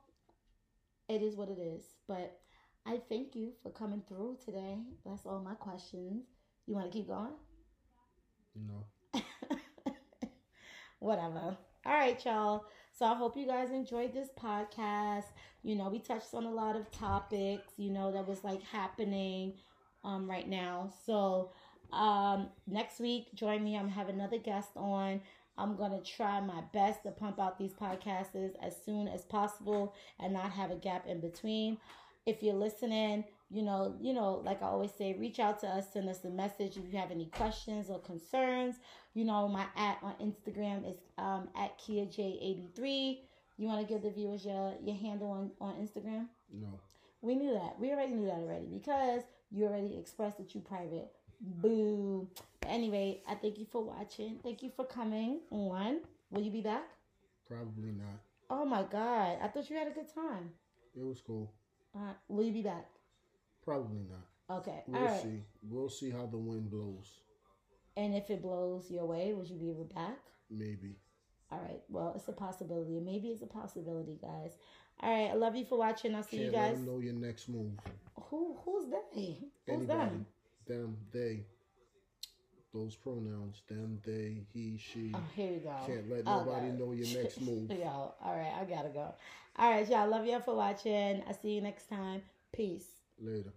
It 1.09 1.21
is 1.21 1.35
what 1.35 1.49
it 1.49 1.59
is. 1.59 1.83
But 2.07 2.39
I 2.85 2.99
thank 3.09 3.35
you 3.35 3.51
for 3.61 3.69
coming 3.69 4.01
through 4.07 4.37
today. 4.45 4.77
That's 5.05 5.25
all 5.25 5.41
my 5.41 5.55
questions. 5.55 6.23
You 6.67 6.75
want 6.75 6.91
to 6.91 6.97
keep 6.97 7.07
going? 7.07 7.33
No. 8.55 8.85
Whatever. 10.99 11.57
All 11.85 11.93
right, 11.93 12.23
y'all. 12.25 12.65
So 12.91 13.05
I 13.05 13.15
hope 13.15 13.35
you 13.35 13.47
guys 13.47 13.71
enjoyed 13.71 14.13
this 14.13 14.29
podcast. 14.39 15.25
You 15.63 15.75
know, 15.75 15.89
we 15.89 15.99
touched 15.99 16.33
on 16.33 16.45
a 16.45 16.51
lot 16.51 16.75
of 16.75 16.91
topics, 16.91 17.73
you 17.77 17.89
know, 17.91 18.11
that 18.11 18.27
was 18.27 18.43
like 18.43 18.61
happening 18.63 19.53
um 20.03 20.29
right 20.29 20.47
now. 20.47 20.91
So 21.05 21.51
um 21.91 22.49
next 22.67 22.99
week, 22.99 23.33
join 23.33 23.63
me. 23.63 23.77
I'm 23.77 23.89
have 23.89 24.09
another 24.09 24.37
guest 24.37 24.69
on. 24.75 25.21
I'm 25.57 25.75
gonna 25.75 26.01
try 26.01 26.39
my 26.41 26.61
best 26.73 27.03
to 27.03 27.11
pump 27.11 27.39
out 27.39 27.57
these 27.57 27.73
podcasts 27.73 28.35
as 28.61 28.75
soon 28.85 29.07
as 29.07 29.23
possible 29.25 29.93
and 30.19 30.33
not 30.33 30.51
have 30.51 30.71
a 30.71 30.75
gap 30.75 31.07
in 31.07 31.19
between. 31.19 31.77
If 32.25 32.43
you're 32.43 32.53
listening, 32.53 33.25
you 33.49 33.63
know, 33.63 33.95
you 33.99 34.13
know, 34.13 34.41
like 34.45 34.61
I 34.61 34.67
always 34.67 34.91
say, 34.91 35.13
reach 35.13 35.39
out 35.39 35.59
to 35.61 35.67
us, 35.67 35.91
send 35.91 36.07
us 36.07 36.23
a 36.23 36.29
message 36.29 36.77
if 36.77 36.91
you 36.91 36.99
have 36.99 37.11
any 37.11 37.25
questions 37.25 37.89
or 37.89 37.99
concerns. 37.99 38.75
You 39.13 39.25
know, 39.25 39.47
my 39.47 39.65
at 39.75 39.97
on 40.01 40.13
Instagram 40.21 40.89
is 40.89 40.97
um, 41.17 41.49
at 41.55 41.77
KeyaJ83. 41.79 43.19
You 43.57 43.67
want 43.67 43.85
to 43.85 43.93
give 43.93 44.01
the 44.01 44.09
viewers 44.09 44.45
your, 44.45 44.73
your 44.83 44.95
handle 44.95 45.29
on, 45.29 45.51
on 45.59 45.75
Instagram? 45.75 46.27
No. 46.51 46.79
We 47.21 47.35
knew 47.35 47.53
that. 47.53 47.79
We 47.79 47.91
already 47.91 48.13
knew 48.13 48.25
that 48.25 48.39
already 48.39 48.65
because 48.65 49.21
you 49.51 49.65
already 49.65 49.97
expressed 49.97 50.37
that 50.37 50.55
you 50.55 50.61
private. 50.61 51.11
Boo. 51.39 52.27
Anyway, 52.65 53.21
I 53.27 53.35
thank 53.35 53.57
you 53.59 53.65
for 53.65 53.83
watching. 53.83 54.39
Thank 54.43 54.63
you 54.63 54.71
for 54.75 54.85
coming 54.85 55.41
on. 55.51 55.99
Will 56.29 56.41
you 56.41 56.51
be 56.51 56.61
back? 56.61 56.83
Probably 57.47 57.91
not. 57.91 58.21
Oh 58.49 58.65
my 58.65 58.83
God. 58.83 59.37
I 59.41 59.47
thought 59.47 59.69
you 59.69 59.77
had 59.77 59.87
a 59.87 59.91
good 59.91 60.13
time. 60.13 60.51
It 60.95 61.03
was 61.03 61.21
cool. 61.25 61.51
Uh, 61.95 62.13
will 62.27 62.45
you 62.45 62.53
be 62.53 62.61
back? 62.61 62.87
Probably 63.63 64.01
not. 64.09 64.57
Okay. 64.59 64.83
We'll 64.87 65.01
All 65.01 65.07
right. 65.07 65.21
see. 65.21 65.43
We'll 65.63 65.89
see 65.89 66.09
how 66.09 66.25
the 66.25 66.37
wind 66.37 66.69
blows. 66.71 67.19
And 67.97 68.15
if 68.15 68.29
it 68.29 68.41
blows 68.41 68.89
your 68.89 69.05
way, 69.05 69.33
would 69.33 69.49
you 69.49 69.57
be 69.57 69.71
ever 69.71 69.83
back? 69.83 70.19
Maybe. 70.49 70.95
All 71.51 71.59
right. 71.59 71.81
Well, 71.89 72.13
it's 72.15 72.27
a 72.27 72.31
possibility. 72.31 72.99
Maybe 72.99 73.29
it's 73.29 73.41
a 73.41 73.47
possibility, 73.47 74.17
guys. 74.21 74.51
All 75.01 75.11
right. 75.11 75.31
I 75.31 75.33
love 75.33 75.55
you 75.55 75.65
for 75.65 75.77
watching. 75.77 76.15
I'll 76.15 76.23
see 76.23 76.37
Can't 76.37 76.51
you 76.51 76.57
let 76.57 76.69
guys. 76.69 76.77
them 76.77 76.85
know 76.85 76.99
your 76.99 77.13
next 77.13 77.49
move. 77.49 77.71
Who 78.29 78.57
who's 78.63 78.85
they? 78.89 79.37
Who's 79.67 79.87
them? 79.87 80.25
Them, 80.65 80.97
they. 81.11 81.43
Those 82.73 82.95
pronouns. 82.95 83.63
Them, 83.67 83.99
they, 84.05 84.45
he, 84.53 84.77
she. 84.77 85.11
Oh, 85.13 85.19
here 85.35 85.51
we 85.51 85.57
go. 85.57 85.75
Can't 85.85 86.09
let 86.09 86.23
nobody 86.23 86.67
know 86.67 86.93
your 86.93 87.21
next 87.21 87.41
move. 87.45 87.69
Yo, 87.69 87.85
all 87.85 88.15
right, 88.23 88.53
I 88.57 88.63
gotta 88.63 88.87
go. 88.87 89.13
All 89.57 89.71
right, 89.71 89.89
y'all. 89.89 90.07
Love 90.09 90.25
y'all 90.25 90.39
for 90.39 90.55
watching. 90.55 91.21
I'll 91.27 91.33
see 91.33 91.49
you 91.49 91.61
next 91.61 91.89
time. 91.89 92.21
Peace. 92.53 92.85
Later. 93.19 93.51